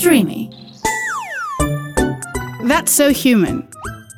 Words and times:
Streamy. 0.00 0.40
That's 2.70 2.92
so 2.98 3.06
human. 3.22 3.62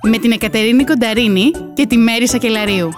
Με 0.03 0.19
την 0.19 0.33
Εκατερίνη 0.33 0.85
Κονταρίνη 0.85 1.51
και 1.75 1.87
τη 1.87 1.97
Μέρη 1.97 2.29
Σακελαρίου. 2.29 2.89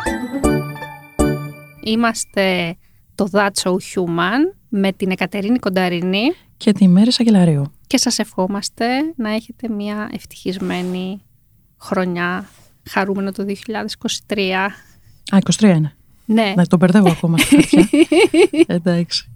Είμαστε 1.85 2.77
το 3.15 3.29
That's 3.33 3.63
So 3.63 3.71
Human 3.71 4.55
με 4.69 4.93
την 4.93 5.11
Εκατερίνη 5.11 5.59
Κονταρίνη 5.59 6.21
Και 6.57 6.73
τη 6.73 6.89
Μέρη 6.89 7.13
Σακελαρίου. 7.13 7.73
και 7.87 7.97
σας 7.99 8.19
ευχόμαστε 8.19 8.87
να 9.17 9.31
έχετε 9.35 9.69
μια 9.69 10.11
ευτυχισμένη 10.13 11.23
χρονιά, 11.81 12.49
χαρούμενο 12.91 13.33
το 13.33 13.45
2023. 14.29 14.69
Α, 15.33 15.39
23 15.61 15.63
είναι. 15.63 15.93
Ναι, 16.25 16.53
Να 16.57 16.67
το 16.67 16.77
μπερδεύω 16.77 17.11
ακόμα 17.11 17.39
στα 17.39 17.57
χαρτιά. 17.57 17.89
Εντάξει. 18.77 19.32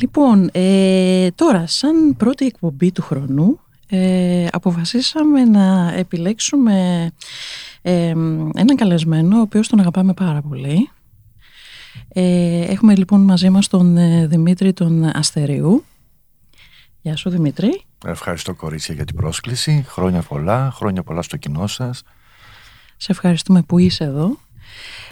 Λοιπόν, 0.00 0.48
ε, 0.52 1.30
τώρα, 1.34 1.66
σαν 1.66 2.16
πρώτη 2.16 2.46
εκπομπή 2.46 2.92
του 2.92 3.02
χρόνου, 3.02 3.60
ε, 3.88 4.46
αποφασίσαμε 4.52 5.44
να 5.44 5.92
επιλέξουμε 5.96 7.10
ε, 7.82 8.08
έναν 8.54 8.76
καλεσμένο, 8.76 9.38
ο 9.38 9.40
οποίος 9.40 9.68
τον 9.68 9.80
αγαπάμε 9.80 10.14
πάρα 10.14 10.42
πολύ. 10.42 10.90
Ε, 12.08 12.60
έχουμε 12.60 12.96
λοιπόν 12.96 13.20
μαζί 13.20 13.50
μας 13.50 13.68
τον 13.68 13.96
ε, 13.96 14.26
Δημήτρη 14.26 14.72
τον 14.72 15.04
Αστερίου. 15.04 15.84
Γεια 17.02 17.16
σου 17.16 17.30
Δημήτρη. 17.30 17.82
Ευχαριστώ 18.06 18.54
κορίτσια 18.54 18.94
για 18.94 19.04
την 19.04 19.16
πρόσκληση. 19.16 19.84
Χρόνια 19.88 20.22
πολλά, 20.22 20.70
χρόνια 20.74 21.02
πολλά 21.02 21.22
στο 21.22 21.36
κοινό 21.36 21.66
σας. 21.66 22.02
Σε 22.96 23.12
ευχαριστούμε 23.12 23.62
που 23.62 23.78
είσαι 23.78 24.04
εδώ. 24.04 24.36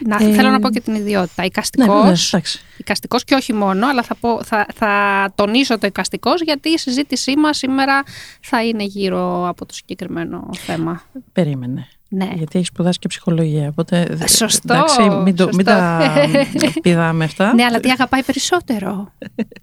Να, 0.07 0.17
ε, 0.25 0.33
θέλω 0.33 0.51
να 0.51 0.61
πω 0.61 0.71
και 0.71 0.81
την 0.81 0.95
ιδιότητα. 0.95 1.33
Ναι, 1.43 1.47
Οικαστικός, 1.47 1.95
βέβαια, 1.95 2.17
εντάξει. 2.33 2.61
οικαστικός 2.77 3.25
και 3.25 3.35
όχι 3.35 3.53
μόνο, 3.53 3.87
αλλά 3.89 4.03
θα, 4.03 4.15
πω, 4.15 4.45
θα, 4.45 4.67
θα 4.75 4.89
τονίσω 5.35 5.79
το 5.79 5.87
οικαστικός 5.87 6.41
γιατί 6.43 6.69
η 6.69 6.79
συζήτησή 6.79 7.37
μας 7.37 7.57
σήμερα 7.57 8.03
θα 8.41 8.65
είναι 8.65 8.83
γύρω 8.85 9.49
από 9.49 9.67
το 9.67 9.75
συγκεκριμένο 9.75 10.49
θέμα. 10.53 11.03
Περίμενε. 11.33 11.87
Ναι. 12.09 12.29
Γιατί 12.35 12.57
έχεις 12.57 12.69
σπουδάσει 12.69 12.99
και 12.99 13.09
ψυχολογία. 13.09 13.69
Οπότε, 13.69 14.07
δε- 14.11 14.29
Σωστό, 14.29 14.75
Εντάξει, 14.75 15.01
μην, 15.03 15.37
το, 15.37 15.45
μην 15.45 15.53
σωστό. 15.55 15.65
τα 15.65 16.13
πηδάμε 16.83 17.25
αυτά. 17.25 17.55
Ναι, 17.55 17.65
αλλά 17.65 17.81
τι 17.81 17.91
αγαπάει 17.91 18.23
περισσότερο; 18.23 19.13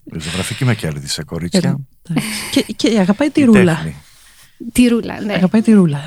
Η 0.03 0.19
ζωγραφική 0.19 0.66
με 0.66 0.75
κέρδισε 0.75 1.23
κορίτσια. 1.23 1.79
Εντάξει. 2.09 2.29
και, 2.52 2.61
και 2.75 2.99
αγαπάει 2.99 3.29
τη 3.29 3.41
Η 3.41 3.44
ρούλα. 3.45 3.75
τέχνη. 3.75 3.95
Τη 4.72 4.88
ρούλα, 4.88 5.22
ναι. 5.22 5.33
Αγαπάει 5.33 5.61
τη 5.61 5.72
ρούλα. 5.73 6.05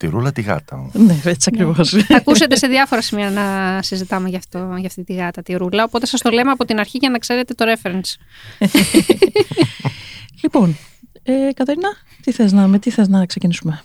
Τη 0.00 0.06
ρούλα 0.06 0.32
τη 0.32 0.40
γάτα 0.42 0.76
μου. 0.76 0.90
Ναι, 0.92 1.20
έτσι 1.24 1.50
ακριβώς. 1.52 1.90
Θα 1.90 2.16
ακούσετε 2.16 2.56
σε 2.56 2.66
διάφορα 2.66 3.02
σημεία 3.02 3.30
να 3.30 3.78
συζητάμε 3.82 4.28
για, 4.28 4.38
αυτό, 4.38 4.74
για 4.76 4.86
αυτή 4.86 5.04
τη 5.04 5.12
γάτα, 5.14 5.42
τη 5.42 5.54
ρούλα. 5.54 5.84
Οπότε 5.84 6.06
σας 6.06 6.20
το 6.20 6.30
λέμε 6.30 6.50
από 6.50 6.64
την 6.64 6.78
αρχή 6.78 6.98
για 6.98 7.10
να 7.10 7.18
ξέρετε 7.18 7.54
το 7.54 7.64
reference. 7.72 8.14
λοιπόν, 10.42 10.76
ε, 11.22 11.32
Κατερίνα, 11.54 11.88
τι 12.22 12.32
θες 12.32 12.52
να, 12.52 12.66
με 12.66 12.78
τι 12.78 12.90
θες 12.90 13.08
να 13.08 13.26
ξεκινήσουμε; 13.26 13.82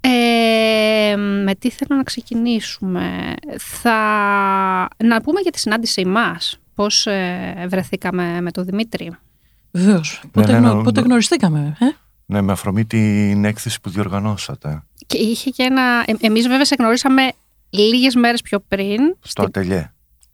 Ε, 0.00 1.16
με 1.16 1.54
τι 1.58 1.70
θέλω 1.70 1.96
να 1.96 2.02
ξεκινήσουμε; 2.02 3.34
Θα... 3.58 3.98
Να 5.04 5.20
πούμε 5.22 5.40
για 5.40 5.50
τη 5.50 5.58
συνάντησή 5.58 6.04
μας. 6.04 6.58
Πώς 6.74 7.06
ε, 7.06 7.66
βρεθήκαμε 7.68 8.40
με 8.40 8.50
τον 8.50 8.64
Δημήτρη. 8.64 9.16
Βεβαίως. 9.70 10.22
Πότε, 10.30 10.52
ναι, 10.52 10.58
γνω- 10.58 10.74
ναι, 10.74 10.82
πότε 10.82 11.00
ναι. 11.00 11.06
γνωριστήκαμε, 11.06 11.76
ε; 11.80 11.86
Ναι, 12.30 12.40
με 12.40 12.52
αφορμή 12.52 12.84
την 12.84 13.44
έκθεση 13.44 13.80
που 13.80 13.90
διοργανώσατε 13.90 14.82
Και 15.06 15.18
είχε 15.18 15.50
και 15.50 15.62
ένα... 15.62 15.82
Ε, 16.06 16.12
εμείς 16.20 16.48
βέβαια 16.48 16.64
σε 16.64 16.74
γνωρίσαμε 16.78 17.22
λίγες 17.70 18.14
μέρες 18.14 18.42
πιο 18.42 18.60
πριν. 18.68 18.98
στο 19.20 19.42
ατελιέ. 19.42 19.92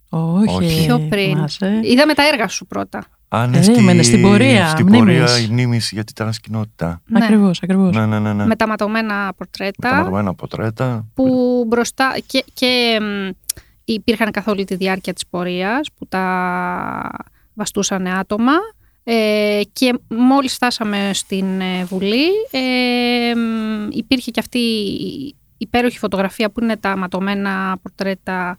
Όχι. 0.09 0.55
Όχι. 0.55 0.85
Πιο 0.85 0.99
πριν. 1.09 1.35
θυμάσαι. 1.35 1.81
Είδαμε 1.83 2.15
τα 2.15 2.23
έργα 2.33 2.49
σου 2.49 2.67
πρώτα. 2.67 3.05
Α, 3.29 3.47
ναι, 3.47 3.61
Περίμενε, 3.67 4.03
στην 4.03 4.23
πορεία, 4.23 4.69
Στην 4.69 4.87
μνήμης. 4.87 5.21
πορεία 5.21 5.39
η 5.41 5.47
μνήμης 5.51 5.91
για 5.93 6.05
την 6.05 6.15
τρανσκηνότητα. 6.15 7.01
Ναι. 7.07 7.25
Ακριβώς, 7.25 7.63
ακριβώς. 7.63 7.97
Ναι, 7.97 8.07
ναι, 8.07 8.19
ναι. 8.19 8.33
ναι. 8.33 8.47
Με 8.47 8.57
τα 8.57 8.67
ματωμένα 8.69 9.15
Με 9.25 9.33
πορτρέτα. 9.37 9.89
τα 9.89 9.95
μαρμένα 9.95 10.35
ποτρέτα. 10.35 11.07
που 11.15 11.65
μπροστά 11.69 12.17
και, 12.27 12.45
και 12.55 12.99
μ, 13.01 13.31
υπήρχαν 13.85 14.31
καθ' 14.31 14.49
όλη 14.49 14.65
τη 14.65 14.75
διάρκεια 14.77 15.13
της 15.13 15.27
πορείας 15.27 15.89
που 15.99 16.07
τα 16.07 17.11
βαστούσαν 17.55 18.07
άτομα 18.07 18.53
ε, 19.05 19.61
και 19.73 19.99
μόλις 20.09 20.55
φτάσαμε 20.55 21.11
στην 21.13 21.61
ε, 21.61 21.85
Βουλή 21.85 22.29
ε, 22.51 23.35
μ, 23.35 23.89
υπήρχε 23.91 24.31
και 24.31 24.41
αυτή 24.41 24.59
η 24.59 25.37
υπέροχη 25.59 25.99
φωτογραφία 25.99 26.51
που 26.51 26.63
είναι 26.63 26.77
τα 26.77 26.97
ματωμένα 26.97 27.77
πορτρέτα 27.83 28.59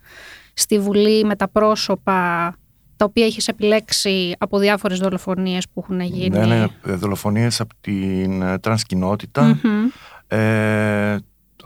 στη 0.54 0.80
Βουλή 0.80 1.24
με 1.24 1.36
τα 1.36 1.48
πρόσωπα 1.48 2.50
τα 2.98 3.06
οποία 3.06 3.26
έχεις 3.26 3.48
επιλέξει 3.48 4.36
από 4.38 4.60
διάφορες 4.60 5.00
δολοφονίες 5.00 5.70
που 5.70 5.80
έχουν 5.84 6.00
γίνει. 6.00 6.38
Ναι, 6.38 6.46
ναι, 6.46 6.68
ε, 6.86 6.94
δολοφονίες 6.94 7.62
από 7.62 7.74
την 7.82 8.42
ε, 8.42 8.60
τρανσκηνότητα. 8.60 9.44
Μμμ, 9.44 9.88
ε, 10.28 11.14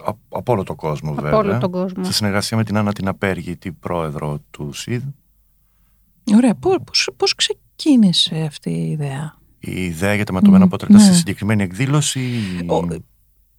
από, 0.03 0.19
από 0.29 0.53
όλο 0.53 0.63
τον 0.63 0.75
κόσμο 0.75 1.11
από 1.11 1.21
βέβαια. 1.21 1.37
όλο 1.37 1.57
τον 1.57 1.71
κόσμο. 1.71 2.03
Σε 2.03 2.13
συνεργασία 2.13 2.57
με 2.57 2.63
την 2.63 2.77
Άννα 2.77 2.93
την 2.93 3.07
Απέργη, 3.07 3.57
την 3.57 3.79
πρόεδρο 3.79 4.39
του 4.51 4.73
ΣΥΔ. 4.73 5.03
Ωραία. 6.35 6.55
Πώς, 6.55 6.77
πώς, 6.85 7.09
πώς 7.17 7.35
ξεκίνησε 7.83 8.35
αυτή 8.47 8.69
η 8.69 8.89
ιδέα. 8.91 9.37
Η 9.59 9.83
ιδέα 9.83 10.13
για 10.15 10.23
τα 10.25 10.33
ματωμένα 10.33 10.65
Μμ, 10.65 10.69
ποτρέτα 10.69 10.93
ναι. 10.93 11.03
στη 11.03 11.13
συγκεκριμένη 11.15 11.63
εκδήλωση. 11.63 12.19
Ο- 12.67 12.87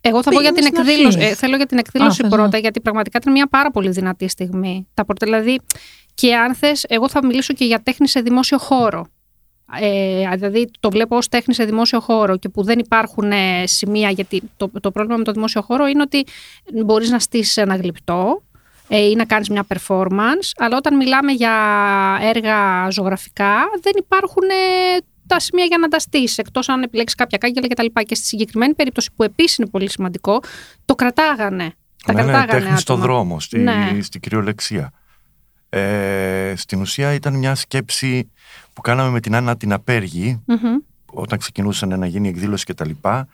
Εγώ 0.00 0.22
θα 0.22 0.30
πω 0.30 0.40
για 0.40 0.52
Πήγαινε 0.52 0.70
την 0.70 0.76
στην 0.76 0.88
εκδήλωση. 0.88 1.18
αρχή. 1.18 1.30
Ε, 1.30 1.34
θέλω 1.34 1.56
για 1.56 1.66
την 1.66 1.78
εκδήλωση 1.78 2.20
Α, 2.20 2.24
θες 2.24 2.30
πρώτα, 2.36 2.48
να- 2.52 2.58
γιατί 2.58 2.80
πραγματικά 2.80 3.18
ήταν 3.22 3.32
μια 3.32 3.48
πάρα 3.48 3.70
πολύ 3.70 3.90
δυνατή 3.90 4.28
στιγμή. 4.28 4.86
Τα 4.94 5.04
πορτε- 5.04 5.28
δηλαδή, 5.30 5.60
και 6.14 6.34
αν 6.34 6.54
θες, 6.54 6.84
εγώ 6.88 7.08
θα 7.08 7.26
μιλήσω 7.26 7.52
και 7.54 7.64
για 7.64 7.82
τέχνη 7.82 8.08
σε 8.08 8.20
δημόσιο 8.20 8.58
χώρο. 8.58 9.06
Ε, 9.80 10.28
δηλαδή, 10.36 10.70
το 10.80 10.90
βλέπω 10.90 11.16
ως 11.16 11.28
τέχνη 11.28 11.54
σε 11.54 11.64
δημόσιο 11.64 12.00
χώρο 12.00 12.36
και 12.36 12.48
που 12.48 12.62
δεν 12.62 12.78
υπάρχουν 12.78 13.32
ε, 13.32 13.66
σημεία, 13.66 14.10
γιατί 14.10 14.42
το, 14.56 14.70
το 14.80 14.90
πρόβλημα 14.90 15.18
με 15.18 15.24
το 15.24 15.32
δημόσιο 15.32 15.62
χώρο 15.62 15.86
είναι 15.86 16.02
ότι 16.02 16.24
μπορείς 16.84 17.10
να 17.10 17.18
στήσεις 17.18 17.56
ένα 17.56 17.76
γλυπτό 17.76 18.42
ε, 18.49 18.49
ή 18.96 19.14
να 19.14 19.24
κάνεις 19.24 19.48
μια 19.48 19.64
performance, 19.68 20.50
αλλά 20.56 20.76
όταν 20.76 20.96
μιλάμε 20.96 21.32
για 21.32 21.54
έργα 22.22 22.90
ζωγραφικά 22.90 23.54
δεν 23.82 23.92
υπάρχουν 23.96 24.42
ε, 24.48 24.98
τα 25.26 25.40
σημεία 25.40 25.64
για 25.64 25.78
να 25.78 25.88
τα 25.88 25.98
στήσεις, 25.98 26.38
εκτός 26.38 26.68
αν 26.68 26.82
επιλέξεις 26.82 27.16
κάποια 27.18 27.38
κάγκελα 27.38 27.68
κτλ. 27.68 27.84
Και, 27.94 28.02
και 28.02 28.14
στη 28.14 28.24
συγκεκριμένη 28.24 28.74
περίπτωση 28.74 29.10
που 29.16 29.22
επίσης 29.22 29.58
είναι 29.58 29.68
πολύ 29.68 29.90
σημαντικό, 29.90 30.40
το 30.84 30.94
κρατάγανε. 30.94 31.72
Τα 32.04 32.12
ναι, 32.12 32.22
ναι, 32.22 32.30
κρατάγανε 32.32 32.60
τέχνη 32.64 32.78
στο 32.78 32.92
άτομα. 32.92 33.08
δρόμο, 33.08 33.40
στη, 33.40 33.58
Ναι. 33.58 33.98
στην 34.00 34.20
κυριολεξία. 34.20 34.92
Ε, 35.68 36.52
στην 36.56 36.80
ουσία 36.80 37.12
ήταν 37.12 37.34
μια 37.34 37.54
σκέψη 37.54 38.30
που 38.72 38.80
κάναμε 38.80 39.10
με 39.10 39.20
την 39.20 39.34
Άννα 39.34 39.56
την 39.56 39.72
Απέργη 39.72 40.42
Μμμ. 40.46 40.76
όταν 41.12 41.38
ξεκινούσαν 41.38 41.98
να 41.98 42.06
γίνει 42.06 42.26
η 42.26 42.30
εκδήλωση 42.30 42.64
και 42.64 42.74
τα 42.74 42.86
λοιπά 42.86 43.28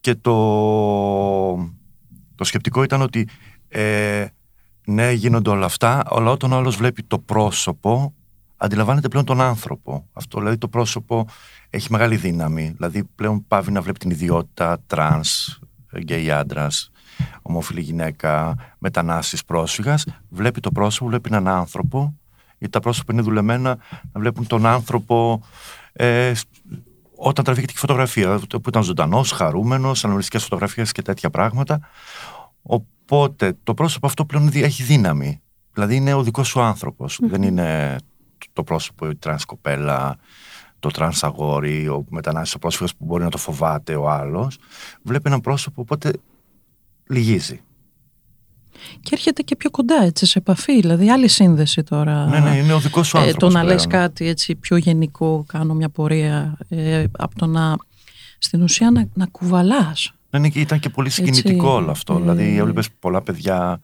και 0.00 0.14
το, 0.14 0.34
το 2.34 2.44
σκεπτικό 2.44 2.82
ήταν 2.82 3.02
ότι 3.02 3.28
ε, 3.68 4.24
ναι 4.84 5.12
γίνονται 5.12 5.50
όλα 5.50 5.64
αυτά 5.64 6.02
αλλά 6.06 6.30
όταν 6.30 6.52
ο 6.52 6.56
άλλος 6.56 6.76
βλέπει 6.76 7.02
το 7.02 7.18
πρόσωπο 7.18 8.14
αντιλαμβάνεται 8.56 9.08
πλέον 9.08 9.24
τον 9.24 9.40
άνθρωπο. 9.40 10.06
Αυτό 10.12 10.38
δηλαδή 10.38 10.58
το 10.58 10.68
πρόσωπο 10.68 11.26
έχει 11.70 11.92
μεγάλη 11.92 12.16
δύναμη. 12.16 12.72
Δηλαδή 12.76 13.04
πλέον 13.14 13.46
παύει 13.46 13.72
να 13.72 13.80
βλέπει 13.80 13.98
την 13.98 14.10
ιδιότητα 14.10 14.78
τρανς, 14.86 15.58
γκέι 15.98 16.30
άντρας 16.30 16.90
ομοφυλόφιλη 17.42 17.80
γυναίκα, 17.80 18.54
μετανάστης 18.78 19.44
πρόσφυγας. 19.44 20.04
Βλέπει 20.28 20.60
το 20.60 20.70
πρόσωπο, 20.70 21.08
βλέπει 21.08 21.28
έναν 21.28 21.48
άνθρωπο 21.48 22.14
γιατί 22.60 22.72
τα 22.74 22.80
πρόσωπα 22.80 23.12
είναι 23.12 23.22
δουλεμένα 23.22 23.78
να 24.12 24.20
βλέπουν 24.20 24.46
τον 24.46 24.66
άνθρωπο 24.66 25.42
ε, 25.92 26.32
όταν 27.16 27.44
τραβιέται 27.44 27.72
και 27.72 27.78
η 27.78 27.80
φωτογραφία, 27.80 28.40
που 28.48 28.68
ήταν 28.68 28.82
ζωντανός, 28.82 29.30
χαρούμενος, 29.30 30.04
αναμνηστικές 30.04 30.42
φωτογραφίες 30.42 30.92
και 30.92 31.02
τέτοια 31.02 31.30
πράγματα. 31.30 31.80
Οπότε 33.12 33.56
το 33.62 33.74
πρόσωπο 33.74 34.06
αυτό 34.06 34.24
πλέον 34.24 34.50
δι- 34.50 34.62
έχει 34.64 34.82
δύναμη. 34.82 35.40
Δηλαδή 35.72 35.96
είναι 35.96 36.12
ο 36.14 36.22
δικός 36.22 36.48
σου 36.48 36.60
άνθρωπος. 36.60 37.18
Δεν 37.22 37.42
είναι 37.42 37.96
το- 38.38 38.46
το 38.52 38.64
πρόσωπο 38.64 39.08
η 39.10 39.16
τρανς 39.16 39.44
κοπέλα, 39.44 40.16
το 40.78 40.88
τρανς 40.88 41.24
αγόρι, 41.24 41.88
ο 41.88 42.04
μετανάστης 42.08 42.54
ο 42.54 42.58
πρόσφυγας 42.58 42.94
που 42.96 43.04
μπορεί 43.04 43.22
να 43.22 43.30
το 43.30 43.38
φοβάται 43.38 43.94
ο 43.94 44.10
άλλος. 44.10 44.58
Βλέπει 45.02 45.28
ένα 45.30 45.40
πρόσωπο, 45.40 45.80
οπότε 45.80 46.10
λυγίζει. 47.10 47.60
Και 49.00 49.10
έρχεται 49.12 49.42
και 49.42 49.56
πιο 49.56 49.70
κοντά 49.70 50.02
έτσι 50.02 50.26
σε 50.26 50.38
επαφή, 50.38 50.80
δηλαδή 50.80 51.10
άλλη 51.10 51.28
σύνδεση 51.28 51.82
τώρα. 51.82 52.26
Ναι, 52.26 52.38
ναι, 52.40 52.56
είναι 52.56 52.72
ο 52.72 52.80
δικός 52.80 53.06
σου 53.08 53.16
Ε, 53.16 53.20
άνθρωπος. 53.20 53.52
το 53.52 53.58
να 53.58 53.64
λες 53.64 53.86
κάτι 53.86 54.26
έτσι 54.28 54.54
πιο 54.54 54.76
γενικό, 54.76 55.44
κάνω 55.48 55.74
μια 55.74 55.88
πορεία, 55.88 56.58
ε, 56.68 57.04
από 57.18 57.38
το 57.38 57.46
να 57.46 57.76
στην 58.38 58.62
ουσία 58.62 58.90
να, 58.90 59.08
να 59.14 59.26
κουβαλάς. 59.26 60.12
Ναι, 60.30 60.38
ναι, 60.38 60.48
και 60.48 60.60
ήταν 60.60 60.78
και 60.78 60.88
πολύ 60.88 61.10
συγκινητικό 61.10 61.66
Έτσι, 61.66 61.66
όλο 61.66 61.90
αυτό. 61.90 62.14
ε, 62.14 62.20
Δηλαδή, 62.20 62.56
έβλεπες 62.56 62.88
πολλά 62.98 63.22
παιδιά. 63.22 63.80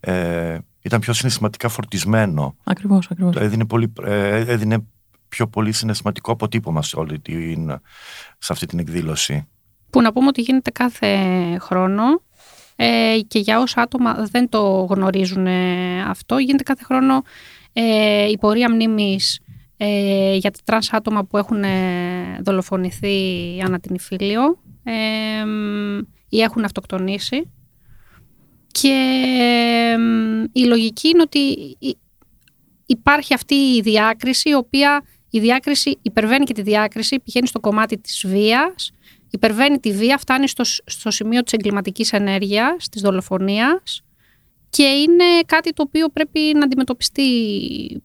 Ε, 0.00 0.58
ήταν 0.82 1.00
πιο 1.00 1.12
συναισθηματικά 1.12 1.68
φορτισμένο. 1.68 2.56
Ακριβώς, 2.64 3.10
ακριβώς. 3.10 3.36
Έδινε, 3.36 3.64
πολύ, 3.66 3.92
ε, 4.04 4.36
έδινε 4.36 4.78
πιο 5.28 5.46
πολύ 5.46 5.72
συναισθηματικό 5.72 6.32
αποτύπωμα 6.32 6.82
σε, 6.82 6.96
όλη 6.98 7.20
την, 7.20 7.80
σε 8.38 8.52
αυτή 8.52 8.66
την 8.66 8.78
εκδήλωση. 8.78 9.48
Που 9.90 10.00
να 10.00 10.12
πούμε 10.12 10.26
ότι 10.26 10.40
γίνεται 10.40 10.70
κάθε 10.70 11.16
χρόνο 11.60 12.02
ε, 12.76 13.18
και 13.28 13.38
για 13.38 13.60
όσα 13.60 13.80
άτομα 13.80 14.14
δεν 14.30 14.48
το 14.48 14.86
γνωρίζουν 14.90 15.46
ε, 15.46 16.02
αυτό, 16.02 16.38
γίνεται 16.38 16.62
κάθε 16.62 16.84
χρόνο 16.84 17.22
ε, 17.72 18.28
η 18.28 18.38
πορεία 18.38 18.70
μνήμης 18.70 19.40
ε, 19.76 20.34
για 20.34 20.50
τα 20.50 20.58
τρανς 20.64 20.92
άτομα 20.92 21.24
που 21.24 21.36
έχουν 21.36 21.62
ε, 21.62 21.68
δολοφονηθεί 22.42 23.16
ανά 23.64 23.80
την 23.80 23.94
υφήλιο 23.94 24.58
ε, 24.88 25.44
ή 26.28 26.40
έχουν 26.40 26.64
αυτοκτονήσει. 26.64 27.52
Και 28.70 28.96
η 30.52 30.64
λογική 30.64 31.08
είναι 31.08 31.22
ότι 31.22 31.76
υπάρχει 32.86 33.34
αυτή 33.34 33.54
η 33.54 33.80
διάκριση, 33.80 34.48
η 34.48 34.54
οποία 34.54 35.02
η 35.30 35.40
διάκριση 35.40 35.98
υπερβαίνει 36.02 36.44
και 36.44 36.52
τη 36.52 36.62
διάκριση, 36.62 37.20
πηγαίνει 37.20 37.46
στο 37.46 37.60
κομμάτι 37.60 37.98
της 37.98 38.24
βίας, 38.26 38.92
υπερβαίνει 39.30 39.78
τη 39.78 39.92
βία, 39.92 40.18
φτάνει 40.18 40.48
στο, 40.48 40.64
στο 40.84 41.10
σημείο 41.10 41.42
της 41.42 41.52
εγκληματικής 41.52 42.12
ενέργειας, 42.12 42.88
της 42.88 43.02
δολοφονίας 43.02 44.02
και 44.70 44.82
είναι 44.82 45.24
κάτι 45.46 45.72
το 45.72 45.82
οποίο 45.86 46.08
πρέπει 46.08 46.40
να 46.54 46.64
αντιμετωπιστεί 46.64 47.22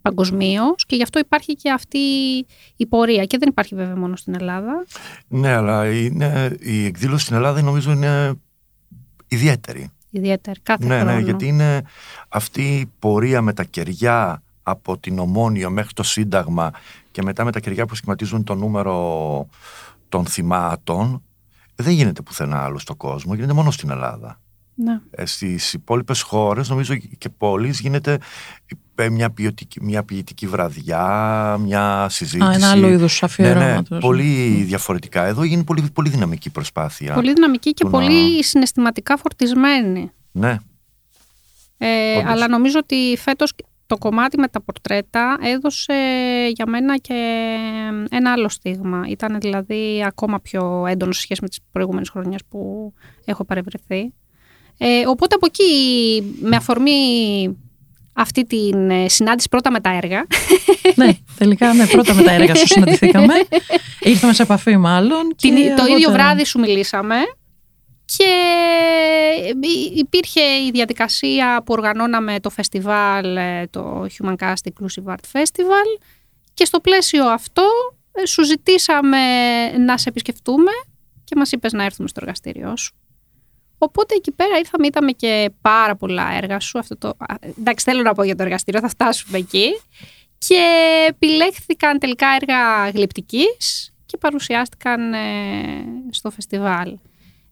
παγκοσμίως 0.02 0.86
και 0.86 0.96
γι' 0.96 1.04
αυτό 1.04 1.20
υπάρχει 1.20 1.54
και 1.56 1.72
αυτή 1.72 1.98
η 2.76 2.86
πορεία. 2.86 3.26
Και 3.26 3.38
δεν 3.38 3.50
υπάρχει 3.50 3.76
βέβαια 3.76 3.96
μόνο 3.96 4.16
στην 4.16 4.36
Ελλάδα. 4.36 4.86
Ναι, 5.28 5.52
αλλά 5.52 5.92
είναι, 5.92 6.56
η 6.60 6.86
εκδήλωση 6.86 7.24
στην 7.24 7.36
Ελλάδα 7.36 7.62
νομίζω 7.62 7.92
είναι 7.92 8.34
ιδιαίτερη. 9.28 9.90
Ιδιαίτερη, 10.10 10.60
κάθε 10.64 10.86
ναι, 10.86 11.00
χρόνο. 11.00 11.16
Ναι, 11.16 11.22
γιατί 11.22 11.48
είναι 11.48 11.82
αυτή 12.30 12.62
η 12.62 12.92
πορεία 13.00 13.42
με 13.42 13.54
τα 13.54 13.64
κεριά 13.64 14.44
από 14.64 14.98
την 14.98 15.20
Ομόνιο 15.20 15.70
μέχρι 15.70 15.94
το 15.94 16.04
Σύνταγμα 16.04 16.72
και 17.12 17.22
μετά 17.22 17.44
με 17.44 17.52
τα 17.52 17.60
κεριά 17.60 17.86
που 17.86 17.96
σχηματίζουν 17.96 18.44
το 18.44 18.56
νούμερο 18.56 19.48
των 20.10 20.26
θυμάτων 20.26 21.24
δεν 21.76 21.94
γίνεται 21.94 22.22
πουθενά 22.22 22.64
άλλο 22.64 22.80
στον 22.80 22.98
κόσμο, 22.98 23.34
γίνεται 23.34 23.54
μόνο 23.54 23.72
στην 23.72 23.90
Ελλάδα. 23.90 24.40
Ναι. 24.76 25.00
Ε, 25.12 25.26
στις 25.26 25.74
υπόλοιπες 25.74 26.22
χώρες 26.22 26.70
νομίζω 26.70 26.96
και 26.96 27.30
πόλεις 27.30 27.80
γίνεται 27.80 28.18
ε, 28.96 29.10
μια 29.10 29.30
ποιητική, 29.32 29.82
μια 29.84 30.04
ποιητική 30.04 30.48
βραδιά, 30.48 31.58
μια 31.60 32.08
συζήτηση. 32.10 32.50
Α, 32.50 32.54
ένα 32.54 32.72
άλλο 32.72 32.88
είδους 32.88 33.24
αφιερώματος. 33.24 33.90
Ναι, 33.90 33.96
ναι, 33.96 34.02
πολύ 34.02 34.64
διαφορετικά. 34.64 35.26
Εδώ 35.26 35.44
γίνει 35.44 35.64
πολύ, 35.64 35.90
πολύ 35.94 36.10
δυναμική 36.10 36.50
προσπάθεια. 36.50 37.14
Πολύ 37.14 37.34
δυναμική 37.34 37.72
και 37.72 37.84
που 37.84 37.90
πολύ 37.90 38.36
να- 38.36 38.44
συναισθηματικά 38.44 39.18
φορτισμένη. 39.18 40.12
Ναι, 40.32 40.58
Ε, 41.78 42.18
Όντως. 42.18 42.32
αλλά 42.32 42.48
νομίζω 42.48 42.80
ότι 42.80 43.18
φέτος 43.18 43.54
το 43.86 43.98
κομμάτι 43.98 44.38
με 44.40 44.48
τα 44.48 44.62
πορτρέτα 44.62 45.38
έδωσε 45.42 45.94
για 46.56 46.66
μένα 46.68 46.98
και 46.98 47.14
ένα 48.10 48.32
άλλο 48.32 48.50
στίγμα. 48.50 49.04
Ήταν 49.08 49.40
δηλαδή 49.40 50.04
ακόμα 50.06 50.40
πιο 50.40 50.86
έντονο 50.88 51.12
σε 51.12 51.22
σχέση 51.22 51.40
με 51.42 51.48
τις 51.48 51.60
προηγούμενες 51.72 52.10
χρονιές 52.10 52.42
που 52.50 52.94
έχω 53.26 53.46
παρευρεθεί. 53.46 54.14
Ε, 54.78 55.08
οπότε 55.08 55.36
από 55.36 55.46
εκεί, 55.46 56.36
με 56.42 56.56
αφορμή 56.56 56.98
αυτή 58.14 58.46
την 58.46 58.90
ε, 58.90 59.08
συνάντηση 59.10 59.50
πρώτα 59.50 59.72
με 59.72 59.80
τα 59.80 59.90
έργα, 59.96 60.26
ναι, 60.96 61.10
τελικά 61.38 61.74
ναι, 61.74 61.88
πρώτα 61.88 62.14
με 62.14 62.24
τα 62.24 62.32
έργα 62.32 62.56
σου 62.56 62.68
συναντηθήκαμε. 62.68 63.34
Ήρθαμε 64.00 64.34
σε 64.34 64.42
επαφή 64.44 64.78
μάλλον. 64.78 65.36
και 65.36 65.48
την, 65.50 65.56
το 65.56 65.62
ίδιο 65.62 65.84
αργότερα- 65.84 66.12
βράδυ 66.12 66.46
σου 66.46 66.60
μιλήσαμε 66.60 67.16
και 68.06 68.30
υ- 69.62 69.98
υπήρχε 70.00 70.42
η 70.42 70.72
διαδικασία 70.72 71.62
που 71.66 71.74
οργανώναμε 71.74 72.40
το 72.40 72.50
φεστιβάλ, 72.50 73.36
ε, 73.38 73.68
το 73.70 74.06
Human 74.18 74.36
Cast 74.40 74.54
Inclusive 74.54 75.12
Art 75.12 75.40
Festival 75.40 76.02
και 76.54 76.66
στο 76.66 76.80
πλαίσιο 76.80 77.26
αυτό 77.26 77.64
ε, 78.12 78.26
σου 78.26 78.44
ζητήσαμε 78.46 79.20
να 79.78 79.98
σε 79.98 80.10
επισκεφτούμε 80.10 80.72
και 81.24 81.36
μας 81.36 81.52
είπες 81.52 81.74
να 81.74 81.84
έρθουμε 81.84 82.08
στο 82.08 82.20
εργαστήριό 82.22 82.78
σου. 82.78 82.94
Οπότε 83.84 84.16
εκεί 84.16 84.32
πέρα 84.32 84.58
ήρθαμε, 84.58 84.86
είδαμε 84.88 85.12
και 85.12 85.52
πάρα 85.62 85.96
πολλά 85.96 86.34
έργα 86.34 86.60
σου. 86.60 86.80
Αυτό 86.80 86.98
το, 86.98 87.08
α, 87.08 87.36
εντάξει, 87.60 87.86
θέλω 87.86 88.02
να 88.02 88.14
πω 88.14 88.24
για 88.24 88.36
το 88.36 88.44
εργαστήριο, 88.44 88.80
θα 88.80 88.88
φτάσουμε 88.90 89.38
εκεί. 89.38 89.66
Και 90.38 90.64
επιλέχθηκαν 91.10 92.00
τελικά 92.00 92.28
έργα 92.42 92.90
γλυπτικής 92.90 93.94
και 94.06 94.18
παρουσιάστηκαν 94.18 95.14
ε, 95.14 95.20
στο 96.10 96.30
φεστιβάλ. 96.30 96.98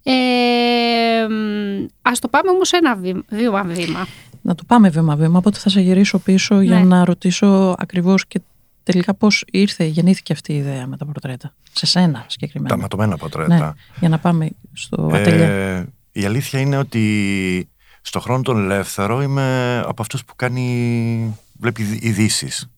Ε, 0.03 1.27
μ, 1.29 1.85
ας 2.01 2.19
το 2.19 2.27
πάμε 2.27 2.49
όμως 2.49 2.71
ένα 2.71 2.95
βήμα- 2.95 3.23
βήμα-βήμα. 3.29 4.07
Να 4.41 4.55
το 4.55 4.63
πάμε 4.67 4.89
βήμα-βήμα, 4.89 5.37
οπότε 5.37 5.59
θα 5.59 5.69
σε 5.69 5.81
γυρίσω 5.81 6.19
πίσω 6.19 6.59
για 6.61 6.77
Ναι. 6.79 6.83
να 6.85 7.05
ρωτήσω 7.05 7.75
ακριβώς 7.77 8.27
και 8.27 8.39
τελικά 8.83 9.13
πώς 9.13 9.45
ήρθε, 9.51 9.83
γεννήθηκε 9.83 10.33
αυτή 10.33 10.53
η 10.53 10.55
ιδέα 10.55 10.87
με 10.87 10.97
τα 10.97 11.05
πορτρέτα. 11.05 11.53
Σε 11.71 11.85
σένα 11.85 12.25
συγκεκριμένα. 12.27 12.75
τα 12.75 12.81
ματωμένα 12.81 13.17
πορτρέτα. 13.17 13.57
Ναι, 13.57 13.71
για 13.99 14.09
να 14.09 14.19
πάμε 14.19 14.49
στο 14.73 15.09
ατελιέ. 15.13 15.45
Ε, 15.77 15.85
η 16.11 16.25
αλήθεια 16.25 16.59
είναι 16.59 16.77
ότι 16.77 17.69
στο 18.01 18.19
χρόνο 18.19 18.41
τον 18.41 18.63
ελεύθερο 18.63 19.21
είμαι 19.21 19.79
από 19.85 20.01
αυτούς 20.01 20.25
που 20.25 20.35
κάνει, 20.35 21.37
βλέπει 21.59 21.99
ειδήσεις. 22.01 22.69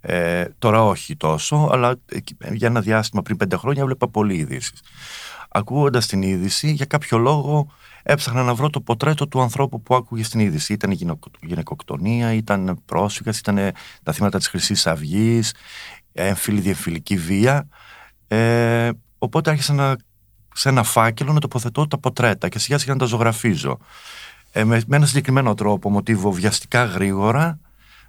Ε, 0.00 0.44
τώρα 0.58 0.84
όχι 0.84 1.16
τόσο, 1.16 1.68
αλλά 1.72 1.96
εκεί- 2.06 2.36
για 2.52 2.66
ένα 2.68 2.80
διάστημα 2.80 3.22
πριν 3.22 3.36
πέντε 3.36 3.56
χρόνια 3.56 3.84
βλέπα 3.84 4.08
πολύ 4.08 4.36
ειδήσεις. 4.36 4.82
Ακούγοντας 5.48 6.06
την 6.06 6.22
είδηση, 6.22 6.70
για 6.70 6.84
κάποιο 6.84 7.18
λόγο 7.18 7.72
έψαχνα 8.02 8.42
να 8.42 8.54
βρω 8.54 8.70
το 8.70 8.80
πορτρέτο 8.80 9.28
του 9.28 9.40
ανθρώπου 9.40 9.82
που 9.82 9.94
άκουγε 9.94 10.22
στην 10.22 10.40
είδηση. 10.40 10.72
Ήταν 10.72 10.90
γυναικο- 10.90 11.30
γυναικοκτονία, 11.42 12.32
ήταν 12.32 12.82
πρόσφυγας, 12.84 13.38
ήταν 13.38 13.58
τα 14.02 14.12
θύματα 14.12 14.38
της 14.38 14.48
χρυσής 14.48 14.86
αυγής, 14.86 15.54
έμφυλη 16.12 16.60
διεμφυλική 16.60 17.16
βία. 17.16 17.68
Ε, 18.28 18.90
οπότε 19.18 19.50
άρχισα 19.50 19.72
να, 19.72 19.96
σε 20.58 20.68
ένα 20.68 20.82
φάκελο 20.82 21.32
να 21.32 21.40
τοποθετώ 21.40 21.86
τα 21.86 21.98
πορτρέτα 21.98 22.48
και 22.48 22.58
σιγά 22.58 22.78
σιγά 22.78 22.92
να 22.92 22.98
τα 22.98 23.04
ζωγραφίζω. 23.04 23.78
Ε, 24.52 24.64
με, 24.64 24.82
με 24.86 24.96
ένα 24.96 25.06
συγκεκριμένο 25.06 25.54
τρόπο, 25.54 25.90
μοτίβο 25.90 26.32
βιαστικά 26.32 26.84
γρήγορα, 26.84 27.58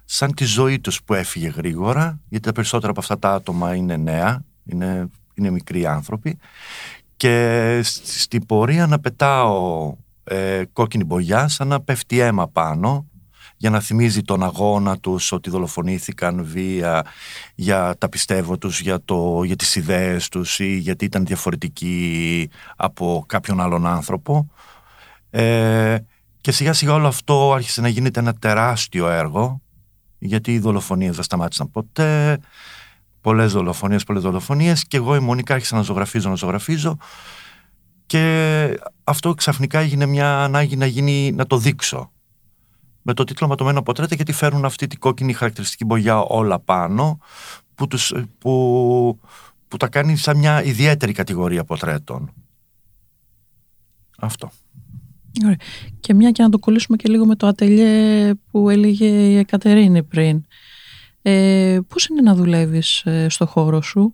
σαν 0.04 0.34
τη 0.34 0.44
ζωή 0.44 0.78
τους 0.78 1.02
που 1.02 1.14
έφυγε 1.14 1.48
γρήγορα, 1.48 2.20
γιατί 2.28 2.46
τα 2.46 2.52
περισσότερα 2.52 2.90
από 2.90 3.00
αυτά 3.00 3.18
τα 3.18 3.34
άτομα 3.34 3.74
είναι 3.74 3.96
νέα, 3.96 4.44
είναι, 4.64 5.08
είναι 5.34 5.50
μικροί 5.50 5.86
άνθρωποι, 5.86 6.38
και 7.16 7.80
σ- 7.82 8.06
στην 8.06 8.46
πορεία 8.46 8.86
να 8.86 8.98
πετάω 8.98 9.94
ε, 10.24 10.62
κόκκινη 10.72 11.04
μπογιά 11.04 11.48
σαν 11.48 11.68
να 11.68 11.80
πέφτει 11.80 12.18
αίμα 12.18 12.48
πάνω 12.48 13.06
για 13.60 13.70
να 13.70 13.80
θυμίζει 13.80 14.22
τον 14.22 14.42
αγώνα 14.42 14.98
τους 14.98 15.32
ότι 15.32 15.50
δολοφονήθηκαν 15.50 16.44
βία 16.44 17.04
για 17.54 17.94
τα 17.98 18.08
πιστεύω 18.08 18.58
τους, 18.58 18.80
για, 18.80 19.04
το, 19.04 19.42
για 19.44 19.56
τις 19.56 19.76
ιδέες 19.76 20.28
τους 20.28 20.58
ή 20.58 20.76
γιατί 20.76 21.04
ήταν 21.04 21.26
διαφορετικοί 21.26 22.50
από 22.76 23.24
κάποιον 23.26 23.60
άλλον 23.60 23.86
άνθρωπο. 23.86 24.50
Ε, 25.30 25.96
και 26.40 26.52
σιγά 26.52 26.72
σιγά 26.72 26.92
όλο 26.92 27.06
αυτό 27.06 27.52
άρχισε 27.52 27.80
να 27.80 27.88
γίνεται 27.88 28.20
ένα 28.20 28.34
τεράστιο 28.34 29.08
έργο 29.08 29.60
γιατί 30.18 30.52
οι 30.52 30.58
δολοφονίες 30.58 31.14
δεν 31.14 31.24
σταμάτησαν 31.24 31.70
ποτέ 31.70 32.40
πολλές 33.20 33.52
δολοφονίες, 33.52 34.04
πολλές 34.04 34.22
δολοφονίες 34.22 34.86
και 34.86 34.96
εγώ 34.96 35.14
η 35.14 35.20
Μονίκα 35.20 35.54
άρχισα 35.54 35.76
να 35.76 35.82
ζωγραφίζω, 35.82 36.28
να 36.28 36.34
ζωγραφίζω 36.34 36.96
και 38.06 38.78
αυτό 39.04 39.34
ξαφνικά 39.34 39.78
έγινε 39.78 40.06
μια 40.06 40.38
ανάγκη 40.44 40.76
να, 40.76 40.86
γίνει, 40.86 41.32
να 41.32 41.46
το 41.46 41.56
δείξω 41.58 42.10
με 43.10 43.16
το 43.16 43.24
τίτλο 43.24 43.46
Ματωμένο 43.46 43.82
Πορτρέτα 43.82 44.14
γιατί 44.14 44.32
φέρουν 44.32 44.64
αυτή 44.64 44.86
την 44.86 44.98
κόκκινη 44.98 45.32
χαρακτηριστική 45.32 45.84
μπογιά 45.84 46.18
όλα 46.18 46.58
πάνω 46.58 47.18
που, 47.74 47.86
τους, 47.86 48.14
που, 48.38 49.20
που 49.68 49.76
τα 49.76 49.88
κάνει 49.88 50.16
σαν 50.16 50.36
μια 50.36 50.64
ιδιαίτερη 50.64 51.12
κατηγορία 51.12 51.64
πορτρέτων. 51.64 52.32
Αυτό. 54.18 54.50
Ωραία. 55.44 55.56
Και 56.00 56.14
μια 56.14 56.30
και 56.30 56.42
να 56.42 56.48
το 56.48 56.58
κολλήσουμε 56.58 56.96
και 56.96 57.08
λίγο 57.08 57.26
με 57.26 57.36
το 57.36 57.46
ατελιέ 57.46 58.34
που 58.50 58.68
έλεγε 58.68 59.06
η 59.06 59.36
Εκατερίνη 59.36 60.02
πριν. 60.02 60.44
Ε, 61.22 61.78
πώς 61.88 62.06
είναι 62.06 62.20
να 62.20 62.34
δουλεύεις 62.34 63.02
ε, 63.04 63.28
στο 63.28 63.46
χώρο 63.46 63.82
σου, 63.82 64.12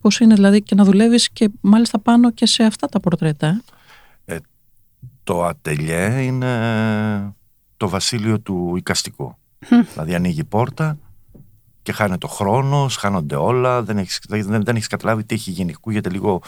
πώς 0.00 0.20
είναι 0.20 0.34
δηλαδή 0.34 0.62
και 0.62 0.74
να 0.74 0.84
δουλεύεις 0.84 1.30
και 1.30 1.50
μάλιστα 1.60 1.98
πάνω 1.98 2.30
και 2.30 2.46
σε 2.46 2.62
αυτά 2.62 2.86
τα 2.86 3.00
πορτρέτα. 3.00 3.62
ε; 4.24 4.36
Το 5.24 5.44
ατελιέ 5.44 6.22
είναι 6.22 6.50
το 7.82 7.88
βασίλειο 7.88 8.40
του 8.40 8.76
οικαστικού. 8.76 9.36
δηλαδή 9.92 10.14
ανοίγει 10.14 10.40
η 10.40 10.44
πόρτα 10.44 10.98
και 11.82 11.92
χάνεται 11.92 12.26
ο 12.26 12.28
χρόνος, 12.28 12.96
χάνονται 12.96 13.36
όλα, 13.36 13.82
δεν 13.82 13.98
έχεις, 13.98 14.20
δεν, 14.28 14.64
δεν 14.64 14.76
έχεις 14.76 14.86
καταλάβει 14.86 15.24
τι 15.24 15.34
έχει 15.34 15.50
γίνει. 15.50 15.72
Ακούγεται 15.76 16.10
λίγο 16.10 16.42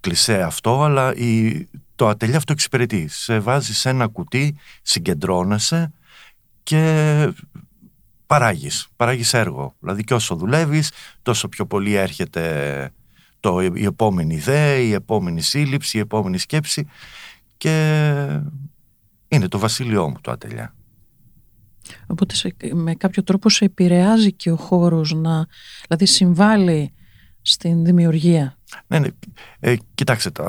κλισέ 0.00 0.42
αυτό, 0.42 0.82
αλλά 0.82 1.14
η, 1.14 1.68
το 1.94 2.08
ατελιέ 2.08 2.36
αυτό 2.36 2.52
εξυπηρετεί. 2.52 3.08
Σε 3.08 3.38
βάζεις 3.38 3.78
σε 3.78 3.88
ένα 3.88 4.06
κουτί, 4.06 4.56
συγκεντρώνεσαι 4.82 5.92
και 6.62 7.32
παράγεις, 8.26 8.88
παράγεις 8.96 9.34
έργο. 9.34 9.74
Δηλαδή 9.78 10.04
και 10.04 10.14
όσο 10.14 10.34
δουλεύεις, 10.34 10.92
τόσο 11.22 11.48
πιο 11.48 11.66
πολύ 11.66 11.94
έρχεται 11.94 12.90
το, 13.40 13.60
η 13.60 13.84
επόμενη 13.84 14.34
ιδέα, 14.34 14.76
η 14.76 14.92
επόμενη 14.92 15.40
σύλληψη, 15.40 15.96
η 15.96 16.00
επόμενη 16.00 16.38
σκέψη 16.38 16.86
και 17.56 18.40
είναι 19.32 19.48
το 19.48 19.58
βασίλειό 19.58 20.08
μου 20.08 20.16
το 20.20 20.30
ατελιά. 20.30 20.74
Οπότε 22.06 22.34
σε, 22.34 22.56
με 22.72 22.94
κάποιο 22.94 23.22
τρόπο 23.22 23.48
σε 23.50 23.64
επηρεάζει 23.64 24.32
και 24.32 24.50
ο 24.50 24.56
χώρος 24.56 25.12
να, 25.12 25.46
δηλαδή 25.86 26.06
συμβάλλει 26.06 26.92
στην 27.42 27.84
δημιουργία. 27.84 28.58
Ναι, 28.86 28.98
ναι. 28.98 29.08
Ε, 29.60 29.76
κοιτάξτε, 29.94 30.30
το, 30.30 30.44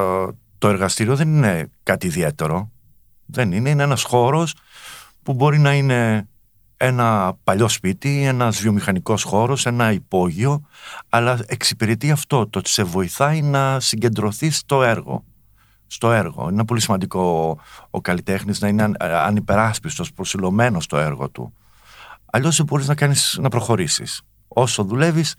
το 0.58 0.68
εργαστήριο 0.68 1.16
δεν 1.16 1.28
είναι 1.28 1.70
κάτι 1.84 2.08
ιδιαίτερο. 2.08 2.72
Δεν 3.26 3.52
είναι, 3.52 3.70
είναι 3.70 3.84
ένας 3.84 4.04
χώρος 4.04 4.56
που 5.24 5.34
μπορεί 5.34 5.60
να 5.60 5.74
είναι 5.74 6.28
ένα 6.78 7.38
παλιό 7.44 7.68
σπίτι, 7.68 8.24
ένας 8.24 8.62
βιομηχανικός 8.62 9.24
χώρος, 9.24 9.66
ένα 9.66 9.92
υπόγειο, 9.92 10.68
αλλά 11.10 11.40
εξυπηρετεί 11.46 12.12
αυτό, 12.12 12.48
το 12.48 12.60
ότι 12.60 12.70
σε 12.70 12.84
βοηθάει 12.84 13.42
να 13.42 13.80
συγκεντρωθείς 13.80 14.58
στο 14.58 14.84
έργο. 14.84 15.24
Στο 15.94 16.12
έργο. 16.12 16.50
Είναι 16.50 16.66
πολύ 16.66 16.82
σημαντικό 16.82 17.58
ο 17.90 18.02
καλλιτέχνης 18.02 18.60
να 18.60 18.68
είναι 18.68 18.92
ανυπεράσπιστος, 19.00 20.14
προσιλωμένος 20.14 20.84
στο 20.84 20.98
έργο 20.98 21.30
του. 21.30 21.54
Αλλιώς 22.26 22.58
δεν 22.58 22.66
μπορείς 22.66 22.88
να, 22.88 22.96
κάνεις, 22.96 23.38
να 23.42 23.50
προχωρήσεις. 23.50 24.22
Όσο 24.48 24.84
δουλεύεις, 24.84 25.36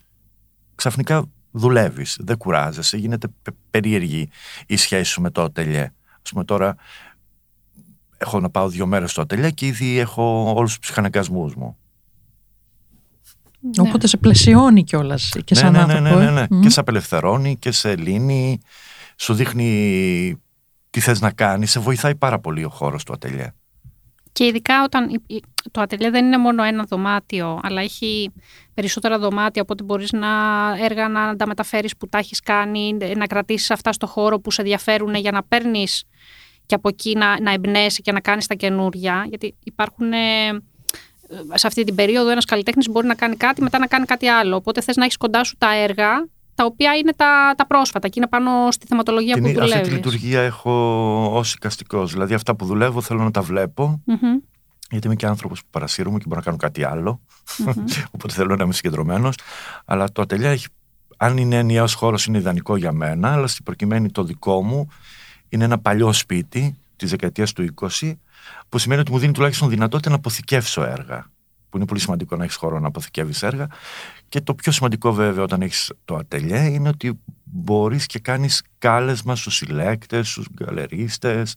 ξαφνικά 0.75 1.25
δουλεύεις, 1.51 2.17
δεν 2.21 2.37
κουράζεσαι, 2.37 2.97
γίνεται 2.97 3.29
περίεργη 3.71 4.29
η 4.67 4.77
σχέση 4.77 5.11
σου 5.11 5.21
με 5.21 5.31
το 5.31 5.43
ατελιέ. 5.43 5.93
Ας 6.23 6.31
πούμε 6.31 6.45
τώρα 6.45 6.75
έχω 8.17 8.41
να 8.41 8.51
πάω 8.51 8.69
δύο 8.69 8.87
μέρες 8.87 9.11
στο 9.11 9.21
ατελιέ 9.21 9.51
και 9.51 9.67
ήδη 9.67 9.99
έχω 9.99 10.53
όλους 10.57 10.71
τους 10.71 10.79
ψυχαναγκασμούς 10.79 11.55
μου. 11.55 11.77
Ναι. 13.61 13.89
Οπότε 13.89 14.07
σε 14.07 14.17
πλαισιώνει 14.17 14.85
κιόλας 14.85 15.29
και 15.45 15.55
ναι, 15.55 15.61
σαν 15.61 15.73
ναι, 15.73 15.79
άνθρωπο. 15.79 16.03
Ναι, 16.03 16.15
ναι, 16.15 16.25
ε. 16.25 16.31
ναι, 16.31 16.47
ναι. 16.51 16.61
Και 16.61 16.71
σε 16.71 16.81
απελευθερώνει 16.81 17.57
και 17.57 17.71
σε 17.71 17.97
λύνει, 17.97 18.61
σου 19.17 19.35
δείχνει 19.35 20.39
τι 20.95 21.01
θες 21.01 21.21
να 21.21 21.31
κάνεις, 21.31 21.71
σε 21.71 21.81
βοηθάει 21.81 22.15
πάρα 22.15 22.39
πολύ 22.39 22.65
ο 22.65 22.69
χώρος 22.69 23.05
του 23.05 23.13
ατελιέ. 23.13 23.53
Και 24.33 24.45
ειδικά 24.45 24.83
όταν 24.85 25.23
το 25.71 25.81
ατελιέ 25.81 26.11
δεν 26.11 26.25
είναι 26.25 26.39
μόνο 26.39 26.63
ένα 26.63 26.85
δωμάτιο, 26.85 27.61
αλλά 27.63 27.81
έχει 27.81 28.33
περισσότερα 28.75 29.19
δωμάτια, 29.19 29.63
οπότε 29.63 29.85
μπορείς 29.85 30.13
να 30.13 30.29
έργα 30.81 31.09
να 31.09 31.37
τα 31.37 31.47
μεταφέρεις 31.47 31.97
που 31.97 32.09
τα 32.09 32.19
έχεις 32.19 32.41
κάνει, 32.41 32.97
να 33.17 33.27
κρατήσεις 33.27 33.71
αυτά 33.71 33.93
στο 33.93 34.07
χώρο 34.07 34.39
που 34.39 34.51
σε 34.51 34.61
ενδιαφέρουν 34.61 35.15
για 35.15 35.31
να 35.31 35.43
παίρνεις 35.43 36.05
και 36.67 36.75
από 36.75 36.89
εκεί 36.89 37.17
να, 37.17 37.41
να 37.41 37.53
εμπνέεσαι 37.53 38.01
και 38.01 38.13
να 38.13 38.21
κάνεις 38.21 38.47
τα 38.47 38.55
καινούρια. 38.55 39.27
Γιατί 39.29 39.55
υπάρχουν 39.65 40.13
ε, 40.13 40.19
σε 41.55 41.67
αυτή 41.67 41.85
την 41.85 41.95
περίοδο 41.95 42.31
ένας 42.31 42.45
καλλιτέχνης 42.45 42.89
μπορεί 42.89 43.07
να 43.07 43.15
κάνει 43.15 43.37
κάτι, 43.37 43.63
μετά 43.63 43.79
να 43.79 43.87
κάνει 43.87 44.05
κάτι 44.05 44.27
άλλο. 44.27 44.57
Οπότε 44.57 44.81
θες 44.81 44.97
να 44.97 45.05
έχεις 45.05 45.17
κοντά 45.17 45.45
σου 45.45 45.57
τα 45.59 45.75
έργα, 45.75 46.27
τα 46.55 46.65
οποία 46.65 46.95
είναι 46.95 47.13
τα, 47.17 47.55
τα 47.57 47.67
πρόσφατα 47.67 48.09
και 48.09 48.15
είναι 48.17 48.29
πάνω 48.29 48.71
στη 48.71 48.87
θεματολογία 48.87 49.35
Την, 49.35 49.43
που 49.43 49.49
δουλεύεις. 49.49 49.75
Αυτή 49.75 49.89
τη 49.89 49.95
λειτουργία 49.95 50.41
έχω 50.41 50.73
ως 51.33 51.55
οικαστικός. 51.55 52.13
Δηλαδή 52.13 52.35
αυτά 52.35 52.55
που 52.55 52.65
δουλεύω 52.65 53.01
θέλω 53.01 53.23
να 53.23 53.31
τα 53.31 53.43
βλέπω. 53.43 54.03
Mm-hmm. 54.07 54.43
Γιατί 54.91 55.07
είμαι 55.07 55.17
και 55.17 55.27
άνθρωπος 55.27 55.61
που 55.61 55.67
παρασύρομαι 55.71 56.19
και 56.19 56.25
μπορώ 56.27 56.39
να 56.39 56.45
κάνω 56.45 56.57
κάτι 56.57 56.85
άλλο. 56.85 57.21
Mm-hmm. 57.67 58.05
Οπότε 58.15 58.35
θέλω 58.35 58.57
να 58.57 58.65
είμαι 58.65 58.73
συγκεντρωμένος. 58.73 59.35
Αλλά 59.85 60.13
το 60.13 60.23
ατελιά 60.23 60.51
έχει, 60.51 60.67
αν 61.17 61.37
είναι 61.37 61.57
ενιαίος 61.57 61.95
χώρος, 61.95 62.27
είναι 62.27 62.39
ιδανικό 62.39 62.77
για 62.77 62.93
μένα. 62.93 63.33
Αλλά 63.33 63.47
στην 63.47 63.65
προκειμένη 63.65 64.11
το 64.11 64.25
δικό 64.25 64.63
μου 64.63 64.89
είναι 65.49 65.65
ένα 65.65 65.79
παλιό 65.79 66.13
σπίτι 66.13 66.79
της 66.97 67.11
δεκαετίας 67.11 67.53
του 67.53 67.75
20, 68.01 68.13
που 68.69 68.79
σημαίνει 68.79 69.01
ότι 69.01 69.11
μου 69.11 69.19
δίνει 69.19 69.33
τουλάχιστον 69.33 69.69
δυνατότητα 69.69 70.11
να 70.11 70.17
αποθηκεύσω 70.17 70.83
έργα. 70.83 71.33
Που 71.71 71.77
είναι 71.77 71.87
πολύ 71.87 72.01
σημαντικό 72.01 72.37
να 72.37 72.45
έχεις 72.45 72.57
χώρο 72.57 72.79
να 72.79 72.87
αποθηκεύεις 72.87 73.43
έργα. 73.43 73.67
Και 74.35 74.41
το 74.41 74.55
πιο 74.55 74.73
σημαντικό, 74.73 75.13
βέβαια, 75.13 75.43
όταν 75.43 75.63
έχεις 75.63 75.93
το 76.05 76.15
ατελιέ, 76.15 76.65
είναι 76.65 76.89
ότι 76.89 77.21
μπορείς 77.45 78.07
και 78.07 78.19
κάνεις 78.19 78.63
κάλεσμα 78.79 79.37
στους 79.37 79.57
συλλέκτες, 79.57 80.29
στους 80.29 80.47
γκαλερίστες, 80.53 81.55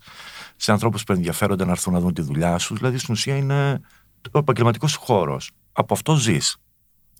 σε 0.56 0.72
ανθρώπους 0.72 1.04
που 1.04 1.12
ενδιαφέρονται 1.12 1.66
να 1.66 1.72
έρθουν 1.72 1.94
να 1.94 2.00
δουν 2.00 2.14
τη 2.14 2.22
δουλειά 2.22 2.58
σου. 2.58 2.76
Δηλαδή, 2.76 2.98
στην 2.98 3.14
ουσία 3.14 3.36
είναι 3.36 3.82
ο 4.32 4.40
επαγγελματικός 4.40 4.92
σου 4.92 5.00
χώρος. 5.00 5.52
Από 5.72 5.94
αυτό 5.94 6.16
ζεις. 6.16 6.58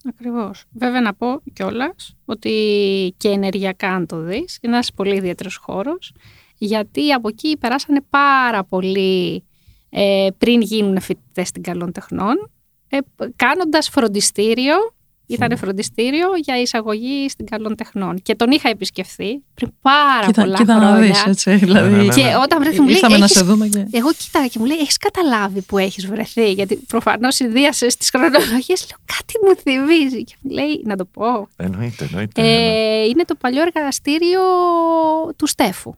Ακριβώς. 0.08 0.64
Βέβαια, 0.70 1.00
να 1.00 1.14
πω 1.14 1.42
κιόλας 1.52 2.16
ότι 2.24 2.50
και 3.16 3.28
ενεργειακά, 3.28 3.88
αν 3.88 4.06
το 4.06 4.20
δεις, 4.20 4.58
είναι 4.60 4.72
ένας 4.72 4.92
πολύ 4.92 5.16
ιδιαίτερος 5.16 5.56
χώρος 5.56 6.12
γιατί 6.54 7.12
από 7.12 7.28
εκεί 7.28 7.56
περάσανε 7.56 8.00
πάρα 8.10 8.64
πολλοί 8.64 9.44
ε, 9.90 10.28
πριν 10.38 10.60
γίνουν 10.60 11.00
φοιτητές 11.00 11.48
στην 11.48 11.62
καλών 11.62 11.92
τεχνών, 11.92 12.50
ε, 12.88 12.98
κάνοντας 13.36 13.88
φροντιστήριο, 13.88 14.74
ήταν 15.28 15.56
φροντιστήριο 15.56 16.28
για 16.42 16.60
εισαγωγή 16.60 17.28
στην 17.28 17.46
καλών 17.46 17.76
τεχνών. 17.76 18.22
Και 18.22 18.34
τον 18.34 18.50
είχα 18.50 18.68
επισκεφθεί 18.68 19.42
πριν 19.54 19.72
πάρα 19.80 20.26
κοίτα, 20.26 20.42
πολλά 20.42 20.56
κοίτα 20.56 20.74
χρόνια. 20.74 20.90
Να 20.90 21.00
δεις, 21.00 21.26
έτσι, 21.26 21.54
δηλαδή, 21.54 21.90
Ναι, 21.90 21.96
ναι, 21.96 22.02
ναι. 22.02 22.14
Και 22.14 22.22
όταν 22.42 22.60
βρέθηκε 22.60 22.80
μου 22.80 22.86
λέει, 22.86 22.96
Ήρθαμε 22.96 23.18
να 23.18 23.24
έχεις... 23.24 23.36
σε 23.36 23.44
δούμε 23.44 23.66
και... 23.68 23.86
εγώ 23.90 24.12
κοίταγα 24.12 24.46
και 24.46 24.58
μου 24.58 24.64
λέει, 24.64 24.76
έχεις 24.76 24.96
καταλάβει 24.96 25.62
που 25.62 25.78
έχεις 25.78 26.06
βρεθεί, 26.06 26.52
γιατί 26.52 26.76
προφανώς 26.76 27.34
συνδύασες 27.34 27.96
τις 27.96 28.10
χρονολογίες, 28.10 28.86
λέω 28.88 28.98
κάτι 29.16 29.34
μου 29.44 29.56
θυμίζει. 29.56 30.24
Και 30.24 30.34
μου 30.40 30.50
λέει, 30.50 30.82
να 30.84 30.96
το 30.96 31.04
πω. 31.04 31.48
Εννοείται, 31.56 32.04
εννοείται. 32.04 32.42
Ε, 32.42 33.04
είναι 33.04 33.24
το 33.24 33.34
παλιό 33.34 33.62
εργαστήριο 33.62 34.40
του 35.36 35.46
Στέφου 35.46 35.94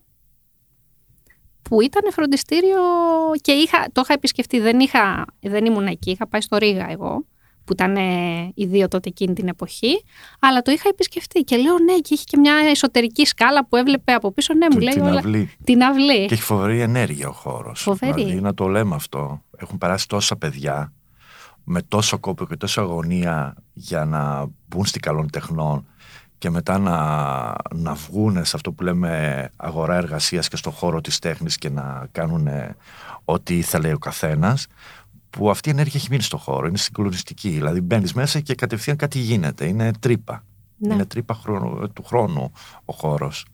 που 1.70 1.80
ήταν 1.80 2.12
φροντιστήριο 2.12 2.80
και 3.40 3.52
είχα, 3.52 3.86
το 3.92 4.00
είχα 4.04 4.12
επισκεφτεί, 4.12 4.60
δεν, 4.60 4.80
είχα, 4.80 5.24
δεν 5.40 5.64
ήμουν 5.64 5.86
εκεί, 5.86 6.10
είχα 6.10 6.26
πάει 6.26 6.40
στο 6.40 6.56
Ρήγα 6.56 6.90
εγώ, 6.90 7.24
που 7.70 7.76
ήταν 7.82 7.96
οι 8.54 8.66
δύο 8.66 8.88
τότε 8.88 9.08
εκείνη 9.08 9.34
την 9.34 9.48
εποχή, 9.48 10.04
αλλά 10.38 10.62
το 10.62 10.70
είχα 10.70 10.88
επισκεφτεί 10.88 11.40
και 11.40 11.56
λέω 11.56 11.78
ναι 11.78 11.98
και 11.98 12.14
έχει 12.14 12.24
και 12.24 12.36
μια 12.36 12.54
εσωτερική 12.70 13.24
σκάλα 13.26 13.66
που 13.66 13.76
έβλεπε 13.76 14.12
από 14.12 14.32
πίσω, 14.32 14.54
ναι 14.54 14.66
μου 14.72 14.78
λέει 14.78 14.92
την 14.92 15.02
όλα. 15.02 15.18
Αυλή. 15.18 15.50
Την 15.64 15.82
αυλή. 15.82 16.26
Και 16.26 16.34
έχει 16.34 16.42
φοβερή 16.42 16.80
ενέργεια 16.80 17.28
ο 17.28 17.32
χώρος. 17.32 17.80
Φοβερή. 17.80 18.12
Δηλαδή 18.12 18.40
να 18.40 18.54
το 18.54 18.66
λέμε 18.66 18.94
αυτό. 18.94 19.42
Έχουν 19.56 19.78
περάσει 19.78 20.08
τόσα 20.08 20.36
παιδιά 20.36 20.92
με 21.64 21.82
τόσο 21.82 22.18
κόπο 22.18 22.46
και 22.46 22.56
τόσο 22.56 22.80
αγωνία 22.80 23.54
για 23.72 24.04
να 24.04 24.46
μπουν 24.66 24.84
στην 24.84 25.00
καλών 25.00 25.30
τεχνών 25.30 25.86
και 26.38 26.50
μετά 26.50 26.78
να, 26.78 26.96
να 27.74 27.94
βγουν 27.94 28.44
σε 28.44 28.56
αυτό 28.56 28.72
που 28.72 28.82
λέμε 28.82 29.50
αγορά 29.56 29.96
εργασίας 29.96 30.48
και 30.48 30.56
στο 30.56 30.70
χώρο 30.70 31.00
της 31.00 31.18
τέχνης 31.18 31.56
και 31.56 31.68
να 31.68 32.06
κάνουν 32.12 32.48
ό,τι 33.24 33.58
ήθελε 33.58 33.92
ο 33.92 33.98
καθένας 33.98 34.66
που 35.30 35.50
αυτή 35.50 35.68
η 35.68 35.72
ενέργεια 35.72 36.00
έχει 36.00 36.08
μείνει 36.10 36.22
στο 36.22 36.36
χώρο, 36.36 36.66
είναι 36.66 36.78
συγκλονιστική. 36.78 37.48
Δηλαδή 37.48 37.80
μπαίνεις 37.80 38.12
μέσα 38.12 38.40
και 38.40 38.54
κατευθείαν 38.54 38.96
κάτι 38.96 39.18
γίνεται, 39.18 39.66
είναι 39.66 39.90
τρύπα. 40.00 40.44
Ναι. 40.78 40.94
Είναι 40.94 41.04
τρύπα 41.04 41.34
χρόνου, 41.34 41.92
του 41.92 42.04
χρόνου 42.04 42.52
ο 42.84 42.92
χώρος. 42.92 43.46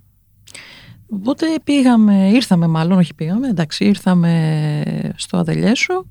Οπότε 1.09 1.47
πήγαμε, 1.65 2.31
ήρθαμε 2.33 2.67
μάλλον, 2.67 2.99
όχι 2.99 3.15
πήγαμε, 3.15 3.49
εντάξει, 3.49 3.85
ήρθαμε 3.85 5.13
στο 5.17 5.37
ατελιέ 5.37 5.75
σου, 5.75 6.11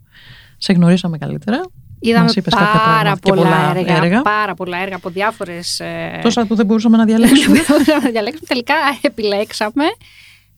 σε 0.58 0.74
γνωρίσαμε 0.74 1.18
καλύτερα. 1.18 1.62
Είδαμε 2.00 2.24
Μας 2.24 2.36
είπες 2.36 2.54
κάποια 2.54 2.66
πάρα 2.66 2.82
πράγματα 2.84 3.20
και 3.20 3.30
πολλά, 3.30 3.42
πολλά 3.42 3.78
έργα, 3.78 3.96
έργα. 3.96 4.22
πάρα 4.22 4.54
πολλά 4.54 4.78
έργα 4.78 4.96
από 4.96 5.10
διάφορες... 5.10 5.80
Ε... 5.80 6.20
Τόσα 6.22 6.46
που 6.46 6.56
δεν 6.56 6.66
μπορούσαμε 6.66 6.98
να 6.98 7.06
διαλέξουμε. 7.06 7.58
να 8.04 8.10
διαλέξουμε. 8.10 8.48
Τελικά 8.48 8.76
επιλέξαμε 9.02 9.84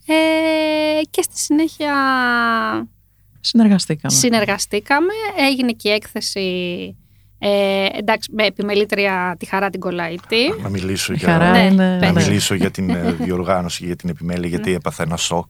ε, 0.06 1.02
και 1.10 1.22
στη 1.22 1.40
συνέχεια 1.40 1.94
Συνεργαστήκαμε. 3.48 4.14
συνεργαστήκαμε. 4.14 5.14
Έγινε 5.50 5.72
και 5.72 5.90
η 5.90 5.92
έκθεση 5.92 6.42
ε, 7.40 7.86
εντάξει, 7.98 8.32
με 8.34 8.44
επιμελήτρια 8.46 9.36
τη 9.40 9.46
Χαρά 9.46 9.70
την 9.70 9.80
Κολαϊτή. 9.80 10.54
Να 10.62 10.70
μιλήσω 10.70 11.14
Η 11.14 11.16
για, 11.16 11.28
χαρά 11.32 11.52
Ναι, 11.52 11.66
είναι... 11.66 11.98
πες. 12.00 12.12
να 12.14 12.20
ναι. 12.20 12.26
μιλήσω 12.28 12.54
για 12.56 12.72
την 12.72 12.90
ε, 12.90 13.12
διοργάνωση 13.20 13.80
και 13.80 13.86
για 13.86 13.96
την 13.96 14.10
επιμέλεια, 14.10 14.48
γιατί 14.50 14.74
έπαθα 14.74 15.04
ένα 15.04 15.18
σοκ. 15.18 15.46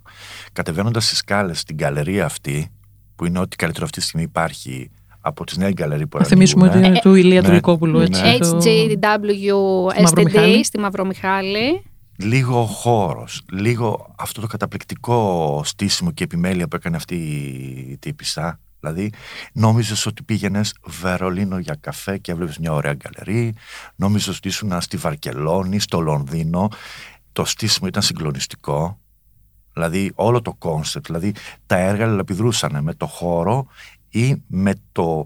Κατεβαίνοντας 0.54 1.06
στι 1.06 1.16
σκάλες 1.16 1.60
στην 1.60 1.76
γκαλερία 1.76 2.26
αυτή, 2.26 2.72
που 3.16 3.26
είναι 3.26 3.40
ό,τι 3.40 3.56
καλύτερο 3.56 3.86
αυτή 3.86 4.00
τη 4.00 4.06
στιγμή 4.06 4.26
υπάρχει 4.26 4.92
από 5.22 5.44
τις 5.44 5.58
νέε 5.58 5.72
γκαλερί 5.72 6.08
που 6.08 6.18
Να 6.18 6.24
θυμίσουμε 6.26 6.68
ότι 6.68 6.72
ανοίγουνε. 6.78 7.00
είναι 7.04 7.14
του 7.14 7.14
Ηλία 7.16 7.42
ναι, 7.42 7.48
Τουρικόπουλου, 7.48 8.00
έτσι. 8.00 8.22
ναι. 8.22 8.38
το- 8.38 8.58
HGW 8.58 9.92
Στη 9.94 10.02
Μαυρομιχάλη. 10.02 10.58
STD 10.60 10.66
στη 10.66 10.80
Μαυρομιχάλη. 10.80 11.84
Λίγο 12.18 12.62
ο 12.62 12.66
χώρος, 12.66 13.42
λίγο 13.52 14.14
αυτό 14.18 14.42
το 14.42 14.48
καταπληκτικό 14.48 15.62
στήσιμο 15.66 16.12
και 16.12 16.24
επιμέλεια 16.24 16.68
που 16.68 16.76
έκανε 16.76 16.96
αυτή 16.96 17.16
η 17.92 17.98
τύπισσα. 17.98 18.60
Δηλαδή, 18.80 19.12
νόμιζες 19.54 20.06
ότι 20.06 20.24
πήγαινες 20.24 20.74
Βερολίνο 20.86 21.58
για 21.58 21.78
καφέ 21.80 22.18
και 22.18 22.32
έβλεπες 22.32 22.58
μια 22.58 22.74
ωραία 22.74 22.94
γκαλερί. 22.94 23.56
Νόμιζες 23.96 24.38
ότι 24.38 24.48
ήσουν 24.48 24.82
στη 24.82 24.98
Βαρκελόνη, 24.98 25.80
στο 25.80 26.00
Λονδίνο. 26.00 26.70
Το 27.32 27.46
στήσιμο 27.46 27.88
ήταν 27.88 28.02
συγκλονιστικό. 28.02 29.00
Δηλαδή, 29.74 30.12
όλο 30.16 30.42
το 30.42 30.54
concept, 30.54 31.06
δηλαδή 31.06 31.34
τα 31.66 31.78
έργα 31.78 32.06
αλληλεπιδρούσαν 32.06 32.84
με 32.84 32.94
το 32.94 33.06
χώρο 33.06 33.68
ή 34.10 34.44
με 34.48 34.74
το 34.92 35.26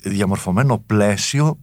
διαμορφωμένο 0.00 0.78
πλαίσιο 0.78 1.58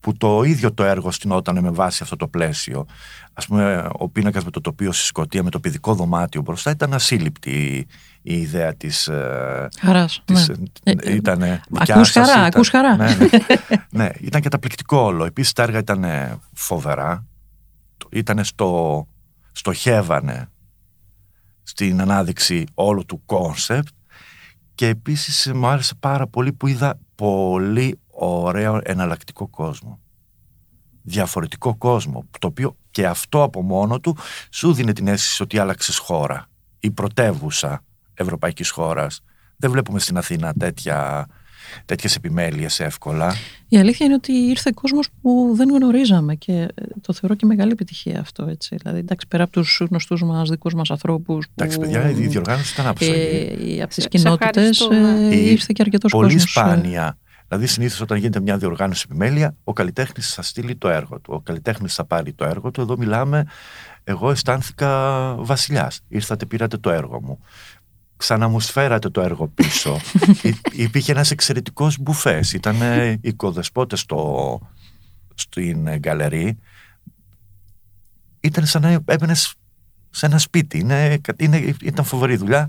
που 0.00 0.16
το 0.16 0.42
ίδιο 0.42 0.72
το 0.74 0.84
έργο 0.84 1.10
στηνόταν 1.10 1.58
με 1.60 1.70
βάση 1.70 2.02
αυτό 2.02 2.16
το 2.16 2.28
πλαίσιο. 2.28 2.86
Ας 3.32 3.46
πούμε, 3.46 3.88
ο 3.92 4.08
πίνακας 4.08 4.44
με 4.44 4.50
το 4.50 4.60
τοπίο 4.60 4.92
στη 4.92 5.04
Σκωτία, 5.04 5.42
με 5.42 5.50
το 5.50 5.60
παιδικό 5.60 5.94
δωμάτιο 5.94 6.40
μπροστά, 6.42 6.70
ήταν 6.70 6.94
ασύλληπτη 6.94 7.86
η 8.22 8.34
ιδέα 8.40 8.74
της... 8.74 9.08
ε, 9.08 9.68
Χαράς, 9.80 10.22
της 10.24 10.48
ναι. 10.48 10.54
ε, 10.82 10.90
Ε, 10.90 11.10
ε, 11.10 11.14
ήτανε 11.14 11.60
δικιά 11.70 11.94
ακούς 11.94 12.10
σας, 12.10 12.26
χαρά, 12.26 12.38
ήταν- 12.38 12.44
ακούς 12.54 12.68
χαρά. 12.68 12.96
Ναι, 12.96 13.14
ναι. 13.14 13.28
ναι, 14.04 14.08
ήταν 14.20 14.40
καταπληκτικό 14.40 14.96
όλο. 14.98 15.24
Επίσης 15.24 15.52
τα 15.52 15.62
έργα 15.62 15.78
ήταν 15.78 16.04
φοβερά. 16.52 17.24
Ήταν 18.10 18.44
στο, 18.44 19.06
στοχεύανε 19.52 20.48
στην 21.62 22.00
ανάδειξη 22.00 22.64
όλου 22.74 23.04
του 23.04 23.22
concept 23.26 23.88
και 24.74 24.86
επίσης 24.86 25.52
μου 25.54 25.66
άρεσε 25.66 25.94
πάρα 26.00 26.26
πολύ 26.26 26.52
που 26.52 26.66
είδα 26.66 26.98
πολύ 27.14 27.98
ωραίο 28.26 28.80
εναλλακτικό 28.82 29.48
κόσμο. 29.48 30.00
Διαφορετικό 31.02 31.76
κόσμο, 31.76 32.24
το 32.38 32.46
οποίο 32.46 32.76
και 32.90 33.06
αυτό 33.06 33.42
από 33.42 33.62
μόνο 33.62 34.00
του 34.00 34.16
σου 34.50 34.72
δίνει 34.72 34.92
την 34.92 35.08
αίσθηση 35.08 35.42
ότι 35.42 35.58
άλλαξες 35.58 35.98
χώρα 35.98 36.46
ή 36.80 36.90
πρωτεύουσα 36.90 37.84
ευρωπαϊκής 38.14 38.70
χώρας. 38.70 39.20
Δεν 39.56 39.70
βλέπουμε 39.70 39.98
στην 39.98 40.16
Αθήνα 40.16 40.52
τέτοια 40.52 41.26
τέτοιες 41.84 42.14
επιμέλειες 42.16 42.80
εύκολα. 42.80 43.34
Η 43.68 43.78
αλήθεια 43.78 44.06
είναι 44.06 44.14
ότι 44.14 44.32
ήρθε 44.32 44.70
κόσμος 44.74 45.08
που 45.22 45.52
δεν 45.56 45.68
γνωρίζαμε 45.70 46.34
και 46.34 46.52
ε, 46.52 46.68
το 47.00 47.12
θεωρώ 47.12 47.34
και 47.34 47.46
μεγάλη 47.46 47.70
επιτυχία 47.72 48.20
αυτό. 48.20 48.46
Έτσι. 48.46 48.76
Δηλαδή, 48.76 48.98
εντάξει, 48.98 49.26
πέρα 49.28 49.42
από 49.42 49.52
τους 49.52 49.82
γνωστούς 49.90 50.22
μας, 50.22 50.48
δικούς 50.48 50.74
μας 50.74 50.90
ανθρώπους. 50.90 51.46
Που... 51.46 51.52
Εντάξει, 51.56 51.78
παιδιά, 51.78 52.10
η 52.10 52.12
διοργάνωση 52.12 52.72
ήταν 52.72 52.86
άψογη. 52.86 53.78
Ε, 53.78 53.82
από 53.82 53.94
τις 53.94 54.08
κοινότητες 54.08 54.80
ε, 54.80 55.36
ήρθε 55.36 55.72
και 55.74 55.82
αρκετός 55.82 56.12
Πολύ 56.12 56.32
κόσμος. 56.32 56.56
ε. 56.56 56.60
σπάνια. 56.60 57.18
Δηλαδή, 57.52 57.68
συνήθως 57.68 58.00
όταν 58.00 58.18
γίνεται 58.18 58.40
μια 58.40 58.58
διοργάνωση 58.58 59.04
επιμέλεια, 59.08 59.54
ο 59.64 59.72
καλλιτέχνης 59.72 60.34
θα 60.34 60.42
στείλει 60.42 60.76
το 60.76 60.88
έργο 60.88 61.20
του. 61.20 61.32
Ο 61.34 61.40
καλλιτέχνης 61.40 61.94
θα 61.94 62.04
πάρει 62.04 62.32
το 62.32 62.44
έργο 62.44 62.70
του. 62.70 62.80
Εδώ 62.80 62.96
μιλάμε, 62.96 63.44
εγώ 64.04 64.30
αισθάνθηκα 64.30 65.34
βασιλιάς. 65.38 66.00
Ήρθατε, 66.08 66.46
πήρατε 66.46 66.76
το 66.76 66.90
έργο 66.90 67.22
μου. 67.22 67.38
Ξαναμουσφέρατε 68.16 69.08
το 69.10 69.20
έργο 69.20 69.48
πίσω. 69.48 69.96
Υ- 70.42 70.72
Υπήρχε 70.72 71.12
ένας 71.12 71.30
εξαιρετικός 71.30 71.98
μπουφές. 71.98 72.52
Ήταν 72.52 72.76
οικοδεσπότες 73.20 74.00
στο, 74.00 74.60
στην 75.34 75.86
ε, 75.86 75.98
γκαλερί. 75.98 76.58
Ήταν 78.40 78.66
σαν 78.66 78.82
να 78.82 78.88
έμπαινε 79.04 79.34
σε 80.10 80.26
ένα 80.26 80.38
σπίτι. 80.38 80.78
Είναι, 80.78 81.20
είναι, 81.36 81.74
ήταν 81.82 82.04
φοβερή 82.04 82.36
δουλειά 82.36 82.68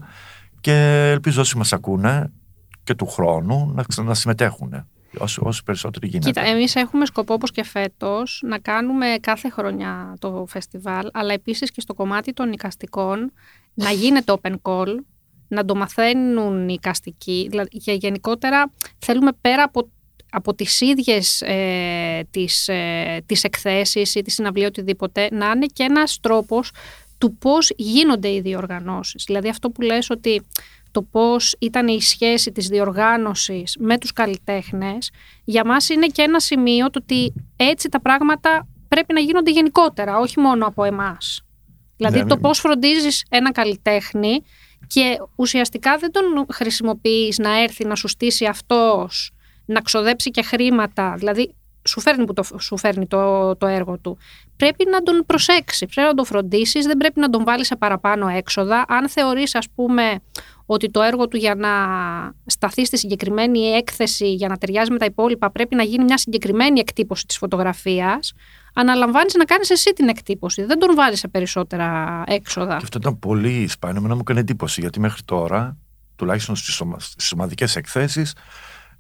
και 0.61 0.73
ελπίζω 1.11 1.41
όσοι 1.41 1.57
μας 1.57 1.73
ακούνε 1.73 2.31
και 2.83 2.93
του 2.95 3.05
χρόνου 3.05 3.71
να, 3.75 3.83
ξα- 3.83 4.03
να 4.03 4.13
συμμετέχουν. 4.13 4.85
Όσοι, 5.17 5.39
όσοι 5.43 5.63
περισσότεροι 5.63 6.07
γίνεται. 6.07 6.27
Κοίτα, 6.27 6.41
εμείς 6.41 6.75
έχουμε 6.75 7.05
σκοπό 7.05 7.33
όπως 7.33 7.51
και 7.51 7.63
φέτος 7.63 8.41
να 8.45 8.59
κάνουμε 8.59 9.15
κάθε 9.21 9.49
χρονιά 9.49 10.15
το 10.19 10.45
φεστιβάλ, 10.47 11.09
αλλά 11.13 11.33
επίσης 11.33 11.71
και 11.71 11.81
στο 11.81 11.93
κομμάτι 11.93 12.33
των 12.33 12.51
οικαστικών 12.51 13.31
να 13.73 13.89
γίνεται 13.91 14.33
open 14.41 14.53
call, 14.61 14.95
να 15.47 15.65
το 15.65 15.75
μαθαίνουν 15.75 16.69
οι 16.69 16.73
οικαστικοί. 16.73 17.47
Δηλαδή, 17.49 17.69
και 17.69 17.91
γενικότερα 17.91 18.71
θέλουμε 18.99 19.31
πέρα 19.41 19.63
από, 19.63 19.89
από 20.31 20.53
τις 20.53 20.81
ίδιες 20.81 21.41
ε, 21.41 22.27
τις, 22.31 22.67
ε, 22.67 23.23
τις 23.25 23.43
εκθέσεις 23.43 24.15
ή 24.15 24.21
τη 24.21 24.31
συναυλία 24.31 24.67
οτιδήποτε, 24.67 25.27
να 25.31 25.51
είναι 25.55 25.65
και 25.65 25.83
ένας 25.83 26.19
τρόπος 26.21 26.71
του 27.17 27.37
πώς 27.37 27.71
γίνονται 27.75 28.33
οι 28.33 28.41
διοργανώσεις. 28.41 29.23
Δηλαδή 29.25 29.49
αυτό 29.49 29.69
που 29.69 29.81
λες 29.81 30.09
ότι 30.09 30.41
το 30.91 31.01
πώς 31.01 31.55
ήταν 31.59 31.87
η 31.87 32.01
σχέση 32.01 32.51
της 32.51 32.67
διοργάνωσης 32.67 33.75
με 33.79 33.97
τους 33.97 34.13
καλλιτέχνες, 34.13 35.11
για 35.43 35.65
μας 35.65 35.89
είναι 35.89 36.07
και 36.07 36.21
ένα 36.21 36.39
σημείο 36.39 36.89
το 36.89 36.99
ότι 37.01 37.33
έτσι 37.55 37.89
τα 37.89 38.01
πράγματα 38.01 38.67
πρέπει 38.87 39.13
να 39.13 39.19
γίνονται 39.19 39.51
γενικότερα, 39.51 40.17
όχι 40.17 40.39
μόνο 40.39 40.65
από 40.65 40.83
εμάς. 40.83 41.41
Δηλαδή 41.97 42.19
Ναι, 42.19 42.25
το 42.25 42.35
ναι. 42.35 42.41
πώς 42.41 42.59
φροντίζεις 42.59 43.25
ένα 43.29 43.51
καλλιτέχνη 43.51 44.43
και 44.87 45.17
ουσιαστικά 45.35 45.97
δεν 45.97 46.11
τον 46.11 46.45
χρησιμοποιείς 46.51 47.37
να 47.37 47.61
έρθει 47.61 47.85
να 47.85 47.95
σου 47.95 48.07
στήσει 48.07 48.45
αυτός, 48.45 49.31
να 49.65 49.81
ξοδέψει 49.81 50.31
και 50.31 50.41
χρήματα, 50.41 51.15
δηλαδή 51.17 51.55
σου 51.87 51.99
φέρνει, 51.99 52.25
που 52.25 52.33
το, 52.33 52.43
σου 52.59 52.77
φέρνει 52.77 53.07
το, 53.07 53.55
το 53.55 53.67
έργο 53.67 53.97
του. 53.97 54.17
Πρέπει 54.57 54.85
να 54.89 55.01
τον 55.01 55.23
προσέξεις, 55.25 55.87
πρέπει 55.93 56.07
να 56.07 56.13
τον 56.13 56.25
φροντίσεις, 56.25 56.85
δεν 56.85 56.97
πρέπει 56.97 57.19
να 57.19 57.29
τον 57.29 57.43
βάλεις 57.43 57.67
σε 57.67 57.75
παραπάνω 57.75 58.27
έξοδα. 58.27 58.85
Αν 58.87 59.09
θεωρείς 59.09 59.55
ας 59.55 59.67
πούμε 59.75 60.19
ότι 60.73 60.91
το 60.91 61.01
έργο 61.01 61.27
του 61.27 61.37
για 61.37 61.55
να 61.55 61.69
σταθεί 62.45 62.85
στη 62.85 62.97
συγκεκριμένη 62.97 63.59
έκθεση, 63.59 64.33
για 64.33 64.47
να 64.47 64.57
ταιριάζει 64.57 64.91
με 64.91 64.97
τα 64.97 65.05
υπόλοιπα, 65.05 65.51
πρέπει 65.51 65.75
να 65.75 65.83
γίνει 65.83 66.03
μια 66.03 66.17
συγκεκριμένη 66.17 66.79
εκτύπωση 66.79 67.25
της 67.25 67.37
φωτογραφίας, 67.37 68.33
αναλαμβάνεις 68.73 69.33
να 69.33 69.45
κάνεις 69.45 69.69
εσύ 69.69 69.93
την 69.93 70.07
εκτύπωση. 70.07 70.63
Δεν 70.63 70.79
τον 70.79 70.95
βάζεις 70.95 71.19
σε 71.19 71.27
περισσότερα 71.27 72.23
έξοδα. 72.27 72.77
Και 72.77 72.83
αυτό 72.83 72.97
ήταν 72.97 73.19
πολύ 73.19 73.67
σπάνιο. 73.67 73.97
Εμένα 73.97 74.13
μου 74.13 74.21
έκανε 74.21 74.39
εντύπωση 74.39 74.81
γιατί 74.81 74.99
μέχρι 74.99 75.21
τώρα, 75.25 75.77
τουλάχιστον 76.15 76.55
στις 76.55 76.73
σωμα... 76.73 76.97
ομαδικές 77.33 77.75
εκθέσεις, 77.75 78.35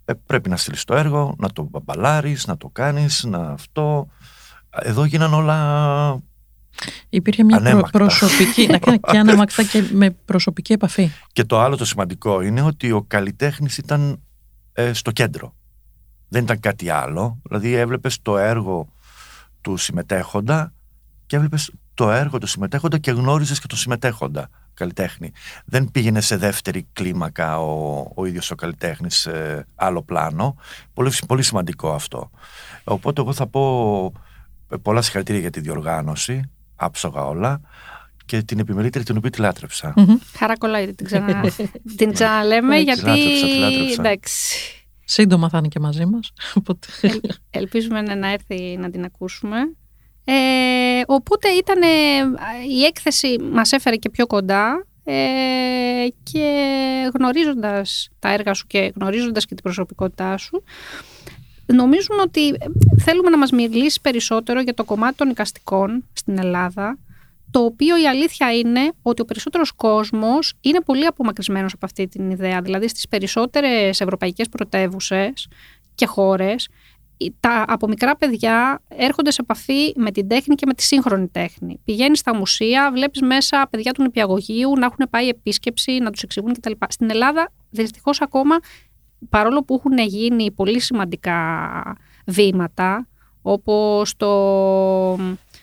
ε, 0.05 0.13
πρέπει 0.25 0.49
να 0.49 0.57
στείλεις 0.57 0.83
το 0.83 0.95
έργο, 0.95 1.35
να 1.37 1.49
το 1.49 1.69
μπαλάρεις, 1.83 2.47
να 2.47 2.57
το 2.57 2.69
κάνεις, 2.69 3.23
να 3.23 3.37
αυτό. 3.37 4.07
Εδώ 4.69 5.05
γίνανε 5.05 5.35
όλα. 5.35 6.21
Υπήρχε 7.09 7.43
μια 7.43 7.57
προ- 7.57 7.67
Ανέμακτα. 7.69 7.97
προσωπική, 7.99 8.67
να 8.67 8.77
κάνει 8.77 8.99
και 8.99 9.17
ανέμακτα 9.17 9.63
και 9.63 9.83
με 9.91 10.09
προσωπική 10.09 10.73
επαφή. 10.73 11.11
Και 11.33 11.43
το 11.43 11.59
άλλο 11.59 11.77
το 11.77 11.85
σημαντικό 11.85 12.41
είναι 12.41 12.61
ότι 12.61 12.91
ο 12.91 13.01
καλλιτέχνης 13.07 13.77
ήταν 13.77 14.19
ε, 14.73 14.93
στο 14.93 15.11
κέντρο. 15.11 15.55
Δεν 16.27 16.43
ήταν 16.43 16.59
κάτι 16.59 16.89
άλλο. 16.89 17.37
Δηλαδή 17.43 17.73
έβλεπες 17.73 18.21
το 18.21 18.37
έργο 18.37 18.87
του 19.61 19.77
συμμετέχοντα 19.77 20.73
και 21.25 21.35
έβλεπες 21.35 21.71
το 21.93 22.11
έργο 22.11 22.37
του 22.37 22.47
συμμετέχοντα 22.47 22.97
και 22.97 23.11
γνώριζες 23.11 23.59
και 23.59 23.67
τον 23.67 23.77
συμμετέχοντα 23.77 24.49
καλλιτέχνη. 24.73 25.31
Δεν 25.65 25.91
πήγαινε 25.91 26.21
σε 26.21 26.37
δεύτερη 26.37 26.87
κλίμακα 26.93 27.59
ο, 27.59 28.05
ο 28.15 28.25
ίδιος 28.25 28.51
ο 28.51 28.55
καλλιτέχνης 28.55 29.17
σε 29.17 29.65
άλλο 29.75 30.03
πλάνο. 30.03 30.55
Πολύ, 30.93 31.11
πολύ 31.27 31.43
σημαντικό 31.43 31.93
αυτό. 31.93 32.29
Οπότε 32.83 33.21
εγώ 33.21 33.33
θα 33.33 33.47
πω 33.47 34.13
ε, 34.71 34.75
πολλά 34.81 35.01
συγχαρητήρια 35.01 35.41
για 35.41 35.49
τη 35.49 35.59
διοργάνωση, 35.59 36.41
άψογα 36.85 37.25
όλα 37.25 37.61
και 38.25 38.41
την 38.41 38.59
επιμελήτρια 38.59 39.03
την 39.05 39.17
οποία 39.17 39.29
τη 39.29 39.39
λάτρεψα. 39.41 39.93
Χαρά 40.37 40.57
κολλάει, 40.57 40.93
την, 40.93 41.05
ξανα... 41.05 41.43
την 41.97 42.13
ξαναλέμε 42.13 42.75
Τη 42.77 42.83
γιατί. 42.83 43.01
λάτρεψα, 43.01 43.45
τη 43.45 43.57
λάτρεψα. 43.57 44.01
Εντάξει. 44.01 44.57
Σύντομα 45.03 45.49
θα 45.49 45.57
είναι 45.57 45.67
και 45.67 45.79
μαζί 45.79 46.05
μας. 46.05 46.31
Οπότε... 46.55 46.87
Ελπίζουμε 47.49 48.01
να- 48.01 48.15
να 48.15 48.31
έρθει 48.31 48.77
να 48.77 48.89
την 48.89 49.03
ακούσουμε. 49.03 49.57
Ε, 50.23 51.01
οπότε 51.05 51.49
ήταν 51.49 51.81
η 52.69 52.83
έκθεση 52.83 53.35
μας 53.51 53.71
έφερε 53.71 53.95
και 53.95 54.09
πιο 54.09 54.27
κοντά 54.27 54.85
ε, 55.03 55.13
και 56.23 56.49
γνωρίζοντας 57.13 58.09
τα 58.19 58.33
έργα 58.33 58.53
σου 58.53 58.67
και 58.67 58.91
γνωρίζοντας 58.95 59.45
και 59.45 59.53
την 59.55 59.63
προσωπικότητά 59.63 60.37
σου 60.37 60.63
νομίζουμε 61.73 62.21
ότι 62.21 62.47
ε, 62.47 62.55
θέλουμε 63.03 63.29
να 63.29 63.37
μας 63.37 63.51
μιλήσει 63.51 64.01
περισσότερο 64.01 64.61
για 64.61 64.73
το 64.73 64.83
κομμάτι 64.83 65.15
των 65.15 65.29
οικαστικών 65.29 66.03
στην 66.13 66.37
Ελλάδα 66.37 66.97
το 67.51 67.59
οποίο 67.59 68.01
η 68.01 68.07
αλήθεια 68.07 68.57
είναι 68.57 68.91
ότι 69.01 69.21
ο 69.21 69.25
περισσότερος 69.25 69.71
κόσμος 69.71 70.53
είναι 70.61 70.81
πολύ 70.81 71.05
απομακρυσμένος 71.05 71.73
από 71.73 71.85
αυτή 71.85 72.07
την 72.07 72.29
ιδέα. 72.29 72.61
Δηλαδή 72.61 72.87
στις 72.87 73.07
περισσότερες 73.07 74.01
ευρωπαϊκές 74.01 74.49
πρωτεύουσες 74.49 75.47
και 75.95 76.05
χώρες 76.05 76.67
τα 77.39 77.65
από 77.67 77.87
μικρά 77.87 78.15
παιδιά 78.15 78.81
έρχονται 78.87 79.31
σε 79.31 79.41
επαφή 79.41 79.93
με 79.95 80.11
την 80.11 80.27
τέχνη 80.27 80.55
και 80.55 80.65
με 80.65 80.73
τη 80.73 80.83
σύγχρονη 80.83 81.27
τέχνη. 81.27 81.79
Πηγαίνεις 81.85 82.19
στα 82.19 82.35
μουσεία, 82.35 82.91
βλέπεις 82.91 83.21
μέσα 83.21 83.67
παιδιά 83.69 83.91
του 83.91 84.01
νηπιαγωγείου 84.01 84.77
να 84.77 84.85
έχουν 84.85 85.07
πάει 85.09 85.27
επίσκεψη, 85.27 85.91
να 85.91 86.11
τους 86.11 86.21
εξηγούν 86.21 86.53
κτλ. 86.53 86.71
Στην 86.87 87.09
Ελλάδα, 87.09 87.51
δυστυχώς 87.69 88.21
ακόμα, 88.21 88.55
παρόλο 89.29 89.63
που 89.63 89.73
έχουν 89.73 89.97
γίνει 89.97 90.51
πολύ 90.51 90.79
σημαντικά 90.79 91.97
βήματα, 92.25 93.07
όπως 93.41 94.15
το, 94.17 95.15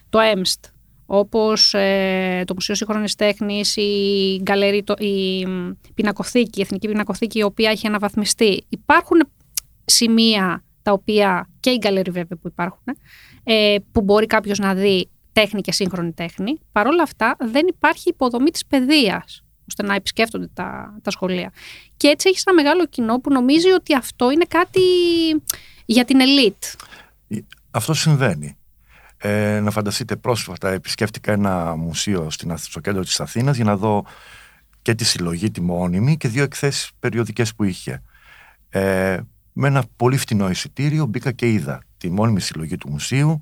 το 0.09 0.19
ΕΜΣΤ, 0.19 0.65
όπως 1.07 1.75
ε, 1.75 2.43
το 2.47 2.55
Μουσείο 2.55 2.75
Σύγχρονης 2.75 3.15
Τέχνης, 3.15 3.77
η, 3.77 4.41
γκαλερί, 4.43 4.83
το, 4.83 4.95
η 4.99 5.47
πινακοθήκη, 5.95 6.59
η 6.59 6.63
Εθνική 6.63 6.89
Πινακοθήκη, 6.89 7.39
η 7.39 7.43
οποία 7.43 7.71
έχει 7.71 7.87
αναβαθμιστεί. 7.87 8.67
Υπάρχουν 8.69 9.23
σημεία 9.85 10.65
τα 10.83 10.93
οποία 10.93 11.49
και 11.61 11.71
οι 11.71 11.77
γκαλερί 11.81 12.11
βέβαια 12.11 12.39
που 12.39 12.49
υπάρχουν, 12.49 12.85
ε, 13.45 13.77
που 13.93 14.01
μπορεί 14.01 14.27
κάποιος 14.27 14.59
να 14.59 14.75
δει 14.75 15.11
τέχνη 15.33 15.61
και 15.61 15.73
σύγχρονη 15.73 16.13
τέχνη. 16.13 16.59
Παρ' 16.73 16.87
όλα 16.87 17.03
αυτά 17.03 17.37
δεν 17.39 17.67
υπάρχει 17.67 18.09
υποδομή 18.09 18.51
της 18.51 18.67
παιδείας 18.67 19.43
ώστε 19.69 19.83
να 19.83 19.95
επισκέφτονται 19.95 20.49
τα, 20.55 20.99
τα 21.03 21.11
σχολεία. 21.11 21.53
Και 21.97 22.09
έτσι 22.09 22.29
έχεις 22.29 22.45
ένα 22.47 22.63
μεγάλο 22.63 22.87
κοινό 22.87 23.19
που 23.21 23.33
νομίζει 23.33 23.71
ότι 23.71 23.95
αυτό 23.95 24.31
είναι 24.31 24.45
κάτι 24.49 24.81
για 25.85 26.05
την 26.05 26.21
ελίτ. 26.21 26.65
Αυτό 27.71 27.95
συμβαίνει. 27.95 28.57
Ε, 29.21 29.61
να 29.61 29.71
φανταστείτε 29.71 30.17
πρόσφατα 30.17 30.71
επισκέφτηκα 30.71 31.33
ένα 31.33 31.77
μουσείο 31.77 32.31
στην, 32.31 32.53
Αθ- 32.53 32.65
στο 32.65 32.81
κέντρο 32.81 33.03
της 33.03 33.21
Αθήνας 33.21 33.57
για 33.57 33.65
να 33.65 33.77
δω 33.77 34.05
και 34.83 34.95
τη 34.95 35.05
συλλογή 35.05 35.51
τη 35.51 35.61
μόνιμη 35.61 36.17
και 36.17 36.29
δύο 36.29 36.43
εκθέσεις 36.43 36.91
περιοδικές 36.99 37.55
που 37.55 37.65
είχε. 37.65 38.03
Ε, 38.69 39.19
με 39.53 39.69
ένα 39.69 39.85
πολύ 39.97 40.17
φτηνό 40.17 40.51
εισιτήριο 40.51 41.07
μπήκα 41.07 41.33
και 41.33 41.51
είδα 41.51 41.83
τη 41.99 42.11
μόνιμη 42.11 42.41
συλλογή 42.41 42.77
του 42.77 42.91
μουσείου, 42.91 43.41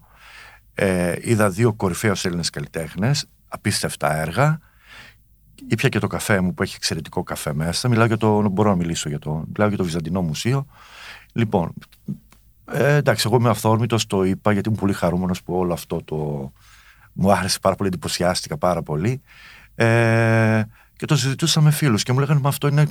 ε, 0.75 1.15
είδα 1.21 1.51
δύο 1.51 1.73
κορυφαίους 1.73 2.25
Έλληνες 2.25 2.51
καλλιτέχνες, 2.51 3.27
απίστευτα 3.49 4.17
έργα, 4.17 4.59
ήπια 5.69 5.89
και 5.89 5.99
το 5.99 6.07
καφέ 6.07 6.41
μου 6.41 6.55
που 6.55 6.63
έχει 6.63 6.75
εξαιρετικό 6.77 7.23
καφέ 7.23 7.55
μέσα, 7.55 7.89
μιλάω 7.89 8.07
για 8.07 8.17
το, 8.17 8.49
μπορώ 8.49 8.71
να 8.71 8.77
μιλήσω 8.77 9.09
για 9.09 9.19
το, 9.19 9.45
μιλάω 9.53 9.69
για 9.69 9.77
το 9.77 9.85
Βυζαντινό 9.85 10.23
Μουσείο. 10.23 10.67
Λοιπόν, 11.33 11.73
ε, 12.73 12.95
εντάξει, 12.95 13.25
εγώ 13.29 13.37
είμαι 13.37 13.49
αυθόρμητος, 13.49 14.07
το 14.07 14.25
είπα 14.25 14.53
γιατί 14.53 14.69
είμαι 14.69 14.79
πολύ 14.79 14.93
χαρούμενος 14.93 15.43
που 15.43 15.55
όλο 15.55 15.73
αυτό 15.73 16.03
το. 16.05 16.53
Μου 17.13 17.33
άρεσε 17.33 17.59
πάρα 17.63 17.75
πολύ, 17.75 17.89
εντυπωσιάστηκα 17.89 18.59
πάρα 18.59 18.83
πολύ. 18.83 19.21
Ε, 19.75 20.63
και 20.97 21.07
το 21.07 21.17
συζητούσα 21.17 21.61
με 21.61 21.71
φίλους 21.71 22.03
και 22.03 22.13
μου 22.13 22.19
λέγανε 22.19 22.41
Μα 22.41 22.49
αυτό 22.49 22.69
είναι 22.69 22.87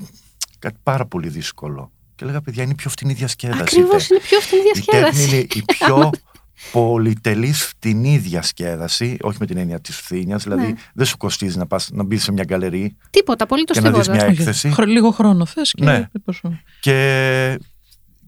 κάτι 0.60 0.78
πάρα 0.84 1.06
πολύ 1.06 1.28
δύσκολο. 1.30 1.92
Και 2.16 2.26
λέγα, 2.26 2.42
παιδιά, 2.42 2.64
είναι 2.64 2.72
η 2.72 2.76
πιο 2.76 2.90
φτηνή 2.90 3.14
διασκέδαση. 3.14 3.62
Ακριβώς 3.62 4.06
Η 4.06 4.08
τε- 4.08 4.10
είναι 4.10 4.20
πιο 4.20 4.40
φτηνή 4.40 4.62
Η 4.62 4.82
τέχνη 4.86 5.00
διασκέδαση. 5.02 5.30
είναι 5.36 5.48
η 5.54 5.64
πιο 5.68 6.10
πολυτελής 6.72 7.64
φτηνή 7.66 8.18
διασκέδαση, 8.18 9.18
όχι 9.22 9.38
με 9.40 9.46
την 9.46 9.58
έννοια 9.58 9.80
της 9.82 9.96
φθήνιας. 9.98 10.44
Δηλαδή, 10.44 10.66
Ναι. 10.66 10.74
δεν 10.94 11.06
σου 11.06 11.18
κοστίζει 11.18 11.58
να, 11.58 11.68
πας, 11.68 11.90
να 11.92 12.04
μπεις 12.04 12.24
σε 12.24 12.32
μια 12.32 12.44
γκαλερί 12.44 12.96
Τίποτα, 13.10 13.44
απολύτως 13.44 13.78
και 13.78 13.84
να 13.84 13.90
δεις 13.90 14.00
τίποτα. 14.00 14.18
μια 14.24 14.32
Όχι, 14.32 14.40
έκθεση. 14.42 14.72
χρο- 14.72 14.88
Λίγο 14.88 15.12
χρόνο 15.12 15.46
θες 15.46 15.72
και... 15.72 15.84
Ναι. 15.84 16.08
πόσο- 16.26 16.60
Και 16.80 17.60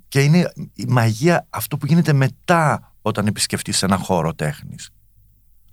και 0.08 0.22
είναι 0.22 0.52
η 0.74 0.86
μαγεία 0.88 1.46
αυτό 1.50 1.78
που 1.78 1.86
γίνεται 1.86 2.14
μετά 2.14 2.94
όταν 3.02 3.28
επισκεφτείς 3.28 3.84
ένα 3.84 3.98
χώρο 3.98 4.34
τέχνης. 4.34 4.90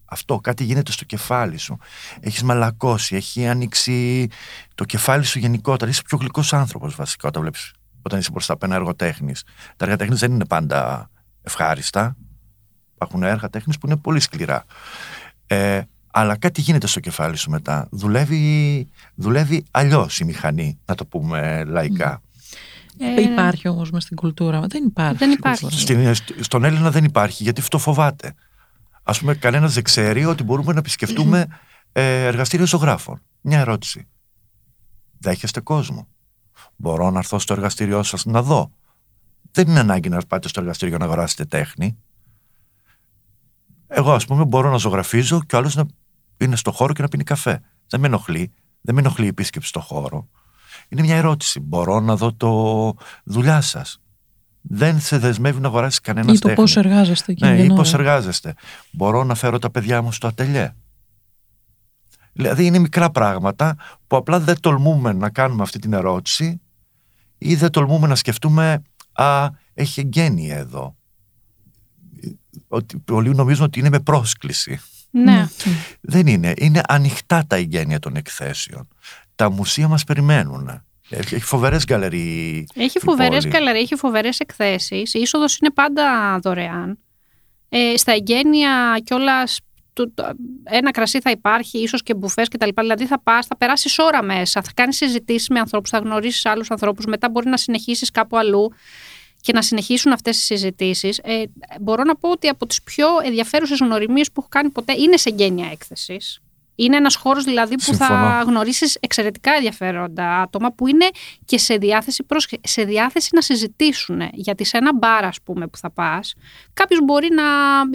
Αυτό, 0.05 0.39
κάτι 0.39 0.65
γίνεται 0.65 0.93
στο 0.93 1.05
κεφάλι 1.05 1.57
σου. 1.59 1.79
Έχεις 2.21 2.43
μαλακώσει, 2.43 3.17
έχει 3.17 3.47
ανοίξει 3.47 4.29
το 4.75 4.85
κεφάλι 4.85 5.25
σου 5.25 5.39
γενικότερα. 5.39 5.91
Είσαι 5.91 6.03
πιο 6.07 6.19
γλυκός 6.19 6.53
άνθρωπος 6.53 6.95
βασικά 6.95 7.29
όταν, 7.29 7.43
βλέπεις, 7.43 7.73
όταν 8.03 8.19
είσαι 8.19 8.31
μπροστά 8.31 8.53
από 8.53 8.65
ένα 8.67 8.75
έργο 8.75 8.95
τέχνης. 8.95 9.43
Τα 9.77 9.85
έργα 9.85 9.97
τέχνης 9.97 10.19
δεν 10.21 10.33
είναι 10.33 10.47
πάντα 10.47 11.11
ευχάριστα. 11.43 12.17
Υπάρχουν 13.05 13.29
έργα 13.29 13.51
τέχνης 13.51 13.79
που 13.79 13.87
είναι 13.87 13.97
πολύ 13.97 14.21
σκληρά. 14.21 14.65
Ε, 15.47 15.81
αλλά 16.11 16.37
κάτι 16.37 16.61
γίνεται 16.61 16.87
στο 16.87 17.01
κεφάλι 17.01 17.37
σου 17.37 17.51
μετά. 17.51 17.89
Δουλεύει, 17.91 18.89
δουλεύει 19.15 19.65
αλλιώς 19.71 20.21
η 20.21 20.25
μηχανή, 20.25 20.79
να 20.87 20.95
το 20.95 21.05
πούμε 21.05 21.65
λαϊκά. 21.65 22.23
Ε, 22.99 23.23
υπάρχει 23.23 23.69
όμως 23.69 23.91
μες 23.91 24.03
στην 24.03 24.17
κουλτούρα. 24.17 24.61
Δεν 24.61 24.85
υπάρχει. 24.85 25.17
Δεν 25.17 25.31
υπάρχει. 25.31 25.81
Στην, 25.81 26.15
στον 26.41 26.65
Έλληνα 26.65 26.91
δεν 26.91 27.05
υπάρχει 27.05 27.43
γιατί 27.43 27.61
αυτό 27.61 27.79
φοβάται. 27.79 28.35
Α 29.03 29.13
πούμε, 29.13 29.35
κανένας 29.35 29.75
δεν 29.75 29.83
ξέρει 29.83 30.25
ότι 30.25 30.43
μπορούμε 30.43 30.73
να 30.73 30.79
επισκεφτούμε 30.79 31.47
ε, 31.93 32.27
εργαστήριο 32.27 32.67
ζωγράφων. 32.67 33.21
Μια 33.41 33.61
ερώτηση. 33.61 34.07
Δέχεστε 35.19 35.61
κόσμο; 35.61 36.09
Μπορώ 36.77 37.11
να 37.11 37.19
έρθω 37.19 37.39
στο 37.39 37.53
εργαστήριό 37.53 38.03
σας 38.03 38.25
να 38.25 38.43
δω. 38.43 38.71
Δεν 39.53 39.69
είναι 39.69 39.81
ανάγκη 39.81 40.09
να 40.09 40.21
πάτε 40.29 40.49
στο 40.49 40.61
εργαστήριο 40.61 40.99
να 40.99 41.05
αγοράσετε 41.05 41.45
τέχνη. 41.45 41.97
Εγώ, 43.87 44.13
ας 44.13 44.27
πούμε, 44.27 44.45
μπορώ 44.45 44.71
να 44.71 44.77
ζωγραφίζω 44.77 45.43
και 45.47 45.57
ο 45.57 45.59
άλλος 45.59 45.75
να 45.75 45.85
είναι 46.37 46.57
στο 46.57 46.73
χώρο 46.73 46.93
και 46.93 47.03
να 47.03 47.09
πίνει 47.09 47.25
καφέ. 47.25 47.61
Δεν 47.89 48.01
με 48.01 48.07
ενοχλεί. 48.07 48.53
Δεν 48.81 48.95
με 48.95 49.01
ενοχλεί 49.01 49.25
η 49.25 49.29
επίσκεψη 49.29 49.69
στο 49.69 49.81
χώρο. 49.81 50.29
Είναι 50.89 51.03
μια 51.03 51.17
ερώτηση. 51.17 51.61
Μπορώ 51.61 52.01
να 52.01 52.17
δω 52.17 52.33
το 52.33 52.95
δουλειά 53.25 53.61
σας. 53.61 53.99
Δεν 54.61 55.01
σε 55.01 55.19
δεσμεύει 55.19 55.61
να 55.61 55.69
αγοράσεις 55.69 56.01
κανένα 56.01 56.33
Ή 56.33 56.39
το 56.39 56.49
πώς 56.49 56.77
εργάζεστε 56.77 57.33
εκεί. 57.33 57.45
Ναι, 57.45 57.63
ή 57.63 57.67
πώς 57.67 57.95
εργάζεστε. 57.95 58.55
Μπορώ 58.91 59.25
να 59.25 59.35
φέρω 59.35 59.59
τα 59.59 59.71
παιδιά 59.71 60.03
μου 60.03 60.13
στο 60.13 60.27
ατελιέ. 60.27 60.75
Δηλαδή 62.33 62.67
είναι 62.67 62.79
μικρά 62.79 63.11
πράγματα 63.11 63.77
που 64.07 64.17
απλά 64.17 64.41
δεν 64.41 64.61
τολμούμε 64.61 65.13
να 65.13 65.31
κάνουμε 65.31 65.63
αυτή 65.63 65.79
την 65.79 65.93
ερώτηση 65.93 66.61
ή 67.39 67.55
δεν 67.55 67.71
τολμούμε 67.71 68.07
να 68.07 68.15
σκεφτούμε 68.15 68.83
«Α, 69.13 69.49
έχει 69.75 70.01
εγγένεια 70.01 70.57
εδώ». 70.57 70.97
Ότι 72.75 72.99
πολλοί 72.99 73.35
νομίζουν 73.35 73.65
ότι 73.65 73.79
είναι 73.79 73.89
με 73.89 74.01
πρόσκληση. 74.01 74.81
Ναι. 75.11 75.49
Δεν 76.01 76.27
είναι. 76.27 76.53
Είναι 76.57 76.81
ανοιχτά 76.89 77.45
τα 77.47 77.57
εγγένεια 77.57 77.99
των 77.99 78.17
εκθέσεων. 78.17 78.89
Τα 79.35 79.51
μουσεία 79.51 79.89
μας 79.89 80.05
περιμένουν. 80.05 80.83
Έχει 81.09 81.41
φοβερές 81.41 81.85
γκαλερί. 81.85 82.67
Έχει 82.75 82.99
φοβερές 82.99 83.47
γκαλερί, 83.47 83.79
έχει 83.79 83.97
φοβερές 83.97 84.39
εκθέσεις. 84.39 85.15
Η 85.15 85.19
είσοδος 85.21 85.59
είναι 85.59 85.71
πάντα 85.71 86.39
δωρεάν. 86.43 86.99
Ε, 87.69 87.97
στα 87.97 88.13
εγγένεια 88.13 89.01
κιόλας 89.05 89.59
ένα 90.65 90.91
κρασί 90.91 91.21
θα 91.21 91.31
υπάρχει, 91.31 91.79
ίσως 91.79 92.03
και 92.03 92.15
μπουφές 92.15 92.49
κτλ. 92.49 92.69
Δηλαδή 92.81 93.07
θα 93.07 93.21
πας, 93.21 93.47
θα 93.47 93.57
περάσεις 93.57 93.99
ώρα 93.99 94.23
μέσα, 94.23 94.63
θα 94.63 94.71
κάνεις 94.75 94.97
συζητήσεις 94.97 95.49
με 95.49 95.59
ανθρώπους, 95.59 95.91
θα 95.91 95.99
γνωρίσεις 95.99 96.47
άλλους 96.47 96.71
ανθρώπους, 96.71 97.05
μετά 97.05 97.31
μπορεί 97.31 97.49
να 97.49 97.57
συνεχίσεις 97.57 98.11
κάπου 98.11 98.37
αλλού 98.37 98.73
και 99.45 99.53
να 99.53 99.63
συνεχίσουν 99.63 100.13
αυτές 100.13 100.37
τις 100.37 100.45
συζητήσεις. 100.45 101.19
Ε, 101.19 101.43
μπορώ 101.81 102.03
να 102.03 102.17
πω 102.17 102.31
ότι 102.31 102.49
από 102.49 102.67
τις 102.67 102.83
πιο 102.83 103.07
ενδιαφέρουσες 103.25 103.79
γνωριμίες 103.79 104.33
που 104.33 104.35
έχω 104.41 104.49
κάνει 104.51 104.71
ποτέ 104.71 104.93
είναι 104.93 105.17
σε 105.17 105.29
εγγένεια 105.29 105.69
έκθεσης. 105.73 106.41
Είναι 106.75 106.97
ένας 106.97 107.15
χώρος 107.17 107.45
δηλαδή 107.45 107.75
που 107.75 107.95
θα 107.95 108.43
γνωρίσεις 108.47 108.97
εξαιρετικά 109.01 109.53
ενδιαφέροντα 109.53 110.41
άτομα 110.41 110.73
που 110.73 110.87
είναι 110.87 111.09
και 111.45 111.59
σε 111.59 111.77
διάθεση, 111.77 112.27
σε 112.61 112.85
διάθεση 112.85 113.29
να 113.33 113.41
συζητήσουν. 113.41 114.21
Γιατί 114.33 114.65
σε 114.65 114.77
ένα 114.77 114.95
μπαρ, 114.95 115.25
ας 115.25 115.39
πούμε, 115.43 115.67
που 115.67 115.77
θα 115.77 115.91
πας, 115.91 116.35
κάποιος 116.75 117.01
μπορεί 117.05 117.29
να 117.31 117.45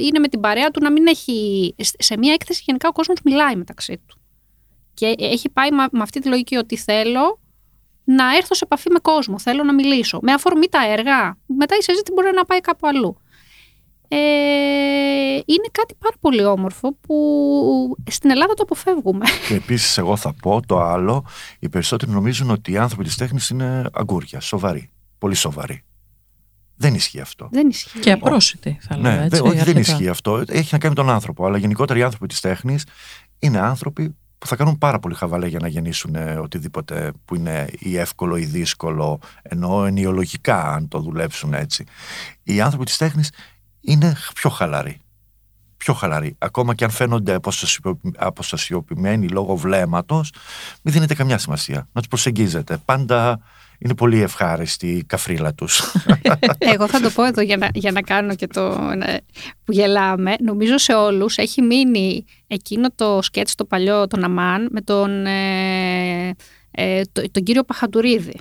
είναι 0.03 0.19
με 0.19 0.27
την 0.27 0.39
παρέα 0.39 0.71
του 0.71 0.83
να 0.83 0.91
μην 0.91 1.07
έχει. 1.07 1.75
Σε 1.79 2.17
μια 2.17 2.33
έκθεση 2.33 2.61
γενικά 2.65 2.87
ο 2.87 2.91
κόσμος 2.91 3.17
μιλάει 3.23 3.55
μεταξύ 3.55 4.01
του. 4.07 4.19
Και 4.93 5.15
έχει 5.17 5.49
πάει 5.49 5.71
με 5.71 6.01
αυτή 6.01 6.19
τη 6.19 6.27
λογική 6.27 6.55
ότι 6.55 6.77
θέλω 6.77 7.39
να 8.15 8.35
έρθω 8.35 8.55
σε 8.55 8.63
επαφή 8.63 8.91
με 8.91 8.99
κόσμο, 8.99 9.39
θέλω 9.39 9.63
να 9.63 9.73
μιλήσω. 9.73 10.19
Με 10.21 10.31
αφορμή 10.31 10.67
τα 10.67 10.91
έργα, 10.91 11.37
μετά 11.45 11.75
η 11.75 11.81
συζήτηση 11.81 12.13
μπορεί 12.13 12.29
να 12.35 12.45
πάει 12.45 12.61
κάπου 12.61 12.87
αλλού 12.87 13.17
ε, 14.11 14.17
είναι 15.45 15.67
κάτι 15.71 15.95
πάρα 15.99 16.15
πολύ 16.19 16.45
όμορφο 16.45 16.97
που 17.01 17.95
στην 18.09 18.29
Ελλάδα 18.29 18.53
το 18.53 18.63
αποφεύγουμε. 18.63 19.25
Και 19.47 19.53
επίσης 19.53 19.97
εγώ 19.97 20.15
θα 20.15 20.33
πω 20.33 20.61
το 20.65 20.79
άλλο, 20.79 21.25
οι 21.59 21.69
περισσότεροι 21.69 22.11
νομίζουν 22.11 22.49
ότι 22.49 22.71
οι 22.71 22.77
άνθρωποι 22.77 23.03
της 23.03 23.15
τέχνης 23.15 23.49
είναι 23.49 23.83
αγκούρια, 23.93 24.39
σοβαροί, 24.39 24.89
πολύ 25.17 25.35
σοβαροί. 25.35 25.83
Δεν 26.75 26.93
ισχύει 26.93 27.19
αυτό. 27.19 27.49
Δεν 27.51 27.67
ισχύει. 27.67 27.99
Και 27.99 28.11
απρόσιτοι, 28.11 28.77
θα 28.81 28.95
ναι, 28.95 29.01
λέγαμε. 29.01 29.25
Έτσι, 29.25 29.41
όχι, 29.41 29.63
δεν 29.63 29.77
ισχύει 29.77 30.07
αυτό. 30.07 30.43
Έχει 30.47 30.69
να 30.71 30.77
κάνει 30.77 30.93
με 30.95 31.01
τον 31.03 31.13
άνθρωπο. 31.13 31.45
Αλλά 31.45 31.57
γενικότερα 31.57 31.99
οι 31.99 32.03
άνθρωποι 32.03 32.27
της 32.27 32.39
τέχνης 32.39 32.85
είναι 33.39 33.59
άνθρωποι 33.59 34.15
που 34.39 34.47
θα 34.47 34.55
κάνουν 34.55 34.77
πάρα 34.77 34.99
πολύ 34.99 35.15
χαβαλέ 35.15 35.47
για 35.47 35.59
να 35.59 35.67
γεννήσουν 35.67 36.15
οτιδήποτε 36.41 37.11
που 37.25 37.35
είναι 37.35 37.67
ή 37.79 37.97
εύκολο 37.97 38.37
ή 38.37 38.45
δύσκολο, 38.45 39.19
ενώ 39.41 39.85
ενοιολογικά, 39.85 40.73
αν 40.73 40.87
το 40.87 40.99
δουλέψουν 40.99 41.53
έτσι. 41.53 41.83
Οι 42.43 42.61
άνθρωποι 42.61 42.85
της 42.85 42.97
τέχνης 42.97 43.31
είναι 43.81 44.15
πιο 44.33 44.49
χαλαροί. 44.49 45.01
Πιο 45.77 45.93
χαλαροί. 45.93 46.35
Ακόμα 46.37 46.75
και 46.75 46.83
αν 46.83 46.89
φαίνονται 46.89 47.39
αποστασιοποιημένοι 48.17 49.27
λόγω 49.27 49.55
βλέμματος, 49.55 50.31
μην 50.81 50.93
δίνετε 50.93 51.13
καμιά 51.13 51.37
σημασία. 51.37 51.87
Να 51.91 52.01
τους 52.01 52.09
προσεγγίζετε. 52.09 52.77
Πάντα 52.85 53.39
είναι 53.79 53.95
πολύ 53.95 54.21
ευχάριστη 54.21 54.87
η 54.87 55.03
καφρίλα 55.03 55.53
τους. 55.53 55.81
Εγώ 56.73 56.87
θα 56.87 56.99
το 56.99 57.09
πω 57.09 57.23
εδώ 57.23 57.41
για 57.41 57.57
να, 57.57 57.67
για 57.73 57.91
να 57.91 58.01
κάνω 58.01 58.35
και 58.35 58.47
το 58.47 58.77
που 59.63 59.71
γελάμε. 59.71 60.35
Νομίζω 60.39 60.77
σε 60.77 60.93
όλους 60.93 61.37
έχει 61.37 61.61
μείνει 61.61 62.25
εκείνο 62.47 62.89
το 62.95 63.19
σκέτς 63.21 63.55
το 63.55 63.65
παλιό, 63.65 64.07
τον 64.07 64.23
Αμάν, 64.23 64.67
με 64.71 64.81
τον, 64.81 65.25
ε, 65.25 66.35
ε, 66.71 67.01
τον 67.31 67.43
κύριο 67.43 67.63
Παχαντουρίδη 67.63 68.39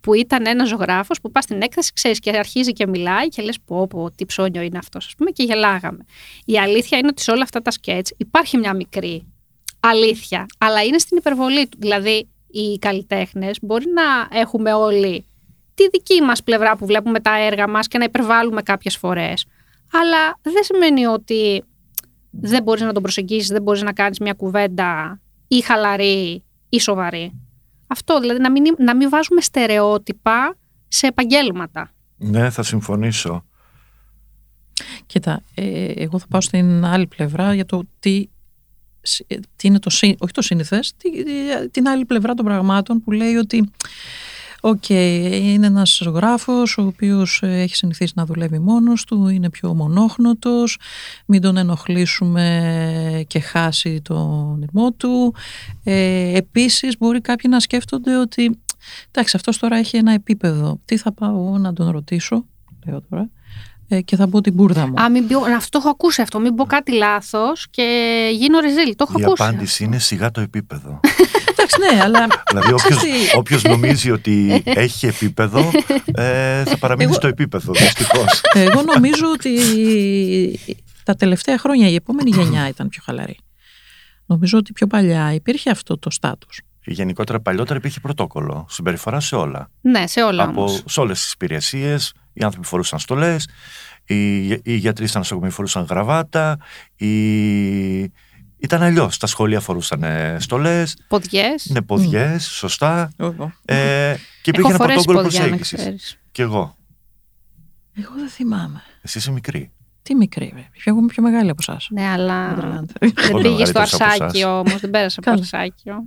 που 0.00 0.14
ήταν 0.14 0.46
ένας 0.46 0.68
ζωγράφος 0.68 1.20
που 1.20 1.30
πας 1.30 1.44
στην 1.44 1.62
έκθεση, 1.62 1.92
ξέρεις 1.92 2.18
και 2.18 2.30
αρχίζει 2.36 2.72
και 2.72 2.86
μιλάει 2.86 3.28
και 3.28 3.42
λες: 3.42 3.58
Πω, 3.64 3.86
πω, 3.86 4.10
τι 4.10 4.26
ψώνιο 4.26 4.62
είναι 4.62 4.78
αυτός, 4.78 5.06
ας 5.06 5.14
πούμε, 5.14 5.30
και 5.30 5.42
γελάγαμε. 5.42 6.04
Η 6.44 6.58
αλήθεια 6.58 6.98
είναι 6.98 7.08
ότι 7.08 7.22
σε 7.22 7.30
όλα 7.30 7.42
αυτά 7.42 7.62
τα 7.62 7.70
σκέτς 7.70 8.12
υπάρχει 8.16 8.56
μια 8.56 8.74
μικρή 8.74 9.26
αλήθεια, 9.80 10.46
αλλά 10.58 10.82
είναι 10.82 10.98
στην 10.98 11.16
υπερβολή 11.16 11.66
του. 11.66 11.78
Δηλαδή, 11.80 12.28
οι 12.50 12.78
καλλιτέχνες 12.78 13.58
μπορεί 13.62 13.84
να 13.94 14.38
έχουμε 14.38 14.72
όλοι 14.72 15.24
τη 15.74 15.88
δική 15.88 16.22
μας 16.22 16.42
πλευρά 16.42 16.76
που 16.76 16.86
βλέπουμε 16.86 17.20
τα 17.20 17.38
έργα 17.38 17.68
μας 17.68 17.88
και 17.88 17.98
να 17.98 18.04
υπερβάλλουμε 18.04 18.62
κάποιες 18.62 18.96
φορές. 18.96 19.46
Αλλά 19.92 20.38
δεν 20.42 20.62
σημαίνει 20.64 21.06
ότι 21.06 21.64
δεν 22.30 22.62
μπορείς 22.62 22.82
να 22.82 22.92
τον 22.92 23.02
προσεγγίσεις, 23.02 23.48
δεν 23.48 23.62
μπορείς 23.62 23.82
να 23.82 23.92
κάνεις 23.92 24.18
μια 24.18 24.32
κουβέντα 24.32 25.20
ή 25.48 25.60
χαλαρή 25.60 26.42
ή 26.68 26.80
σοβαρή. 26.80 27.32
Αυτό, 27.86 28.20
δηλαδή 28.20 28.40
να 28.40 28.50
μην, 28.50 28.74
να 28.78 28.96
μην 28.96 29.08
βάζουμε 29.08 29.40
στερεότυπα 29.40 30.56
σε 30.88 31.06
επαγγέλματα. 31.06 31.90
Ναι, 32.16 32.50
θα 32.50 32.62
συμφωνήσω. 32.62 33.44
Κοίτα, 35.06 35.42
ε, 35.54 35.92
εγώ 35.96 36.18
θα 36.18 36.26
πάω 36.26 36.40
στην 36.40 36.84
άλλη 36.84 37.06
πλευρά 37.06 37.54
για 37.54 37.64
το 37.64 37.82
τι, 37.98 38.28
τι 39.56 39.68
είναι 39.68 39.78
το, 39.78 39.90
όχι 40.18 40.32
το 40.32 40.42
σύνηθες, 40.42 40.94
την 41.70 41.88
άλλη 41.88 42.04
πλευρά 42.04 42.34
των 42.34 42.44
πραγμάτων 42.44 43.02
που 43.02 43.10
λέει 43.10 43.34
ότι 43.34 43.70
Οκ, 44.60 44.88
είναι 44.88 45.66
ένας 45.66 45.98
ζωγράφος 46.02 46.78
ο 46.78 46.82
οποίος 46.82 47.42
ε, 47.42 47.60
έχει 47.60 47.76
συνηθίσει 47.76 48.12
να 48.16 48.24
δουλεύει 48.24 48.58
μόνος 48.58 49.04
του, 49.04 49.28
είναι 49.28 49.50
πιο 49.50 49.74
μονόχνοτος, 49.74 50.78
μην 51.26 51.40
τον 51.40 51.56
ενοχλήσουμε 51.56 53.24
και 53.26 53.40
χάσει 53.40 54.00
τον 54.02 54.62
ειρμό 54.62 54.92
του. 54.92 55.34
Ε, 55.84 56.36
επίσης 56.36 56.98
μπορεί 56.98 57.20
κάποιοι 57.20 57.50
να 57.52 57.60
σκέφτονται 57.60 58.16
ότι 58.16 58.58
εντάξει 59.10 59.36
αυτός 59.36 59.58
τώρα 59.58 59.76
έχει 59.76 59.96
ένα 59.96 60.12
επίπεδο, 60.12 60.80
τι 60.84 60.96
θα 60.96 61.12
πάω 61.12 61.30
εγώ 61.30 61.58
να 61.58 61.72
τον 61.72 61.90
ρωτήσω, 61.90 62.44
λέω 62.86 63.02
τώρα, 63.10 63.22
ε, 63.22 63.28
και 64.04 64.16
θα 64.16 64.28
πω 64.28 64.40
την 64.40 64.52
μπούρδα 64.52 64.86
μου. 64.86 65.00
Α, 65.02 65.10
μην 65.10 65.28
πω, 65.28 65.40
αυτό 65.56 65.68
το 65.70 65.78
έχω 65.78 65.88
ακούσει 65.88 66.22
αυτό. 66.22 66.38
Μην 66.40 66.54
πω 66.54 66.64
κάτι 66.64 66.92
λάθος 66.92 67.66
και 67.70 67.86
γίνω 68.32 68.58
ρεζίλ. 68.58 68.94
Το 68.96 69.06
έχω 69.08 69.18
Η 69.18 69.24
ακούσει. 69.24 69.42
Η 69.42 69.46
απάντηση 69.46 69.84
είναι 69.84 69.98
σιγά 69.98 70.30
το 70.30 70.40
επίπεδο. 70.40 71.00
Εντάξει, 71.50 71.76
ναι, 71.80 72.02
αλλά. 72.02 72.26
Δηλαδή, 72.48 72.72
όποιο 73.36 73.60
νομίζει 73.68 74.10
ότι 74.10 74.62
έχει 74.84 75.06
επίπεδο, 75.06 75.70
ε, 76.04 76.64
θα 76.64 76.76
παραμείνει 76.78 77.12
στο 77.12 77.26
επίπεδο, 77.26 77.72
δυστυχώς. 77.72 78.40
Εγώ 78.52 78.82
νομίζω 78.82 79.26
ότι 79.32 79.50
τα 81.04 81.14
τελευταία 81.14 81.58
χρόνια 81.58 81.88
η 81.88 81.94
επόμενη 81.94 82.30
γενιά 82.30 82.68
ήταν 82.68 82.88
πιο 82.88 83.02
χαλαρή. 83.04 83.36
Νομίζω 84.26 84.58
ότι 84.58 84.72
πιο 84.72 84.86
παλιά 84.86 85.34
υπήρχε 85.34 85.70
αυτό 85.70 85.98
το 85.98 86.10
στάτους. 86.10 86.60
Γενικότερα 86.84 87.40
παλιότερα 87.40 87.78
υπήρχε 87.78 88.00
πρωτόκολλο, 88.00 88.66
συμπεριφορά 88.68 89.20
σε 89.20 89.36
όλα. 89.36 89.70
Ναι, 89.80 90.06
σε 90.06 90.22
όλα 90.22 90.42
Από, 90.42 90.60
όμως. 90.60 90.82
Σε 90.86 91.00
όλες 91.00 91.20
τις 91.20 91.32
υπηρεσίες, 91.32 92.12
οι 92.40 92.44
άνθρωποι 92.44 92.66
φορούσαν 92.66 92.98
στολές, 92.98 93.48
οι, 94.04 94.46
οι 94.48 94.74
γιατροί 94.74 95.06
στα 95.06 95.18
νοσοκομεία 95.18 95.50
φορούσαν 95.50 95.84
γραβάτα, 95.84 96.58
οι... 96.96 98.00
ήταν 98.60 98.82
αλλιώς. 98.82 99.16
Τα 99.18 99.26
σχολεία 99.26 99.60
φορούσαν 99.60 100.04
στολές. 100.38 100.96
Ποδιές. 101.08 101.66
Ναι, 101.70 101.82
ποδιές, 101.82 102.46
σωστά. 102.46 103.10
Ε, 103.64 104.14
και 104.42 104.50
υπήρχε 104.50 104.68
ένα 104.70 104.78
πρωτόκολλο 104.78 105.20
προσέγγισης. 105.20 106.18
Κι 106.32 106.40
εγώ. 106.42 106.76
Εγώ 107.94 108.14
δεν 108.16 108.28
θυμάμαι. 108.28 108.82
Εσύ 109.02 109.18
είσαι 109.18 109.30
μικρή. 109.30 109.72
Τι 110.02 110.14
μικρή, 110.14 110.46
βέβαια. 110.46 110.68
Εγώ 110.84 110.98
είμαι 110.98 111.06
πιο 111.06 111.22
μεγάλη 111.22 111.50
από 111.50 111.62
εσάς. 111.68 111.88
Ναι, 111.90 112.06
αλλά 112.06 112.54
δεν 112.54 113.12
Πολύ 113.30 113.42
πήγε 113.42 113.64
στο 113.64 113.78
μεγαλύτερος 113.80 113.92
από 113.94 114.04
Αρσάκιο 114.04 114.26
εσάς. 114.38 114.44
όμως, 114.44 114.80
δεν 114.80 114.90
πέρασε 114.90 115.20
από 115.20 115.30
το 115.30 115.46
Καλά. 115.46 115.62
Αρσάκιο. 115.62 116.04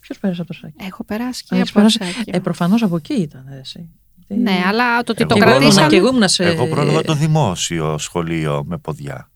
Ποιος 0.00 0.18
πέρασε 0.18 0.40
από 0.40 0.52
το 0.52 0.58
σάκι. 0.58 0.74
Έχω 0.86 1.04
περάσει 1.04 1.44
και 1.44 1.54
Α, 1.54 1.56
από 1.56 1.60
έχεις 1.60 1.72
το 1.72 1.78
περάσει. 1.78 1.98
Αρσάκιο. 2.02 2.36
Ε, 2.36 2.40
Προφανώς 2.40 2.82
από 2.82 2.96
εκεί 2.96 3.14
ήταν. 3.14 3.46
ε, 3.48 3.58
Εσύ. 3.58 3.88
Ναι, 4.28 4.62
αλλά 4.66 5.02
το 5.02 5.12
ότι 5.12 5.22
Εγώ 5.22 5.28
το 5.28 5.34
Και 5.34 5.40
εγώ 5.40 5.50
ήμουνα- 5.50 5.58
κρατήσαν. 5.60 5.88
και 5.88 5.96
εγώ 5.96 6.08
ήμουνα 6.08 6.28
σε. 6.28 6.44
Εγώ 6.44 6.66
πρόλαβα 6.68 7.02
το 7.02 7.14
δημόσιο 7.14 7.98
σχολείο 7.98 8.64
με 8.66 8.78
ποδιά. 8.78 9.30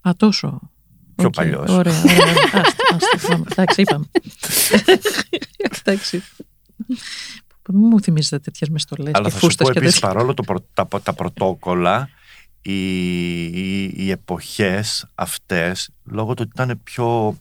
Α, 0.00 0.10
τόσο. 0.16 0.60
Πιο 1.16 1.26
Οκ, 1.26 1.34
παλιός. 1.34 1.70
Ωραία, 1.70 2.00
ωραία. 2.02 2.24
Άστα, 2.62 2.84
άστα, 3.14 3.28
πάμε. 3.28 3.44
Εντάξει, 3.50 3.80
είπαμε. 3.80 4.04
Εντάξει. 5.84 6.22
Μην 7.72 7.86
μου 7.90 8.00
θυμίζετε 8.00 8.38
τέτοιες 8.38 8.68
μεστολέ 8.70 9.10
Αλλά 9.14 9.24
και 9.26 9.30
θα 9.30 9.38
σου 9.38 9.44
φούστε 9.44 9.64
πω 9.64 9.70
και 9.72 9.78
επίσης, 9.78 9.94
τέτοια. 10.00 10.14
παρόλο 10.14 10.34
το, 10.34 10.42
προ- 10.42 10.64
τα, 10.74 10.88
τα 11.02 11.12
πρωτόκολλα, 11.12 12.08
οι, 12.62 13.42
οι, 13.44 13.92
οι 13.96 14.10
εποχές 14.10 15.06
αυτές, 15.14 15.90
λόγω 16.04 16.34
του 16.34 16.42
ότι 16.48 16.62
ήταν 16.62 16.80
πιο... 16.84 17.36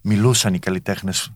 Μιλούσαν 0.00 0.54
οι 0.54 0.58
καλλιτέχνες, 0.58 1.32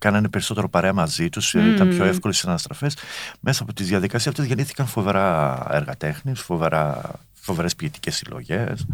κάνανε 0.00 0.28
περισσότερο 0.28 0.68
παρέα 0.68 0.92
μαζί 0.92 1.28
τους, 1.28 1.54
Μμμ. 1.54 1.74
ήταν 1.74 1.88
πιο 1.88 2.04
εύκολες 2.04 2.40
οι 2.40 2.44
αναστραφές. 2.46 2.96
Μέσα 3.40 3.62
από 3.62 3.72
τις 3.72 3.88
διαδικασίες 3.88 4.26
αυτές 4.34 4.46
γεννήθηκαν 4.46 4.86
φοβερά 4.86 5.58
έργα 5.70 5.96
τέχνης, 5.96 6.40
φοβερά, 6.40 7.00
φοβερές 7.32 7.74
ποιητικές 7.76 8.16
συλλογές, 8.16 8.86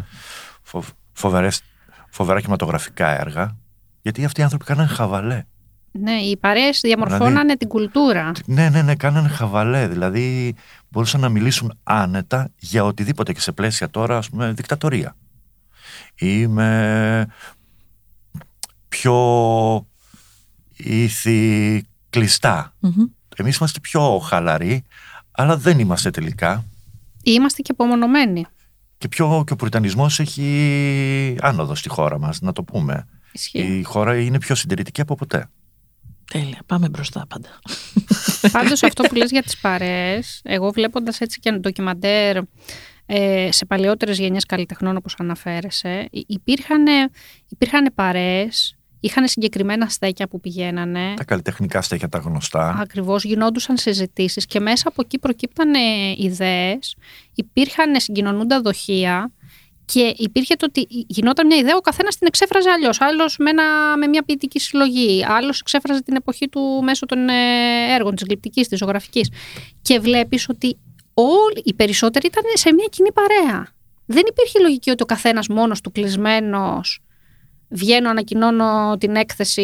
φο, 0.63 0.83
φοβερές, 1.13 1.61
φοβερά 2.09 2.39
κινηματογραφικά 2.39 3.19
έργα. 3.19 3.55
Γιατί 4.01 4.25
αυτοί 4.25 4.39
οι 4.41 4.43
άνθρωποι 4.43 4.65
κάνανε 4.65 4.87
χαβαλέ. 4.87 5.43
Ναι, 5.91 6.11
οι 6.13 6.37
παρέες 6.37 6.79
διαμορφώνανε 6.81 7.29
Δηλαδή- 7.39 7.57
την 7.57 7.67
κουλτούρα. 7.67 8.31
Ναι, 8.45 8.69
ναι, 8.69 8.81
ναι, 8.81 8.95
κάνανε 8.95 9.27
χαβαλέ. 9.27 9.87
Δηλαδή 9.87 10.55
μπορούσαν 10.89 11.21
να 11.21 11.29
μιλήσουν 11.29 11.73
άνετα 11.83 12.49
για 12.59 12.83
οτιδήποτε 12.83 13.33
και 13.33 13.39
σε 13.39 13.51
πλαίσια 13.51 13.89
τώρα, 13.89 14.17
ας 14.17 14.29
πούμε, 14.29 14.51
δικτατορία. 14.51 15.15
Ή 16.15 16.47
με 16.47 17.27
πιο 18.89 19.13
ήθη 20.77 21.83
κλειστά. 22.09 22.75
Μμμ. 22.79 23.05
Εμείς 23.35 23.57
είμαστε 23.57 23.79
πιο 23.79 24.17
χαλαροί, 24.19 24.83
αλλά 25.31 25.57
δεν 25.57 25.79
είμαστε 25.79 26.09
τελικά. 26.09 26.65
Είμαστε 27.23 27.61
και 27.61 27.71
απομονωμένοι. 27.71 28.45
Και, 28.97 29.07
πιο, 29.07 29.43
και 29.47 29.53
ο 29.53 29.55
πουριτανισμός 29.55 30.19
έχει 30.19 31.35
άνοδο 31.41 31.75
στη 31.75 31.89
χώρα 31.89 32.19
μας, 32.19 32.41
να 32.41 32.51
το 32.51 32.63
πούμε. 32.63 33.07
Ισχύει. 33.31 33.59
Η 33.59 33.83
χώρα 33.83 34.17
είναι 34.19 34.37
πιο 34.39 34.55
συντηρητική 34.55 35.01
από 35.01 35.15
ποτέ. 35.15 35.49
Τέλεια, 36.31 36.59
πάμε 36.65 36.89
μπροστά 36.89 37.25
πάντα. 37.27 37.49
Πάντως 38.51 38.83
αυτό 38.83 39.03
που 39.03 39.15
λες 39.15 39.31
για 39.31 39.41
τις 39.43 39.57
παρέες, 39.57 40.41
εγώ 40.43 40.71
βλέποντας 40.71 41.19
έτσι 41.21 41.39
και 41.39 41.51
ντοκιμαντέρ 41.51 42.37
ε, 43.05 43.49
σε 43.51 43.65
παλαιότερες 43.65 44.17
γενιές 44.19 44.45
καλλιτεχνών 44.45 44.97
όπως 44.97 45.15
αναφέρεσαι, 45.17 46.07
υ- 46.11 46.29
υπήρχαν, 46.29 46.85
υπήρχαν 47.47 47.91
παρέες, 47.95 48.76
είχαν 48.99 49.27
συγκεκριμένα 49.27 49.87
στέκια 49.89 50.27
που 50.27 50.39
πηγαίνανε, 50.39 51.13
Τα 51.15 51.23
καλλιτεχνικά 51.23 51.81
στέκια 51.81 52.09
τα 52.09 52.17
γνωστά. 52.17 52.77
Ακριβώς 52.79 53.23
γινόντουσαν 53.23 53.77
συζητήσεις 53.77 54.45
και 54.45 54.59
μέσα 54.59 54.87
από 54.87 55.01
εκεί 55.05 55.19
προκύπταν 55.19 55.73
ιδέες, 56.17 56.95
υπήρχαν 57.35 57.99
συγκοινωνούντα 57.99 58.61
δοχεία 58.61 59.31
και 59.85 60.13
υπήρχε 60.17 60.55
το 60.55 60.65
ότι 60.65 60.87
γινόταν 60.89 61.45
μια 61.45 61.57
ιδέα, 61.57 61.75
ο 61.75 61.81
καθένας 61.81 62.17
την 62.17 62.27
εξέφραζε 62.27 62.69
αλλιώς. 62.69 63.01
Άλλος 63.01 63.37
με, 63.37 63.49
ένα- 63.49 63.97
με 63.97 64.07
μια 64.07 64.23
ποιητική 64.23 64.59
συλλογή, 64.59 65.25
άλλος 65.27 65.59
εξέφραζε 65.59 66.01
την 66.01 66.15
εποχή 66.15 66.47
του 66.47 66.81
μέσω 66.83 67.05
των 67.05 67.29
ε, 67.29 67.33
έργων, 67.95 68.15
της 68.15 68.23
γλυπτικής, 68.27 68.67
της 68.67 68.77
ζωγραφικής. 68.77 69.29
Και 69.81 69.99
βλέπεις 69.99 70.49
ότι 70.49 70.77
όλοι 71.13 71.61
οι 71.63 71.73
περισσότεροι 71.73 72.27
ήταν 72.27 72.43
σε 72.53 72.73
μια 72.73 72.87
κοινή 72.89 73.11
παρέα. 73.11 73.67
Δεν 74.05 74.23
υπήρχε 74.29 74.59
λογική 74.59 74.89
ότι 74.89 75.03
ο 75.03 75.05
καθένας 75.05 75.47
μόνος 75.47 75.81
του 75.81 75.91
κλεισμένος 75.91 76.99
βγαίνω, 77.69 78.09
ανακοινώνω 78.09 78.97
την 78.97 79.15
έκθεση 79.15 79.61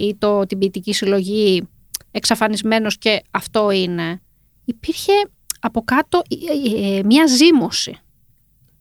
ή 0.00 0.16
το, 0.18 0.46
την 0.46 0.58
ποιητική 0.58 0.92
συλλογή 0.92 1.68
εξαφανισμένος 2.10 2.98
και 2.98 3.22
αυτό 3.30 3.70
είναι. 3.70 4.20
Υπήρχε 4.64 5.12
από 5.60 5.82
κάτω 5.84 6.22
ε, 6.28 6.84
ε, 6.84 6.96
ε, 6.96 7.02
μια 7.04 7.26
ζήμωση. 7.26 7.98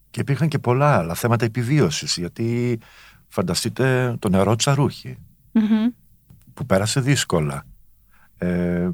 Και 0.10 0.22
υπήρχαν 0.22 0.48
και 0.48 0.60
πολλά 0.60 0.98
άλλα 0.98 1.14
θέματα 1.14 1.46
επιβίωσης, 1.46 2.18
γιατί 2.18 2.80
φανταστείτε 3.28 4.16
το 4.20 4.30
νερό 4.30 4.56
τσαρούχι, 4.56 5.18
Μμμ. 5.52 5.88
που 6.54 6.66
πέρασε 6.66 7.00
δύσκολα. 7.00 7.66
Ε, 8.38 8.90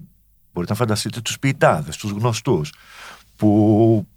μπορείτε 0.53 0.73
να 0.73 0.79
φανταστείτε 0.79 1.21
τους 1.21 1.39
ποιητάδες, 1.39 1.97
τους 1.97 2.11
γνωστούς, 2.11 2.73
που, 3.35 4.07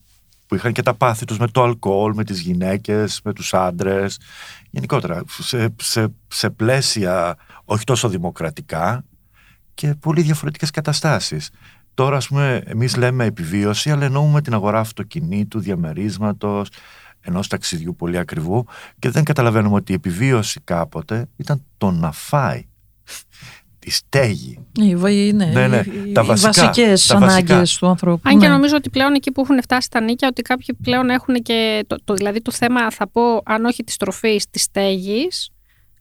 που 0.54 0.60
είχαν 0.60 0.72
και 0.72 0.82
τα 0.82 0.94
πάθη 0.94 1.24
τους 1.24 1.38
με 1.38 1.46
το 1.46 1.62
αλκοόλ, 1.62 2.14
με 2.14 2.24
τις 2.24 2.40
γυναίκες, 2.40 3.20
με 3.24 3.32
τους 3.32 3.54
άντρες. 3.54 4.20
Γενικότερα, 4.70 5.22
σε, 5.26 5.74
σε, 5.82 6.06
σε 6.28 6.50
πλαίσια 6.50 7.36
όχι 7.64 7.84
τόσο 7.84 8.08
δημοκρατικά 8.08 9.04
και 9.74 9.94
πολύ 9.94 10.22
διαφορετικές 10.22 10.70
καταστάσεις. 10.70 11.50
Τώρα, 11.94 12.16
ας 12.16 12.28
πούμε, 12.28 12.62
εμείς 12.66 12.96
λέμε 12.96 13.24
επιβίωση, 13.24 13.90
αλλά 13.90 14.04
εννοούμε 14.04 14.42
την 14.42 14.54
αγορά 14.54 14.78
αυτοκινήτου, 14.78 15.60
διαμερίσματος, 15.60 16.68
ενός 17.20 17.48
ταξιδιού 17.48 17.96
πολύ 17.96 18.18
ακριβού 18.18 18.66
και 18.98 19.10
δεν 19.10 19.24
καταλαβαίνουμε 19.24 19.74
ότι 19.74 19.92
η 19.92 19.94
επιβίωση 19.94 20.60
κάποτε 20.64 21.28
ήταν 21.36 21.62
το 21.78 21.90
να 21.90 22.12
φάει, 22.12 22.66
τη 23.84 23.90
στέγη. 23.90 24.58
Οι, 24.80 24.96
βα- 24.96 25.10
ναι, 25.10 25.44
Ναι, 25.44 25.68
ναι, 25.68 25.76
οι- 26.06 26.12
τα 26.12 26.20
οι 26.22 26.26
βασικά, 26.26 26.50
βασικές 26.52 27.06
τα 27.06 27.18
βασικά. 27.18 27.52
ανάγκες 27.54 27.78
του 27.78 27.86
ανθρώπου. 27.86 28.20
Αν 28.24 28.38
και 28.38 28.46
ναι. 28.46 28.52
νομίζω 28.52 28.76
ότι 28.76 28.90
πλέον 28.90 29.14
εκεί 29.14 29.32
που 29.32 29.40
έχουν 29.40 29.62
φτάσει 29.62 29.90
τα 29.90 30.00
νίκια, 30.00 30.28
ότι 30.28 30.42
κάποιοι 30.42 30.76
πλέον 30.82 31.10
έχουν 31.10 31.34
και. 31.34 31.84
Το, 31.86 31.96
το, 32.04 32.14
δηλαδή 32.14 32.40
το 32.42 32.52
θέμα, 32.52 32.90
θα 32.90 33.08
πω, 33.08 33.22
αν 33.44 33.64
όχι 33.64 33.84
της 33.84 33.96
τροφής, 33.96 34.50
της 34.50 34.62
στέγης, 34.62 35.50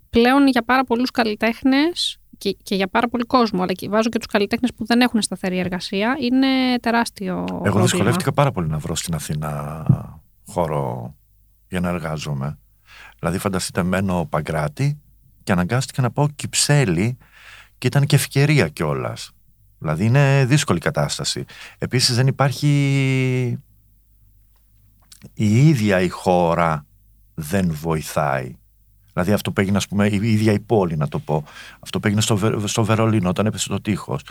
πλέον 0.09 0.47
για 0.47 0.63
πάρα 0.63 0.83
πολλούς 0.83 1.11
καλλιτέχνες 1.11 2.17
και, 2.37 2.57
και 2.63 2.75
για 2.75 2.87
πάρα 2.87 3.07
πολύ 3.09 3.23
κόσμο, 3.23 3.61
αλλά 3.61 3.73
και 3.73 3.89
βάζω 3.89 4.09
και 4.09 4.17
τους 4.17 4.27
καλλιτέχνες 4.27 4.73
που 4.75 4.85
δεν 4.85 5.01
έχουν 5.01 5.21
σταθερή 5.21 5.57
εργασία, 5.59 6.17
είναι 6.19 6.47
τεράστιο. 6.81 7.33
Εγώ 7.33 7.45
πρόβλημα. 7.61 7.81
δυσκολεύτηκα 7.81 8.31
πάρα 8.31 8.51
πολύ 8.51 8.67
να 8.67 8.77
βρω 8.77 8.95
στην 8.95 9.13
Αθήνα 9.15 9.85
χώρο 10.47 11.15
για 11.69 11.79
να 11.79 11.89
εργάζομαι. 11.89 12.57
Δηλαδή, 13.19 13.37
φανταστείτε, 13.37 13.83
μένω 13.83 14.25
Παγκράτη 14.29 14.97
και 15.43 15.51
αναγκάστηκα 15.51 16.01
να 16.01 16.11
πάω 16.11 16.27
Κυψέλη 16.35 17.17
και 17.83 17.89
ήταν 17.89 18.05
και 18.05 18.15
ευκαιρία 18.15 18.67
κιόλας. 18.67 19.31
Δηλαδή, 19.79 20.05
είναι 20.05 20.45
δύσκολη 20.45 20.79
κατάσταση. 20.79 21.45
Επίσης, 21.77 22.15
δεν 22.15 22.27
υπάρχει 22.27 22.67
η 25.33 25.67
ίδια 25.67 26.01
η 26.01 26.09
χώρα 26.09 26.85
δεν 27.33 27.71
βοηθάει. 27.73 28.55
Δηλαδή 29.13 29.31
αυτό 29.33 29.51
που 29.51 29.61
έγινε, 29.61 29.77
ας 29.77 29.87
πούμε, 29.87 30.07
η 30.07 30.15
ίδια 30.31 30.51
η 30.51 30.59
πόλη, 30.59 30.97
να 30.97 31.07
το 31.07 31.19
πω. 31.19 31.43
Αυτό 31.79 31.99
που 31.99 32.07
έγινε 32.07 32.21
στο, 32.21 32.37
Βε- 32.37 32.67
στο 32.67 32.83
Βερολίνο 32.83 33.29
όταν 33.29 33.45
έπεσε 33.45 33.69
το 33.69 33.81
τείχος. 33.81 34.21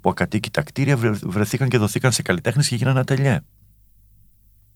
Που 0.00 0.10
ακατοίκητα 0.10 0.62
κτίρια 0.62 0.96
βρε- 0.96 1.26
βρεθήκαν 1.26 1.68
και 1.68 1.78
δοθήκαν 1.78 2.12
σε 2.12 2.22
καλλιτέχνες 2.22 2.68
και 2.68 2.74
γίνανε 2.74 3.00
ατελιέ. 3.00 3.40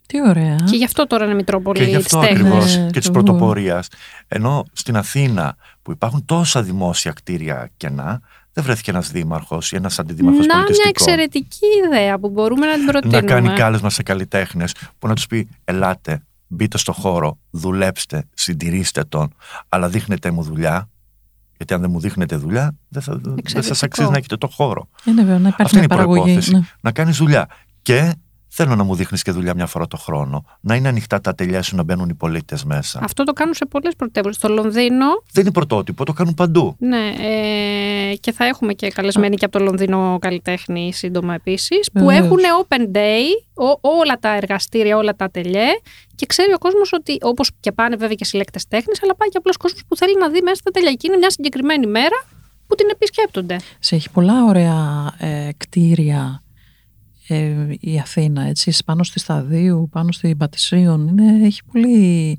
Τι 0.06 0.28
ωραία. 0.28 0.56
Και 0.56 0.76
γι' 0.76 0.84
αυτό 0.84 1.06
τώρα 1.06 1.24
είναι 1.24 1.34
Μητρόπολη 1.34 1.78
Και 1.78 1.84
γι' 1.84 1.96
της 1.96 2.04
αυτό 2.04 2.20
τέχνης. 2.20 2.40
ακριβώς 2.40 2.76
Ναι, 2.76 2.86
και 2.86 2.98
της 2.98 3.06
το 3.06 3.12
πρωτοπορίας. 3.12 3.88
Ενώ 4.28 4.64
στην 4.72 4.96
Αθήνα 4.96 5.56
που 5.86 5.92
υπάρχουν 5.92 6.24
τόσα 6.24 6.62
δημόσια 6.62 7.12
κτίρια 7.12 7.70
κενά, 7.76 8.20
δεν 8.52 8.64
βρέθηκε 8.64 8.90
ένας 8.90 9.10
δήμαρχος 9.10 9.72
ή 9.72 9.76
ένας 9.76 9.98
αντιδήμαρχος 9.98 10.46
Να 10.46 10.54
μια 10.54 10.64
πολιτιστικό. 10.64 10.88
εξαιρετική 11.10 11.66
ιδέα 11.86 12.18
που 12.18 12.28
μπορούμε 12.28 12.66
να 12.66 12.74
την 12.74 12.86
προτείνουμε. 12.86 13.20
να 13.20 13.26
κάνει 13.26 13.48
κάλεσμα 13.48 13.90
σε 13.90 14.02
καλλιτέχνες 14.02 14.74
που 14.98 15.06
να 15.08 15.14
τους 15.14 15.26
πει: 15.26 15.48
Ελάτε, 15.64 16.22
μπείτε 16.46 16.78
στο 16.78 16.92
χώρο, 16.92 17.38
δουλέψτε, 17.50 18.24
συντηρήστε 18.34 19.04
τον, 19.04 19.34
αλλά 19.68 19.88
δείχνετε 19.88 20.30
μου 20.30 20.42
δουλειά. 20.42 20.88
Γιατί 21.56 21.74
αν 21.74 21.80
δεν 21.80 21.90
μου 21.90 22.00
δείχνετε 22.00 22.36
δουλειά, 22.36 22.74
δεν, 22.88 23.02
θα, 23.02 23.12
δεν 23.16 23.34
Εξαιρετικό. 23.38 23.74
σας 23.74 23.82
αξίζει 23.82 24.10
να 24.10 24.16
έχετε 24.16 24.36
το 24.36 24.46
χώρο. 24.48 24.88
Είναι 25.04 25.22
βέβαια 25.22 25.38
να 25.38 25.48
υπάρχει 25.48 25.62
Αυτή 25.62 25.76
είναι 25.76 25.86
μια 25.90 25.96
η 25.96 25.98
παραγωγή. 25.98 26.22
προπόθεση. 26.32 26.52
ναι. 26.56 26.66
Να 26.80 26.92
κάνεις 26.92 27.16
δουλειά. 27.16 27.48
Και 27.82 28.12
θέλω 28.56 28.74
να 28.76 28.84
μου 28.84 28.94
δείχνεις 28.94 29.22
και 29.22 29.30
δουλειά 29.32 29.54
μια 29.54 29.66
φορά 29.66 29.86
το 29.86 29.96
χρόνο. 29.96 30.44
Να 30.60 30.74
είναι 30.74 30.88
ανοιχτά 30.88 31.20
τα 31.20 31.30
ατελιά 31.30 31.62
σου 31.62 31.76
να 31.76 31.82
μπαίνουν 31.82 32.08
οι 32.08 32.14
πολίτες 32.14 32.64
μέσα. 32.64 33.00
Αυτό 33.02 33.24
το 33.24 33.32
κάνουν 33.32 33.54
σε 33.54 33.66
πολλές 33.66 33.94
πρωτεύουσες. 33.96 34.36
Στο 34.36 34.48
Λονδίνο 34.48 35.06
Δεν 35.32 35.42
είναι 35.44 35.52
πρωτότυπο, 35.52 36.04
το 36.04 36.12
κάνουν 36.12 36.34
παντού. 36.34 36.76
Ναι, 36.78 37.06
ε, 37.08 38.14
και 38.20 38.32
θα 38.32 38.44
έχουμε 38.46 38.72
και 38.72 38.88
καλεσμένοι 38.88 39.36
και 39.36 39.44
από 39.44 39.58
το 39.58 39.64
Λονδίνο 39.64 40.18
καλλιτέχνη 40.20 40.92
σύντομα 40.92 41.34
επίσης, 41.34 41.90
που 41.92 42.04
Βεβαίως. 42.04 42.24
έχουν 42.26 42.38
open 42.62 42.96
day, 42.96 43.24
ο- 43.54 43.78
όλα 43.98 44.18
τα 44.20 44.28
εργαστήρια, 44.36 44.96
όλα 44.96 45.16
τα 45.16 45.24
ατελιέ 45.24 45.66
και 46.14 46.26
ξέρει 46.26 46.52
ο 46.52 46.58
κόσμος 46.58 46.92
ότι, 46.92 47.18
όπως 47.22 47.50
και 47.60 47.72
πάνε 47.72 47.96
βέβαια 47.96 48.14
και 48.14 48.24
συλλέκτες 48.24 48.66
τέχνης, 48.68 49.02
αλλά 49.02 49.14
πάει 49.16 49.28
και 49.28 49.36
απλός 49.38 49.56
κόσμος 49.56 49.82
που 49.88 49.96
θέλει 49.96 50.18
να 50.18 50.28
δει 50.30 50.40
μέσα 50.42 50.54
στα 50.56 50.68
ατελιά. 50.68 50.92
Και 50.92 51.06
είναι 51.06 51.16
μια 51.16 51.30
συγκεκριμένη 51.30 51.86
μέρα 51.86 52.24
που 52.66 52.74
την 52.74 52.88
επισκέπτονται. 52.92 53.56
Σε 53.78 53.94
έχει 53.94 54.10
πολλά 54.10 54.44
ωραία 54.44 55.12
ε, 55.18 55.48
κτίρια 55.56 56.42
ε, 57.28 57.66
η 57.80 57.98
Αθήνα, 57.98 58.42
έτσι, 58.42 58.76
πάνω 58.84 59.04
στη 59.04 59.18
Σταδίου, 59.18 59.88
πάνω 59.92 60.12
στην 60.12 60.36
Πατησίων. 60.36 61.08
Είναι, 61.08 61.46
έχει 61.46 61.62
πολύ... 61.72 62.38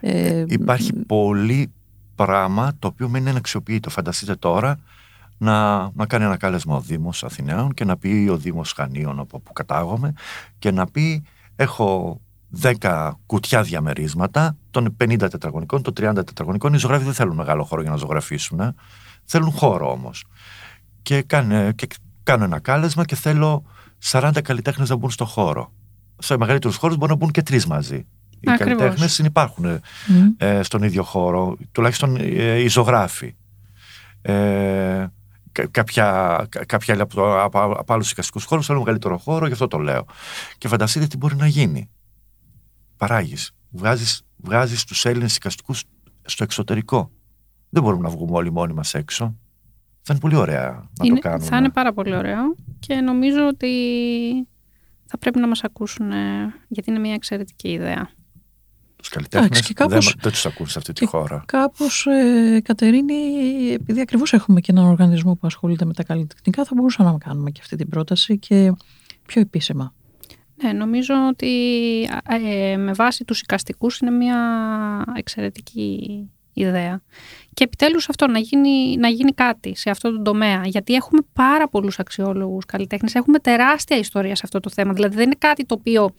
Ε, 0.00 0.44
Υπάρχει 0.48 0.92
πολύ 0.92 1.72
πράγμα 2.14 2.72
το 2.78 2.88
οποίο 2.88 3.08
μένει 3.08 3.28
αναξιοποιητό. 3.28 3.90
Φανταστείτε 3.90 4.34
τώρα 4.34 4.78
να, 5.38 5.90
να 5.94 6.06
κάνει 6.06 6.24
ένα 6.24 6.36
κάλεσμα 6.36 6.76
ο 6.76 6.80
Δήμος 6.80 7.24
Αθηναίων 7.24 7.74
και 7.74 7.84
να 7.84 7.96
πει 7.96 8.28
ο 8.30 8.36
Δήμος 8.36 8.72
Χανίων 8.72 9.18
από 9.18 9.40
που 9.40 9.52
κατάγομαι 9.52 10.12
και 10.58 10.70
να 10.70 10.86
πει 10.86 11.24
έχω 11.56 12.20
10 12.80 13.10
κουτιά 13.26 13.62
διαμερίσματα 13.62 14.56
των 14.70 14.96
50 15.04 15.16
τετραγωνικών, 15.18 15.82
των 15.82 15.92
30 15.96 16.14
τετραγωνικών. 16.14 16.74
Οι 16.74 16.78
ζωγράφοι 16.78 17.04
δεν 17.04 17.14
θέλουν 17.14 17.36
μεγάλο 17.36 17.64
χώρο 17.64 17.82
για 17.82 17.90
να 17.90 17.96
ζωγραφίσουν. 17.96 18.60
Ε. 18.60 18.74
Θέλουν 19.24 19.50
χώρο 19.50 19.90
όμως. 19.90 20.24
Και, 21.02 21.22
κάνε, 21.22 21.72
και 21.72 21.86
κάνω 22.22 22.44
ένα 22.44 22.58
κάλεσμα 22.58 23.04
και 23.04 23.14
θέλω 23.14 23.64
40 24.02 24.42
καλλιτέχνες 24.42 24.88
να 24.88 24.96
μπουν 24.96 25.10
στο 25.10 25.24
χώρο. 25.24 25.72
Σε 26.18 26.36
μεγαλύτερους 26.36 26.76
χώρους 26.76 26.96
μπορεί 26.96 27.10
να 27.10 27.16
μπουν 27.16 27.30
και 27.30 27.42
τρεις 27.42 27.66
μαζί. 27.66 28.06
Οι 28.40 28.56
καλλιτέχνες 28.56 29.18
υπάρχουν 29.18 29.80
ε, 30.36 30.62
στον 30.62 30.82
ίδιο 30.82 31.02
χώρο, 31.02 31.56
τουλάχιστον 31.72 32.16
ε, 32.16 32.58
οι 32.58 32.68
ζωγράφοι. 32.68 33.34
Ε, 34.22 35.06
κάποια, 35.70 36.46
κάποια 36.66 36.94
άλλοι 36.94 37.02
από, 37.02 37.42
από, 37.42 37.60
από 37.60 37.92
άλλους 37.92 38.10
οικαστικού 38.10 38.40
χώρους 38.46 38.66
θέλουν 38.66 38.80
μεγαλύτερο 38.80 39.18
χώρο, 39.18 39.46
γι' 39.46 39.52
αυτό 39.52 39.66
το 39.66 39.78
λέω. 39.78 40.04
Και 40.58 40.68
φανταστείτε 40.68 41.06
τι 41.06 41.16
μπορεί 41.16 41.36
να 41.36 41.46
γίνει. 41.46 41.90
Παράγεις. 42.96 43.50
Βγάζεις 43.70 44.22
βγάζεις 44.36 44.84
τους 44.84 45.04
Έλληνες 45.04 45.36
οικαστικού 45.36 45.74
στο 46.22 46.44
εξωτερικό. 46.44 47.10
Δεν 47.68 47.82
μπορούμε 47.82 48.02
να 48.02 48.08
βγούμε 48.08 48.36
όλοι 48.36 48.52
μόνοι 48.52 48.72
μας 48.72 48.94
έξω. 48.94 49.36
Θα 50.02 50.12
είναι 50.12 50.20
πολύ 50.20 50.34
ωραία 50.34 50.88
να 50.98 51.14
το 51.14 51.18
κάνουμε. 51.20 51.44
Θα 51.44 51.56
είναι 51.56 51.70
πάρα 51.70 51.92
πολύ 51.92 52.16
ωραίο 52.16 52.54
και 52.86 52.94
νομίζω 52.94 53.46
ότι 53.46 53.72
θα 55.06 55.18
πρέπει 55.18 55.38
να 55.38 55.46
μας 55.46 55.64
ακούσουν 55.64 56.12
γιατί 56.68 56.90
είναι 56.90 56.98
μια 56.98 57.14
εξαιρετική 57.14 57.68
ιδέα. 57.68 58.10
Τους 58.96 59.08
καλλιτέχνες 59.08 59.72
κάπως, 59.72 60.14
δεν, 60.20 60.32
τους 60.32 60.46
ακούν 60.46 60.66
σε 60.66 60.78
αυτή 60.78 60.92
τη 60.92 61.06
χώρα. 61.06 61.44
Κάπως, 61.46 62.06
ε, 62.06 62.60
Κατερίνη, 62.64 63.14
επειδή 63.72 64.00
ακριβώς 64.00 64.32
έχουμε 64.32 64.60
και 64.60 64.72
έναν 64.72 64.84
οργανισμό 64.84 65.34
που 65.34 65.46
ασχολείται 65.46 65.84
με 65.84 65.92
τα 65.92 66.02
καλλιτεχνικά, 66.02 66.64
θα 66.64 66.70
μπορούσαμε 66.74 67.10
να 67.10 67.18
κάνουμε 67.18 67.50
και 67.50 67.60
αυτή 67.62 67.76
την 67.76 67.88
πρόταση 67.88 68.38
και 68.38 68.72
πιο 69.26 69.40
επίσημα. 69.40 69.94
Ναι, 70.62 70.72
νομίζω 70.72 71.14
ότι 71.28 71.52
ε, 72.28 72.76
με 72.76 72.92
βάση 72.92 73.24
τους 73.24 73.40
οικαστικούς 73.40 73.98
είναι 73.98 74.10
μια 74.10 74.38
εξαιρετική 75.16 76.30
ιδέα. 76.52 77.02
Και 77.54 77.64
επιτέλους 77.64 78.08
αυτό, 78.08 78.26
να 78.26 78.38
γίνει, 78.38 78.96
να 78.96 79.08
γίνει 79.08 79.32
κάτι 79.32 79.76
σε 79.76 79.90
αυτό 79.90 80.12
το 80.12 80.22
τομέα. 80.22 80.62
Γιατί 80.64 80.94
έχουμε 80.94 81.20
πάρα 81.32 81.68
πολλούς 81.68 81.98
αξιόλογους 81.98 82.64
καλλιτέχνες, 82.64 83.14
έχουμε 83.14 83.38
τεράστια 83.38 83.96
ιστορία 83.96 84.34
σε 84.34 84.42
αυτό 84.44 84.60
το 84.60 84.70
θέμα. 84.70 84.92
Δηλαδή 84.92 85.14
δεν 85.14 85.24
είναι 85.24 85.36
κάτι 85.38 85.66
το 85.66 85.74
οποίο 85.78 86.14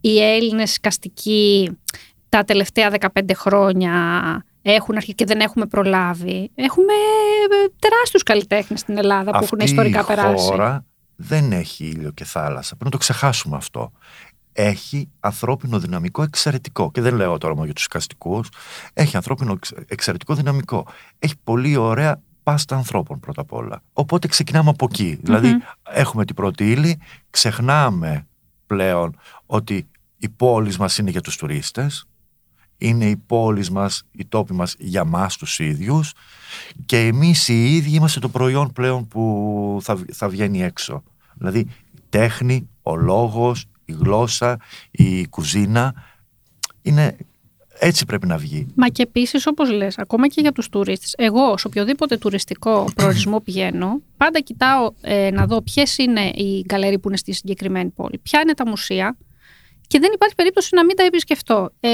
οι 0.00 0.20
Έλληνες 0.22 0.80
καστικοί 0.80 1.78
τα 2.28 2.44
τελευταία 2.44 2.92
15 3.14 3.30
χρόνια 3.34 3.92
έχουν 4.62 4.96
αρχίσει 4.96 5.14
και 5.14 5.24
δεν 5.24 5.40
έχουμε 5.40 5.66
προλάβει. 5.66 6.50
Έχουμε 6.54 6.92
ε, 6.92 7.68
τεράστιους 7.78 8.22
καλλιτέχνες 8.22 8.80
στην 8.80 8.98
Ελλάδα 8.98 9.30
που 9.30 9.44
έχουν 9.44 9.58
ιστορικά 9.58 10.00
η 10.00 10.04
περάσει. 10.04 10.46
χώρα 10.46 10.84
δεν 11.16 11.52
έχει 11.52 11.84
ήλιο 11.84 12.10
και 12.10 12.24
θάλασσα. 12.24 12.68
Πρέπει 12.68 12.84
να 12.84 12.90
το 12.90 12.98
ξεχάσουμε 12.98 13.56
αυτό 13.56 13.92
έχει 14.56 15.08
ανθρώπινο 15.20 15.78
δυναμικό 15.78 16.22
εξαιρετικό. 16.22 16.90
Και 16.90 17.00
δεν 17.00 17.14
λέω 17.14 17.38
τώρα 17.38 17.52
μόνο 17.52 17.64
για 17.64 17.74
τους 17.74 17.84
οικαστικού. 17.84 18.44
Έχει 18.92 19.16
ανθρώπινο 19.16 19.58
εξαιρετικό 19.86 20.34
δυναμικό. 20.34 20.86
Έχει 21.18 21.34
πολύ 21.44 21.76
ωραία 21.76 22.20
πάστα 22.42 22.76
ανθρώπων 22.76 23.20
πρώτα 23.20 23.40
απ' 23.40 23.52
όλα. 23.52 23.82
Οπότε 23.92 24.28
ξεκινάμε 24.28 24.70
από 24.70 24.88
Δηλαδή, 25.20 25.56
έχουμε 25.82 26.24
την 26.24 26.34
πρώτη 26.34 26.70
ύλη, 26.70 27.00
ξεχνάμε 27.30 28.26
πλέον 28.66 29.16
ότι 29.46 29.86
η 30.16 30.28
πόλη 30.28 30.74
μας 30.78 30.98
είναι 30.98 31.10
για 31.10 31.20
τους 31.20 31.36
τουρίστες. 31.36 32.06
Είναι 32.78 33.04
η 33.04 33.16
πόλη 33.16 33.66
μας, 33.70 34.02
η 34.12 34.26
τόπη 34.26 34.52
μας 34.52 34.74
για 34.78 35.04
μας 35.04 35.36
τους 35.36 35.58
ίδιους. 35.58 36.12
Και 36.86 36.98
εμείς 36.98 37.48
οι 37.48 37.76
ίδιοι 37.76 37.94
είμαστε 37.94 38.20
το 38.20 38.28
προϊόν 38.28 38.72
πλέον 38.72 39.08
που 39.08 39.78
θα, 39.82 39.98
θα 40.12 40.28
βγαίνει 40.28 40.62
έξω. 40.62 41.02
Δηλαδή, 41.34 41.58
η 41.58 42.00
τέχνη, 42.08 42.68
ο 42.82 42.96
λόγος, 42.96 43.66
η 43.84 43.92
γλώσσα, 43.92 44.56
η 44.90 45.26
κουζίνα. 45.28 45.94
Είναι 46.82 47.16
έτσι 47.78 48.04
πρέπει 48.04 48.26
να 48.26 48.36
βγει. 48.36 48.66
Μα 48.74 48.88
και 48.88 49.02
επίσης, 49.02 49.46
όπως 49.46 49.70
λες, 49.70 49.98
ακόμα 49.98 50.28
και 50.28 50.40
για 50.40 50.52
τους 50.52 50.68
τουρίστες. 50.68 51.14
Εγώ, 51.18 51.58
σε 51.58 51.66
οποιοδήποτε 51.66 52.16
τουριστικό 52.16 52.88
προορισμό 52.94 53.40
πηγαίνω, 53.44 54.00
πάντα 54.16 54.40
κοιτάω 54.40 54.92
ε, 55.00 55.30
να 55.30 55.46
δω 55.46 55.62
ποιες 55.62 55.98
είναι 55.98 56.20
οι 56.20 56.64
γκαλερί 56.66 56.98
που 56.98 57.08
είναι 57.08 57.16
στη 57.16 57.32
συγκεκριμένη 57.32 57.90
πόλη, 57.90 58.18
ποια 58.18 58.40
είναι 58.40 58.54
τα 58.54 58.66
μουσεία, 58.66 59.16
και 59.86 59.98
δεν 59.98 60.10
υπάρχει 60.14 60.34
περίπτωση 60.34 60.74
να 60.74 60.84
μην 60.84 60.96
τα 60.96 61.02
επισκεφτώ. 61.04 61.70
Ε... 61.80 61.88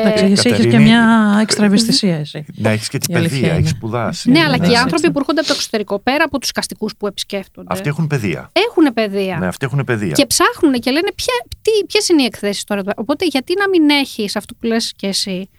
Εντάξει, 0.00 0.24
εσύ 0.24 0.48
έχεις 0.48 0.66
και 0.66 0.78
μια 0.78 1.38
έξτρα 1.42 1.64
ευαισθησία. 1.64 2.16
Εσύ. 2.16 2.44
Να 2.54 2.70
έχεις 2.70 2.88
και 2.88 2.98
την 2.98 3.14
παιδεία, 3.14 3.52
έχεις 3.52 3.70
σπουδάσει. 3.70 4.30
Ναι, 4.30 4.40
αλλά 4.40 4.58
και 4.58 4.70
οι 4.70 4.74
άνθρωποι 4.74 5.10
που 5.10 5.18
έρχονται 5.18 5.40
από 5.40 5.48
το 5.48 5.54
εξωτερικό, 5.56 5.98
πέρα 5.98 6.24
από 6.24 6.38
τους 6.38 6.52
καστικούς 6.52 6.96
που 6.96 7.06
επισκέφτονται. 7.06 7.66
Αυτοί 7.70 7.88
έχουν 7.88 8.06
παιδεία. 8.06 8.50
Έχουν 8.52 8.92
παιδεία. 8.94 9.36
Ναι, 9.38 9.46
αυτοί 9.46 9.66
έχουν 9.66 9.84
παιδεία. 9.84 10.12
Και 10.12 10.26
ψάχνουν 10.26 10.72
και 10.72 10.90
λένε 10.90 11.08
ποιες 11.86 12.08
είναι 12.08 12.22
οι 12.22 12.24
εκθέσεις 12.24 12.64
τώρα. 12.64 12.82
Οπότε 12.96 13.26
γιατί 13.26 13.54
να 13.58 13.68
μην 13.68 13.90
έχεις 13.90 14.36
αυτό 14.36 14.54
που 14.54 14.66
λες 14.66 14.92
και 14.96 15.06
εσύ, 15.06 15.50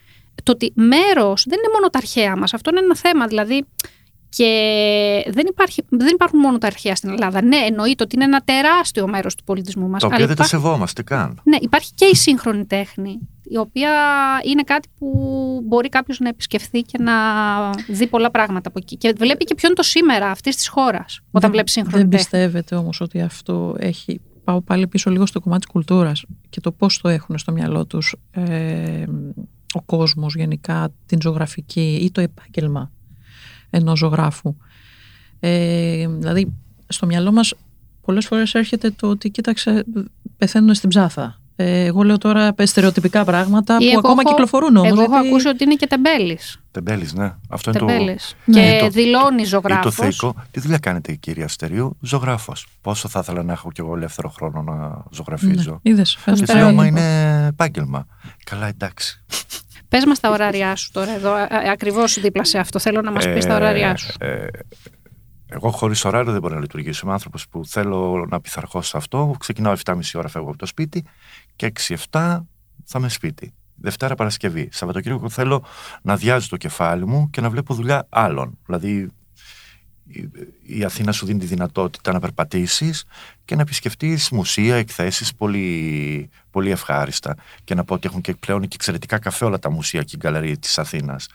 το 0.43 0.51
ότι 0.51 0.71
μέρος 0.75 1.43
δεν 1.47 1.57
είναι 1.57 1.73
μόνο 1.73 1.89
τα 1.89 1.97
αρχαία 1.97 2.37
μας. 2.37 2.53
Αυτό 2.53 2.69
είναι 2.69 2.79
ένα 2.79 2.95
θέμα. 2.95 3.27
Δηλαδή, 3.27 3.65
και 4.29 4.51
δεν, 5.29 5.45
υπάρχει, 5.49 5.83
δεν 5.89 6.13
υπάρχουν 6.13 6.39
μόνο 6.39 6.57
τα 6.57 6.67
αρχαία 6.67 6.95
στην 6.95 7.09
Ελλάδα. 7.09 7.41
Ναι, 7.41 7.57
εννοείται 7.57 8.03
ότι 8.03 8.15
είναι 8.15 8.23
ένα 8.23 8.41
τεράστιο 8.41 9.07
μέρος 9.07 9.35
του 9.35 9.43
πολιτισμού 9.43 9.87
μας. 9.87 10.01
Το 10.01 10.07
οποίο 10.07 10.27
δεν 10.27 10.35
τα 10.35 10.43
σεβόμαστε 10.43 11.03
καν. 11.03 11.39
Ναι, 11.43 11.57
υπάρχει 11.61 11.91
και 11.95 12.05
η 12.05 12.15
σύγχρονη 12.15 12.65
τέχνη, 12.65 13.19
η 13.43 13.57
οποία 13.57 13.91
είναι 14.45 14.63
κάτι 14.63 14.89
που 14.99 15.09
μπορεί 15.65 15.89
κάποιος 15.89 16.19
να 16.19 16.29
επισκεφθεί 16.29 16.81
και 16.81 16.97
να 17.01 17.13
δει 17.87 18.07
πολλά 18.07 18.31
πράγματα 18.31 18.69
από 18.69 18.79
εκεί. 18.81 18.97
Και 18.97 19.13
βλέπει 19.17 19.43
και 19.43 19.55
ποιο 19.55 19.67
είναι 19.67 19.77
το 19.77 19.83
σήμερα 19.83 20.29
αυτής 20.29 20.55
της 20.55 20.67
χώρας, 20.67 21.19
όταν 21.31 21.51
βλέπει 21.51 21.69
σύγχρονη 21.69 22.01
δεν 22.01 22.09
τέχνη. 22.09 22.27
Δεν 22.29 22.39
πιστεύετε 22.39 22.75
όμως 22.75 23.01
ότι 23.01 23.21
αυτό 23.21 23.75
έχει. 23.79 24.21
Πάω 24.43 24.61
πάλι 24.61 24.87
πίσω 24.87 25.09
λίγο 25.09 25.25
στο 25.25 25.39
κομμάτι 25.39 25.61
της 25.61 25.71
κουλτούρας 25.71 26.25
και 26.49 26.59
το 26.59 26.71
πώς 26.71 27.01
το 27.01 27.09
έχουν 27.09 27.37
στο 27.37 27.51
μυαλό 27.51 27.85
τους 27.85 28.15
ε, 28.31 29.03
ο 29.73 29.81
κόσμος 29.81 30.35
γενικά, 30.35 30.93
την 31.05 31.21
ζωγραφική 31.21 31.99
ή 32.03 32.11
το 32.11 32.21
επάγγελμα; 32.21 32.91
Ενός 33.69 33.97
ζωγράφου. 33.97 34.55
Ε, 35.39 36.07
δηλαδή, 36.07 36.53
στο 36.87 37.05
μυαλό 37.05 37.31
μας 37.31 37.53
πολλές 38.01 38.25
φορές 38.25 38.53
έρχεται 38.53 38.91
το 38.91 39.07
ότι 39.07 39.29
κοίταξε, 39.29 39.85
πεθαίνουν 40.37 40.73
στην 40.73 40.89
ψάθα. 40.89 41.39
Ε, 41.59 41.85
εγώ 41.85 42.03
λέω 42.03 42.17
τώρα 42.17 42.55
στερεοτυπικά 42.63 43.23
πράγματα 43.23 43.77
που 43.77 43.97
ακόμα 43.97 44.21
έχω, 44.25 44.29
κυκλοφορούν 44.29 44.75
όμως. 44.75 44.89
Εγώ 44.89 45.01
έχω 45.01 45.15
ακούσει 45.15 45.47
ότι 45.47 45.63
είναι 45.63 45.75
και 45.75 45.87
τεμπέλης. 45.87 46.59
Τεμπέλης, 46.71 47.13
ναι. 47.13 47.33
Αυτό 47.49 47.69
είναι 47.69 47.79
τεμπέλης. 47.79 48.35
το. 48.45 48.51
Και 48.51 48.79
ναι. 48.81 48.89
δηλώνει 48.89 49.43
ζωγράφο. 49.43 49.81
το 49.81 49.91
θεϊκό. 49.91 50.35
Τι 50.51 50.59
δουλειά 50.59 50.77
κάνετε, 50.77 51.13
κυρία 51.13 51.45
Αστερίου, 51.45 51.97
ζωγράφος. 52.01 52.67
Πόσο 52.81 53.07
θα 53.07 53.19
ήθελα 53.19 53.43
να 53.43 53.53
έχω 53.53 53.71
κι 53.71 53.81
εγώ 53.81 53.95
ελεύθερο 53.95 54.29
χρόνο 54.29 54.61
να 54.61 55.03
ζωγραφίζω; 55.11 55.79
Ναι, 55.83 55.91
είδες, 55.91 56.17
το 56.25 56.57
άμα 56.57 56.85
είναι 56.85 57.45
επάγγελμα. 57.49 58.07
Καλά, 58.43 58.67
εντάξει. 58.67 59.23
Πες 59.89 60.05
μας 60.05 60.19
τα 60.19 60.29
ωράριά 60.29 60.75
σου 60.75 60.91
τώρα 60.91 61.11
εδώ, 61.11 61.33
ακριβώς 61.71 62.19
δίπλα 62.19 62.43
σε 62.43 62.57
αυτό. 62.57 62.79
Θέλω 62.79 63.01
να 63.01 63.11
μας 63.11 63.27
πεις 63.27 63.45
τα 63.45 63.55
ωράριά 63.55 63.95
σου. 63.95 64.13
Ε, 64.19 64.47
εγώ 65.49 65.71
χωρίς 65.71 66.05
ωράριο 66.05 66.31
δεν 66.31 66.41
μπορώ 66.41 66.53
να 66.53 66.59
λειτουργήσω. 66.61 67.01
Είμαι 67.03 67.13
άνθρωπος 67.13 67.47
που 67.47 67.65
θέλω 67.65 68.27
να 68.29 68.41
πειθαρχώ 68.41 68.81
σε 68.81 68.97
αυτό. 68.97 69.35
Ξεκινάω 69.39 69.73
7,5 69.85 69.99
ώρα, 70.15 70.27
φεύγω 70.27 70.49
από 70.49 70.57
το 70.57 70.65
σπίτι 70.65 71.05
και 71.55 71.71
6-7 71.87 71.95
θα 72.83 72.99
είμαι 72.99 73.09
σπίτι. 73.09 73.53
Δευτέρα 73.75 74.15
Παρασκευή. 74.15 74.69
Σαββατοκύριακο 74.71 75.29
θέλω 75.29 75.65
να 76.01 76.15
διάζει 76.15 76.47
το 76.47 76.57
κεφάλι 76.57 77.05
μου 77.05 77.29
και 77.29 77.41
να 77.41 77.49
βλέπω 77.49 77.73
δουλειά 77.73 78.05
άλλων. 78.09 78.57
Δηλαδή 78.65 79.09
η 80.63 80.83
Αθήνα 80.83 81.11
σου 81.11 81.25
δίνει 81.25 81.39
τη 81.39 81.45
δυνατότητα 81.45 82.11
να 82.11 82.19
περπατήσεις 82.19 83.03
και 83.45 83.55
να 83.55 83.61
επισκεφτείς 83.61 84.29
μουσεία, 84.29 84.75
εκθέσεις 84.75 85.33
πολύ, 85.33 86.29
πολύ 86.51 86.71
ευχάριστα 86.71 87.35
και 87.63 87.75
να 87.75 87.83
πω 87.83 87.93
ότι 87.93 88.07
έχουν 88.07 88.21
και 88.21 88.33
πλέον 88.33 88.61
και 88.61 88.67
εξαιρετικά 88.73 89.19
καφέ 89.19 89.45
όλα 89.45 89.59
τα 89.59 89.71
μουσεία 89.71 90.03
και 90.03 90.11
η 90.15 90.19
γκαλερία 90.21 90.57
της 90.57 90.77
Αθήνας. 90.77 91.27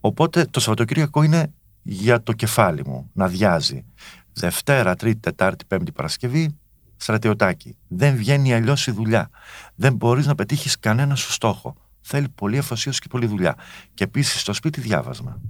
Οπότε 0.00 0.44
το 0.50 0.60
Σαββατοκύριακο 0.60 1.22
είναι 1.22 1.52
για 1.82 2.22
το 2.22 2.32
κεφάλι 2.32 2.82
μου, 2.86 3.10
να 3.12 3.28
διάζει. 3.28 3.84
Δευτέρα, 4.32 4.94
Τρίτη, 4.94 5.20
Τετάρτη, 5.20 5.64
Πέμπτη, 5.64 5.92
Παρασκευή, 5.92 6.56
στρατιωτάκι. 6.96 7.76
Δεν 7.88 8.16
βγαίνει 8.16 8.54
αλλιώς 8.54 8.86
η 8.86 8.90
δουλειά. 8.90 9.30
Δεν 9.74 9.94
μπορείς 9.94 10.26
να 10.26 10.34
πετύχεις 10.34 10.78
κανένα 10.78 11.14
σου 11.14 11.32
στόχο. 11.32 11.76
Θέλει 12.00 12.28
πολύ 12.28 12.58
αφοσίωση 12.58 13.00
και 13.00 13.08
πολύ 13.10 13.26
δουλειά. 13.26 13.56
Και 13.94 14.04
επίσης 14.04 14.40
στο 14.40 14.52
σπίτι 14.52 14.80
διάβασμα. 14.80 15.40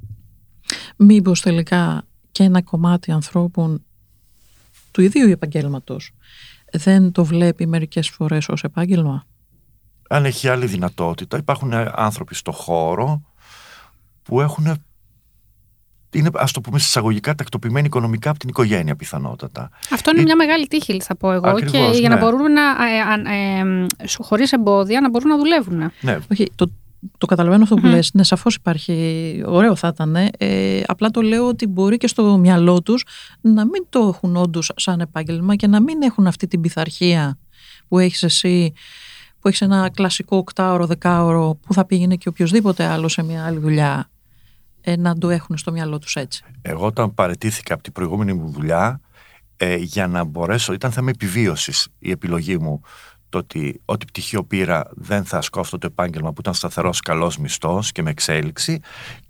Μήπως 0.97 1.41
τελικά 1.41 2.05
και 2.39 2.45
ένα 2.45 2.63
κομμάτι 2.63 3.13
ανθρώπων 3.13 3.85
του 4.91 5.01
ιδίου 5.03 5.31
επαγγέλματος 5.31 6.13
δεν 6.73 7.13
το 7.13 7.25
βλέπει 7.25 7.67
μερικές 7.67 8.09
φορές 8.09 8.49
ως 8.49 8.65
επάγγελμα; 8.65 9.27
Αν 10.09 10.25
έχει 10.25 10.49
άλλη 10.49 10.67
δυνατότητα, 10.67 11.37
υπάρχουν 11.37 11.73
άνθρωποι 11.95 12.35
στο 12.35 12.53
χώρο 12.53 13.23
που 14.23 14.41
έχουν 14.41 14.83
είναι, 16.11 16.31
ας 16.35 16.53
το 16.53 16.61
πούμε 16.61 16.79
συσσαγωγικά, 16.79 17.35
τακτοποιημένοι 17.35 17.87
οικονομικά 17.87 18.31
από 18.31 18.39
την 18.39 18.49
οικογένεια 18.49 18.97
πιθανότατα. 18.97 19.71
Αυτό 19.93 20.11
είναι 20.11 20.23
μια 20.23 20.37
μεγάλη 20.37 20.67
τύχη, 20.67 21.01
θα 21.01 21.17
πω 21.17 21.33
εγώ. 21.33 21.61
και 21.61 21.91
για 21.93 22.09
να 22.09 22.15
ναι. 22.15 22.21
μπορούν 22.21 22.53
να, 22.53 22.63
ε, 22.63 23.35
ε, 23.35 23.59
ε, 23.97 24.07
χωρίς 24.23 24.53
εμπόδια, 24.53 25.01
να 25.01 25.09
μπορούν 25.09 25.29
να 25.29 25.37
δουλεύουν. 25.37 25.93
Ναι. 26.01 26.19
Όχι, 26.31 26.53
το, 26.55 26.71
το 27.19 27.27
καταλαβαίνω 27.27 27.63
αυτό 27.63 27.75
που 27.75 27.87
mm. 27.87 27.91
λες. 27.91 28.11
Ναι, 28.13 28.23
σαφώς 28.23 28.55
υπάρχει, 28.55 29.43
ωραίο 29.47 29.75
θα 29.75 29.89
ήταν. 29.89 30.17
Ε, 30.39 30.83
απλά 30.87 31.11
το 31.11 31.21
λέω 31.21 31.47
ότι 31.47 31.67
μπορεί 31.67 31.97
και 31.97 32.07
στο 32.07 32.39
μυαλό 32.39 32.83
τους 32.83 33.05
να 33.41 33.65
μην 33.65 33.87
το 33.89 33.99
έχουν 34.15 34.37
όντως 34.37 34.73
σαν 34.77 35.01
επάγγελμα 35.01 35.57
και 35.57 35.67
να 35.67 35.81
μην 35.83 36.03
έχουν 36.03 36.27
αυτή 36.27 36.47
την 36.47 36.61
πειθαρχία 36.61 37.39
που 37.89 37.99
έχεις 37.99 38.23
εσύ, 38.23 38.73
που 39.41 39.49
έχεις 39.49 39.61
ένα 39.61 39.91
κλασικό 39.91 40.37
οκτάωρο, 40.37 40.87
δεκάωρο 40.87 41.59
που 41.67 41.75
θα 41.75 41.85
πήγαινε 41.85 42.15
και 42.17 42.29
οποιοδήποτε 42.29 42.85
άλλο 42.85 43.09
σε 43.09 43.23
μια 43.23 43.45
άλλη 43.45 43.59
δουλειά 43.59 44.11
ε, 44.81 44.97
να 44.97 45.19
το 45.19 45.31
έχουν 45.31 45.59
στο 45.59 45.73
μυαλό 45.73 45.99
τους 45.99 46.15
έτσι. 46.15 46.45
Εγώ 46.63 46.87
όταν 46.87 47.15
παρετήθηκα 47.15 47.75
από 47.75 47.83
την 47.83 47.93
προηγούμενη 47.93 48.33
μου 48.33 48.51
δουλειά 48.51 49.01
ε, 49.57 49.77
για 49.77 50.07
να 50.07 50.25
μπορέσω, 50.25 50.73
ήταν 50.73 50.93
θέμα 50.93 51.11
επιβίωσης 51.11 51.89
η 51.99 52.11
επιλογή 52.11 52.59
μου 52.59 52.83
το 53.29 53.39
ότι 53.39 53.81
ό,τι 53.85 54.07
πτυχίο 54.07 54.45
πήρα 54.45 54.85
δεν 54.91 55.25
θα 55.25 55.39
ασκώ 55.39 55.61
αυτό 55.61 55.79
το 55.79 55.87
επάγγελμα 55.87 56.33
που 56.33 56.41
ήταν 56.41 56.55
σταθερός 56.55 57.01
καλός 57.01 57.39
μισθός 57.39 57.93
και 57.93 58.03
με 58.03 58.11
εξέλιξη 58.11 58.81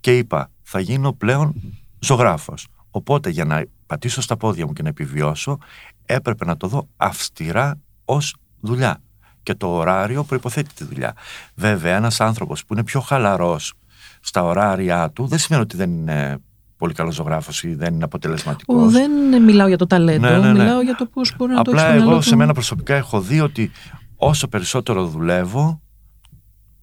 και 0.01 0.19
είπα 0.19 0.51
θα 0.63 0.81
γίνω 0.81 1.13
πλέον 1.13 1.55
ζωγράφος. 1.99 2.69
Οπότε 2.91 3.31
για 3.31 3.45
να 3.45 3.65
πατήσω 3.87 4.21
στα 4.21 4.37
πόδια 4.37 4.67
μου 4.67 4.73
και 4.73 4.83
να 4.83 4.89
επιβιώσω 4.89 5.59
έπρεπε 6.07 6.45
να 6.45 6.57
το 6.57 6.67
δω 6.67 6.89
αυστηρά 6.97 7.79
ως 8.05 8.37
δουλειά. 8.61 9.01
Και 9.43 9.55
το 9.55 9.69
ωράριο 9.69 10.25
προποθέτει 10.25 10.75
τη 10.75 10.85
δουλειά. 10.85 11.15
Βέβαια, 11.55 11.97
ένας 11.97 12.21
άνθρωπος 12.21 12.65
που 12.65 12.73
είναι 12.73 12.85
πιο 12.85 13.01
χαλαρός 13.01 13.73
στα 14.21 14.43
ωράρια 14.43 15.11
του 15.11 15.27
δεν 15.27 15.39
σημαίνει 15.39 15.65
ότι 15.65 15.77
δεν 15.77 15.91
είναι 15.91 16.39
πολύ 16.79 16.93
καλός 16.95 17.15
ζωγράφος 17.15 17.63
ή 17.63 17.75
δεν 17.75 17.95
είναι 17.95 18.05
αποτελεσματικός. 18.05 18.93
Δεν 18.93 19.43
μιλάω 19.43 19.69
για 19.69 19.77
το 19.77 19.87
ταλέντο, 19.87 20.29
ναι, 20.29 20.39
ναι, 20.39 20.53
ναι. 20.53 20.59
μιλάω 20.59 20.81
για 20.81 20.95
το 20.95 21.07
πώς 21.07 21.35
μπορεί 21.37 21.53
να 21.53 21.61
Απλά 21.61 21.87
το 21.87 21.95
έχει 21.95 22.03
εγώ 22.03 22.21
σε 22.21 22.37
μένα 22.37 22.53
προσωπικά 22.53 22.95
έχω 22.95 23.21
δει 23.21 23.41
ότι 23.41 23.71
όσο 24.17 24.49
περισσότερο 24.49 25.07
δουλεύω, 25.07 25.81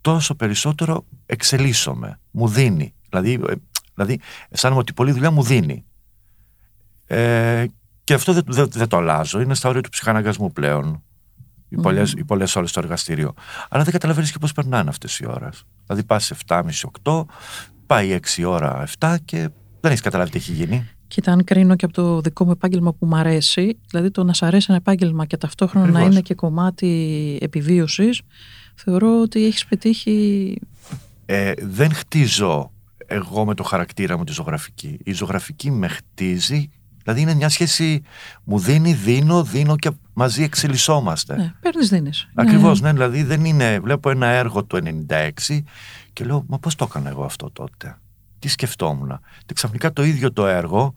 τόσο 0.01 0.35
περισσότερο 0.35 1.05
εξελίσσομαι. 1.25 2.19
Μου 2.31 2.47
δίνει. 2.47 2.93
Δηλαδή, 3.09 3.33
ε, 3.49 3.53
δηλαδή 3.93 4.19
αισθάνομαι 4.49 4.79
ότι 4.79 4.93
πολλή 4.93 5.11
δουλειά 5.11 5.31
μου 5.31 5.43
δίνει. 5.43 5.85
Ε, 7.07 7.65
και 8.03 8.13
αυτό 8.13 8.33
δεν, 8.33 8.43
δεν, 8.47 8.67
δεν, 8.71 8.87
το 8.87 8.97
αλλάζω. 8.97 9.39
Είναι 9.41 9.55
στα 9.55 9.69
όρια 9.69 9.81
του 9.81 9.89
ψυχαναγκασμού 9.89 10.51
πλέον. 10.51 11.03
Οι 11.69 11.75
πολλές, 11.75 12.13
mm. 12.17 12.21
πολλές 12.27 12.55
ώρες 12.55 12.69
στο 12.69 12.79
εργαστήριο. 12.79 13.33
Αλλά 13.69 13.83
δεν 13.83 13.93
καταλαβαίνεις 13.93 14.31
και 14.31 14.37
πώς 14.37 14.51
περνάνε 14.51 14.89
αυτές 14.89 15.19
οι 15.19 15.25
ώρες. 15.27 15.63
Δηλαδή 15.85 16.03
πας 16.03 16.31
7.30-8, 16.47 17.25
πάει 17.85 18.19
6 18.35 18.43
ώρα 18.47 18.87
7 18.99 19.15
και 19.25 19.49
δεν 19.85 19.91
έχεις 19.91 20.03
καταλάβει 20.03 20.31
τι 20.31 20.37
έχει 20.37 20.51
γίνει. 20.51 20.89
Κοίτα, 21.07 21.31
αν 21.31 21.43
κρίνω 21.43 21.75
και 21.75 21.85
από 21.85 21.93
το 21.93 22.21
δικό 22.21 22.45
μου 22.45 22.51
επάγγελμα 22.51 22.93
που 22.93 23.05
μου 23.05 23.15
αρέσει, 23.15 23.77
δηλαδή 23.89 24.11
το 24.11 24.23
να 24.23 24.33
σ' 24.33 24.43
αρέσει 24.43 24.65
ένα 24.69 24.77
επάγγελμα 24.77 25.25
και 25.25 25.37
ταυτόχρονα 25.37 25.87
να 25.87 26.01
είναι 26.01 26.21
και 26.21 26.33
κομμάτι 26.33 27.37
επιβίωσης, 27.41 28.21
θεωρώ 28.75 29.21
ότι 29.21 29.45
έχεις 29.45 29.65
πετύχει. 29.65 30.57
Ε, 31.25 31.51
δεν 31.61 31.93
χτίζω 31.93 32.71
εγώ 33.05 33.45
με 33.45 33.53
το 33.53 33.63
χαρακτήρα 33.63 34.17
μου 34.17 34.23
τη 34.23 34.31
ζωγραφική. 34.31 34.99
Η 35.03 35.13
ζωγραφική 35.13 35.71
με 35.71 35.87
χτίζει, 35.87 36.69
δηλαδή 37.03 37.21
είναι 37.21 37.33
μια 37.33 37.49
σχέση 37.49 38.01
μου 38.43 38.59
δίνει, 38.59 38.93
δίνω, 38.93 39.43
δίνω 39.43 39.75
και 39.75 39.91
μαζί 40.13 40.43
εξελισσόμαστε. 40.43 41.35
Ναι, 41.35 41.53
παίρνεις, 41.61 41.89
δίνεις. 41.89 42.27
Ακριβώς, 42.33 42.81
ναι. 42.81 42.87
ναι. 42.87 42.93
δηλαδή 42.93 43.23
δεν 43.23 43.45
είναι. 43.45 43.79
Βλέπω 43.79 44.09
ένα 44.09 44.27
έργο 44.27 44.63
του 44.63 44.79
96 45.47 45.59
και 46.13 46.25
λέω, 46.25 46.45
Μα 46.47 46.59
πώς 46.59 46.75
το 46.75 46.85
έκανα 46.89 47.09
εγώ 47.09 47.23
αυτό 47.23 47.49
τότε; 47.51 47.97
Τι 48.45 48.51
σκεφτόμουν. 48.51 49.19
Και 49.45 49.53
ξαφνικά 49.53 49.93
το 49.93 50.03
ίδιο 50.03 50.33
το 50.33 50.47
έργο, 50.47 50.93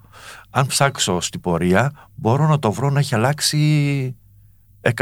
αν 0.51 0.67
ψάξω 0.67 1.21
στην 1.21 1.41
πορεία, 1.41 2.09
μπορώ 2.15 2.47
να 2.47 2.59
το 2.59 2.73
βρω 2.73 2.91
να 2.91 2.99
έχει 2.99 3.15
αλλάξει 3.15 4.17
100 4.81 4.95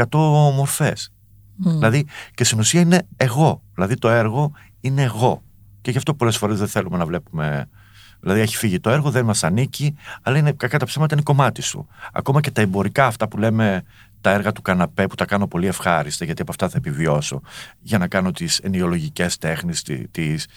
μορφές. 0.55 1.11
Δηλαδή, 1.57 2.05
και 2.33 2.43
στην 2.43 2.59
ουσία 2.59 2.81
είναι 2.81 3.07
εγώ. 3.17 3.61
Δηλαδή, 3.73 3.95
το 3.95 4.09
έργο 4.09 4.51
είναι 4.79 5.01
εγώ. 5.01 5.43
Και 5.81 5.91
γι' 5.91 5.97
αυτό 5.97 6.13
πολλές 6.13 6.37
φορές 6.37 6.59
δεν 6.59 6.67
θέλουμε 6.67 6.97
να 6.97 7.05
βλέπουμε. 7.05 7.69
Δηλαδή, 8.19 8.39
έχει 8.39 8.57
φύγει 8.57 8.79
το 8.79 8.89
έργο, 8.89 9.11
δεν 9.11 9.25
μας 9.25 9.43
ανήκει, 9.43 9.95
αλλά 10.21 10.37
είναι 10.37 10.51
κακά 10.51 10.79
τα 10.79 10.85
ψέματα, 10.85 11.15
είναι 11.15 11.23
κομμάτι 11.23 11.61
σου. 11.61 11.87
Ακόμα 12.13 12.41
και 12.41 12.51
τα 12.51 12.61
εμπορικά, 12.61 13.05
αυτά 13.05 13.27
που 13.27 13.37
λέμε 13.37 13.83
τα 14.21 14.31
έργα 14.31 14.51
του 14.51 14.61
καναπέ, 14.61 15.07
που 15.07 15.15
τα 15.15 15.25
κάνω 15.25 15.47
πολύ 15.47 15.67
ευχάριστα, 15.67 16.25
γιατί 16.25 16.41
από 16.41 16.51
αυτά 16.51 16.69
θα 16.69 16.77
επιβιώσω, 16.77 17.41
για 17.79 17.97
να 17.97 18.07
κάνω 18.07 18.31
τις 18.31 18.57
ενοιολογικές 18.59 19.37
τέχνες, 19.37 19.83
τις 20.11 20.47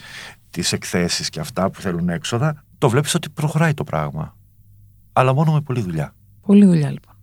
τις 0.51 0.71
εκθέσεις 0.71 1.29
και 1.29 1.39
αυτά 1.39 1.69
που 1.69 1.81
θέλουν 1.81 2.09
έξοδα, 2.09 2.63
το 2.77 2.89
βλέπεις 2.89 3.13
ότι 3.13 3.29
προχωράει 3.29 3.73
το 3.73 3.83
πράγμα. 3.83 4.35
Αλλά 5.13 5.33
μόνο 5.33 5.53
με 5.53 5.61
πολλή 5.61 5.81
δουλειά. 5.81 6.15
Πολλή 6.45 6.65
δουλειά 6.65 6.91
λοιπόν. 6.91 7.15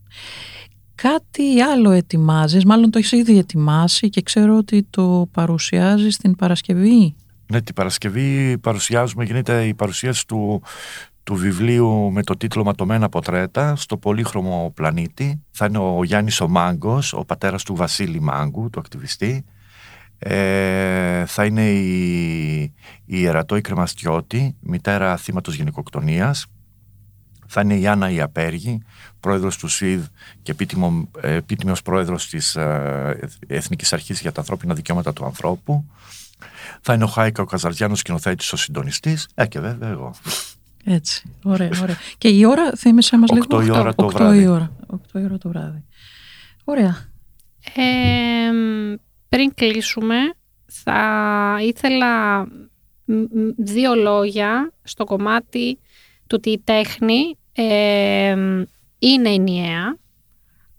Κάτι 0.94 1.60
άλλο 1.60 1.90
ετοιμάζεις, 1.90 2.64
μάλλον 2.64 2.90
το 2.90 2.98
έχεις 2.98 3.12
ήδη 3.12 3.38
ετοιμάσει 3.38 4.08
και 4.08 4.22
ξέρω 4.22 4.56
ότι 4.56 4.86
το 4.90 5.28
παρουσιάζεις 5.32 6.16
την 6.16 6.36
Παρασκευή. 6.36 7.14
Ναι, 7.52 7.62
την 7.62 7.74
Παρασκευή 7.74 8.58
παρουσιάζουμε, 8.58 9.24
γίνεται 9.24 9.66
η 9.66 9.74
παρουσίαση 9.74 10.26
του, 10.26 10.62
του 11.22 11.34
βιβλίου 11.34 12.10
με 12.12 12.22
το 12.22 12.36
τίτλο 12.36 12.64
«Ματωμένα 12.64 13.08
ποτρέτα» 13.08 13.76
στο 13.76 13.96
πολύχρωμο 13.96 14.72
πλανήτη. 14.74 15.42
Θα 15.50 15.66
είναι 15.66 15.78
ο 15.78 16.04
Γιάννης 16.04 16.40
ο 16.40 16.48
Μάγκος, 16.48 17.12
ο 17.12 17.24
πατέρας 17.24 17.62
του 17.62 17.74
Βασίλη 17.74 18.20
Μάγκου, 18.20 18.70
του 18.70 18.78
ακτιβιστή. 18.78 19.44
Ε, 20.18 21.26
θα 21.26 21.44
είναι 21.44 21.70
η, 21.70 22.74
η 23.04 23.26
Ερατόη 23.26 23.60
Κρεμαστιώτη, 23.60 24.56
μητέρα 24.60 25.16
θύματος 25.16 25.54
γυναικοκτονίας. 25.54 26.46
Θα 27.46 27.60
είναι 27.60 27.74
η 27.74 27.86
Άννα 27.86 28.10
Ιαπέργη, 28.10 28.82
πρόεδρος 29.20 29.56
του 29.56 29.68
ΣΥΔ 29.68 30.04
και 30.42 30.52
επίτιμο, 30.52 31.10
επίτιμος 31.20 31.82
πρόεδρος 31.82 32.28
της 32.28 32.56
ε, 32.56 33.30
Εθνικής 33.46 33.92
Αρχής 33.92 34.20
για 34.20 34.32
τα 34.32 34.40
Ανθρώπινα 34.40 34.74
Δικαιώματα 34.74 35.12
του 35.12 35.24
Ανθρώπου. 35.24 35.84
Θα 36.80 36.94
είναι 36.94 37.04
ο 37.04 37.06
Χάικα 37.06 37.42
ο 37.42 37.46
Καζαριάνος, 37.46 37.98
σκηνοθέτης, 37.98 38.52
ο 38.52 38.56
συντονιστής. 38.56 39.28
Ε, 39.34 39.46
και 39.46 39.60
βέβαια 39.60 39.88
εγώ. 39.88 40.14
Έτσι, 40.84 41.22
ωραία, 41.42 41.70
ωραία. 41.82 41.96
Και 42.18 42.28
η 42.28 42.44
ώρα, 42.44 42.72
θύμισε 42.76 43.18
μας 43.18 43.30
λίγο. 43.30 43.44
8 43.48 43.66
η 43.66 43.70
ώρα 43.70 43.94
το 43.94 44.08
βράδυ. 44.08 44.40
Η 44.40 44.46
ώρα, 44.46 44.72
8 44.86 45.20
η 45.20 45.24
ώρα 45.24 45.38
το 45.38 45.48
βράδυ. 45.48 45.84
Ωραία. 46.64 46.96
Ε, 47.74 48.50
πριν 49.28 49.54
κλείσουμε, 49.54 50.16
θα 50.66 51.58
ήθελα 51.60 52.46
δύο 53.56 53.94
λόγια 53.94 54.72
στο 54.82 55.04
κομμάτι 55.04 55.78
του 56.26 56.36
ότι 56.38 56.50
η 56.50 56.60
τέχνη 56.64 57.36
ε, 57.52 58.36
είναι 58.98 59.28
ενιαία. 59.28 59.96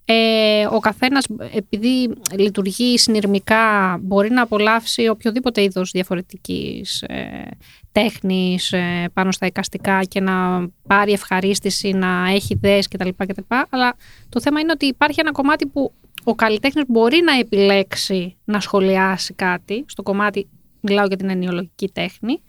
Ε, 0.05 0.65
ο 0.71 0.79
καθένας 0.79 1.25
επειδή 1.53 2.13
λειτουργεί 2.37 2.97
συνειρμικά 2.97 3.97
μπορεί 4.01 4.29
να 4.29 4.41
απολαύσει 4.41 5.07
οποιοδήποτε 5.07 5.63
είδος 5.63 5.91
διαφορετικής 5.91 7.01
ε, 7.01 7.47
τέχνης 7.91 8.71
ε, 8.71 9.09
πάνω 9.13 9.31
στα 9.31 9.45
εικαστικά 9.45 10.03
και 10.03 10.19
να 10.19 10.67
πάρει 10.87 11.11
ευχαρίστηση, 11.11 11.91
να 11.91 12.29
έχει 12.29 12.53
ιδέες 12.53 12.87
κτλ. 12.87 13.09
κτλ. 13.17 13.41
Αλλά 13.69 13.93
το 14.29 14.41
θέμα 14.41 14.59
είναι 14.59 14.71
ότι 14.71 14.85
υπάρχει 14.85 15.19
ένα 15.19 15.31
κομμάτι 15.31 15.67
που 15.67 15.93
ο 16.29 16.35
καλλιτέχνης 16.35 16.85
μπορεί 16.87 17.21
να 17.23 17.39
επιλέξει 17.39 18.37
να 18.45 18.59
σχολιάσει 18.59 19.33
κάτι 19.33 19.85
στο 19.87 20.03
κομμάτι, 20.03 20.49
μιλάω 20.81 21.05
για 21.05 21.17
την 21.17 21.29
ενοιολογική 21.29 21.89
τέχνη, 21.89 22.41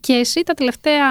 και 0.00 0.12
εσύ 0.12 0.42
τα 0.42 0.54
τελευταία 0.54 1.08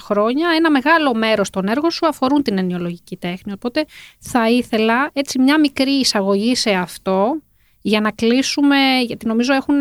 χρόνια 0.00 0.48
ένα 0.56 0.70
μεγάλο 0.70 1.14
μέρος 1.14 1.50
των 1.50 1.66
έργων 1.66 1.90
σου 1.90 2.06
αφορούν 2.06 2.42
την 2.42 2.58
ενοιολογική 2.58 3.16
τέχνη. 3.16 3.52
Οπότε 3.52 3.84
θα 4.18 4.50
ήθελα 4.50 5.10
έτσι 5.12 5.38
μια 5.38 5.60
μικρή 5.60 5.90
εισαγωγή 5.90 6.54
σε 6.54 6.70
αυτό 6.70 7.40
για 7.82 8.00
να 8.00 8.10
κλείσουμε, 8.10 8.76
γιατί 9.06 9.26
νομίζω 9.26 9.52
έχουν, 9.52 9.78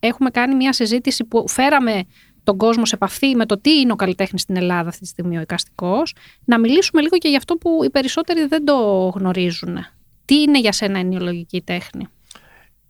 έχουμε 0.00 0.30
κάνει 0.30 0.54
μια 0.54 0.72
συζήτηση 0.72 1.24
που 1.24 1.48
φέραμε 1.48 2.04
τον 2.44 2.56
κόσμο 2.56 2.86
σε 2.86 2.94
επαφή 2.94 3.34
με 3.36 3.46
το 3.46 3.60
τι 3.60 3.80
είναι 3.80 3.92
ο 3.92 3.96
καλλιτέχνης 3.96 4.42
στην 4.42 4.56
Ελλάδα 4.56 4.88
αυτή 4.88 5.00
τη 5.00 5.08
στιγμή 5.08 5.38
ο 5.38 5.40
εικαστικός, 5.40 6.14
να 6.44 6.58
μιλήσουμε 6.58 7.02
λίγο 7.02 7.16
και 7.16 7.28
για 7.28 7.38
αυτό 7.38 7.54
που 7.56 7.84
οι 7.84 7.90
περισσότεροι 7.90 8.46
δεν 8.46 8.64
το 8.64 9.08
γνωρίζουν. 9.14 9.78
Τι 10.24 10.34
είναι 10.34 10.60
για 10.60 10.72
σένα 10.72 10.98
ενοιολογική 10.98 11.62
τέχνη; 11.62 12.06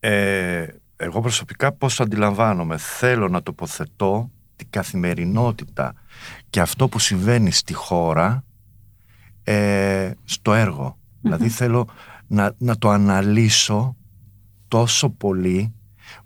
Ε, 0.01 0.67
εγώ 0.97 1.21
προσωπικά 1.21 1.73
πώς 1.73 1.97
το 1.97 2.03
αντιλαμβάνομαι. 2.03 2.77
Θέλω 2.77 3.29
να 3.29 3.43
τοποθετώ 3.43 4.31
την 4.57 4.67
καθημερινότητα 4.71 5.95
και 6.51 6.61
αυτό 6.61 6.89
που 6.89 6.99
συμβαίνει 6.99 7.51
στη 7.51 7.73
χώρα 7.73 8.45
ε, 9.45 10.11
στο 10.25 10.55
έργο. 10.55 10.99
Δηλαδή 11.21 11.49
θέλω 11.49 11.89
να, 12.27 12.55
να 12.59 12.77
το 12.77 12.89
αναλύσω 12.89 13.97
τόσο 14.69 15.11
πολύ 15.11 15.75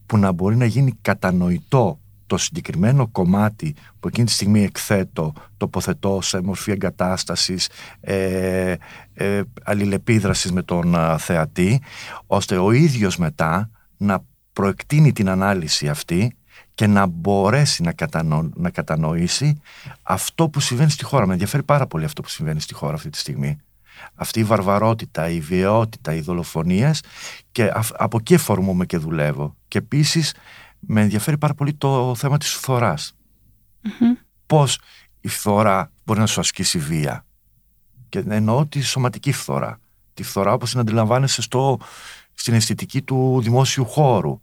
που 0.06 0.18
να 0.18 0.32
μπορεί 0.32 0.56
να 0.56 0.64
γίνει 0.64 0.92
κατανοητό 1.02 2.00
το 2.26 2.36
συγκεκριμένο 2.36 3.08
κομμάτι 3.08 3.74
που 4.00 4.08
εκείνη 4.08 4.26
τη 4.26 4.32
στιγμή 4.32 4.62
εκθέτω, 4.62 5.32
τοποθετώ 5.56 6.18
σε 6.22 6.42
μορφή 6.42 6.70
εγκατάστασης, 6.70 7.68
ε, 8.00 8.74
ε, 9.14 9.42
αλληλεπίδρασης 9.64 10.52
με 10.52 10.62
τον 10.62 10.96
θεατή, 11.18 11.82
ώστε 12.26 12.56
ο 12.56 12.72
ίδιος 12.72 13.16
μετά 13.16 13.70
να 13.96 14.24
προεκτείνει 14.52 15.12
την 15.12 15.28
ανάλυση 15.28 15.88
αυτή 15.88 16.36
και 16.74 16.86
να 16.86 17.06
μπορέσει 17.06 17.82
να, 17.82 17.92
κατανο, 17.92 18.50
να 18.54 18.70
κατανοήσει 18.70 19.60
αυτό 20.02 20.48
που 20.48 20.60
συμβαίνει 20.60 20.90
στη 20.90 21.04
χώρα. 21.04 21.26
Με 21.26 21.32
ενδιαφέρει 21.32 21.62
πάρα 21.62 21.86
πολύ 21.86 22.04
αυτό 22.04 22.22
που 22.22 22.28
συμβαίνει 22.28 22.60
στη 22.60 22.74
χώρα 22.74 22.94
αυτή 22.94 23.10
τη 23.10 23.18
στιγμή. 23.18 23.58
Αυτή 24.14 24.40
η 24.40 24.44
βαρβαρότητα, 24.44 25.28
η 25.28 25.40
βιαιότητα, 25.40 26.14
οι 26.14 26.20
δολοφονίες 26.20 27.02
και 27.52 27.72
από 27.96 28.16
εκεί 28.20 28.34
εφορμούμε 28.34 28.86
και 28.86 28.98
δουλεύω. 28.98 29.56
Και 29.68 29.78
επίσης 29.78 30.34
με 30.80 31.00
ενδιαφέρει 31.00 31.38
πάρα 31.38 31.54
πολύ 31.54 31.74
το 31.74 32.14
θέμα 32.14 32.38
της 32.38 32.52
φθοράς. 32.52 33.16
Πώς 34.46 34.78
η 35.20 35.28
φθορά 35.28 35.92
μπορεί 36.04 36.20
να 36.20 36.26
σου 36.26 36.40
ασκήσει 36.40 36.78
βία. 36.78 37.26
Και 38.08 38.18
εννοώ 38.28 38.66
τη 38.66 38.80
σωματική 38.80 39.32
φθορά. 39.32 39.80
Τη 40.14 40.22
φθορά 40.22 40.52
όπως 40.52 40.70
την 40.70 40.80
αντιλαμβάνεσαι 40.80 41.42
στο, 41.42 41.78
στην 42.34 42.54
αισθητική 42.54 43.02
του 43.02 43.40
δημόσιου 43.42 43.84
χώρου. 43.84 44.40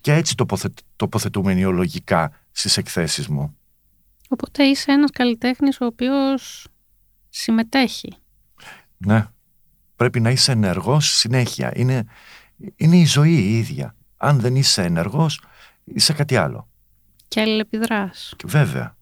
Και 0.00 0.12
έτσι 0.12 0.34
τοποθε, 0.34 0.70
τοποθετούμε 0.96 1.54
νεολογικά 1.54 2.32
στις 2.50 2.76
εκθέσεις 2.76 3.28
μου. 3.28 3.56
Οπότε 4.28 4.64
είσαι 4.64 4.92
ένας 4.92 5.10
καλλιτέχνης 5.10 5.80
ο 5.80 5.84
οποίος 5.84 6.66
συμμετέχει. 7.28 8.16
Ναι. 8.96 9.26
Πρέπει 9.96 10.20
να 10.20 10.30
είσαι 10.30 10.52
ενεργός 10.52 11.16
συνέχεια. 11.16 11.72
Είναι, 11.74 12.04
είναι 12.76 12.96
η 12.96 13.04
ζωή 13.04 13.32
η 13.34 13.58
ίδια. 13.58 13.96
Αν 14.16 14.40
δεν 14.40 14.56
είσαι 14.56 14.82
ενεργός, 14.82 15.40
είσαι 15.94 16.12
κάτι 16.12 16.36
άλλο. 16.36 16.68
Και 17.28 17.40
αλληλεπιδράς. 17.40 18.34
Βέβαια. 18.44 18.96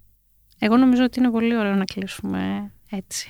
Εγώ 0.58 0.76
νομίζω 0.76 1.04
ότι 1.04 1.18
είναι 1.18 1.30
πολύ 1.30 1.56
ωραίο 1.56 1.74
να 1.74 1.84
κλείσουμε 1.84 2.72
έτσι. 2.90 3.28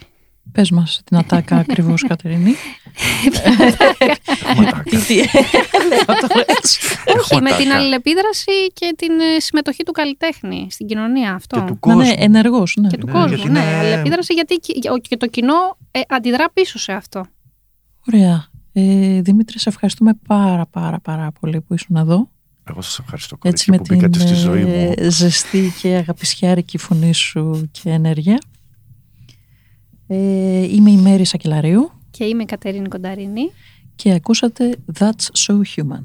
Πες 0.52 0.70
μας 0.70 1.00
την 1.04 1.16
ατάκα 1.16 1.56
ακριβώς, 1.68 2.02
Κατερίνη. 2.02 2.54
Όχι, 7.18 7.40
με 7.42 7.50
την 7.56 7.72
αλληλεπίδραση 7.72 8.52
και 8.72 8.94
την 8.96 9.20
ε, 9.20 9.40
συμμετοχή 9.40 9.82
του 9.82 9.92
καλλιτέχνη 9.92 10.66
στην 10.70 10.86
κοινωνία 10.86 11.34
αυτό. 11.34 11.56
Και 11.56 11.62
του 11.66 11.72
Να 11.72 11.78
κόσμου. 11.78 12.00
είναι 12.00 12.14
ενεργός, 12.18 12.76
ναι. 12.80 12.88
Και 12.88 12.96
του 12.96 13.06
Ναι, 13.06 13.12
κόσμου, 13.12 13.34
γιατί 13.36 13.50
ναι. 13.50 13.58
είναι- 13.60 13.74
Αλληλεπίδραση 13.76 14.32
γιατί 14.34 14.54
και- 14.56 14.72
και 15.08 15.16
το 15.16 15.26
κοινό 15.26 15.76
ε, 15.90 16.00
αντιδρά 16.08 16.50
πίσω 16.52 16.78
σε 16.78 16.92
αυτό. 16.92 17.26
Ωραία. 18.12 18.46
Ε, 18.72 19.20
Δημήτρη, 19.20 19.58
σε 19.58 19.68
ευχαριστούμε 19.68 20.12
πάρα 20.28 20.66
πάρα 20.66 21.00
πάρα 21.00 21.32
πολύ 21.40 21.60
που 21.60 21.74
ήσουν 21.74 21.96
εδώ. 21.96 22.30
Εγώ 22.70 22.80
σας 22.82 22.98
ευχαριστώ 22.98 23.38
Έτσι 23.42 23.70
με 23.70 23.76
κορίτσια 23.76 23.96
που 23.98 24.08
την 24.08 24.10
μπήκατε 24.18 24.34
στη 24.34 24.40
ζωή 24.48 24.64
μου. 24.64 24.94
ε, 24.96 25.10
ζεστή 25.10 25.72
και 25.80 25.88
αγαπησιάρικη 25.94 26.78
φωνή 26.78 27.12
σου 27.14 27.68
και 27.70 27.90
ενέργεια. 27.90 28.38
Ε, 30.06 30.16
είμαι 30.74 30.90
η 30.90 30.96
Μέρη 30.96 31.24
Σακελαρίου 31.24 31.90
Και 32.10 32.24
είμαι 32.24 32.42
η 32.42 32.46
Κατερίνη 32.46 32.88
Κονταρίνη. 32.88 33.50
και 33.96 34.12
ακούσατε 34.12 34.76
That's 34.98 35.46
So 35.46 35.54
Human. 35.76 36.04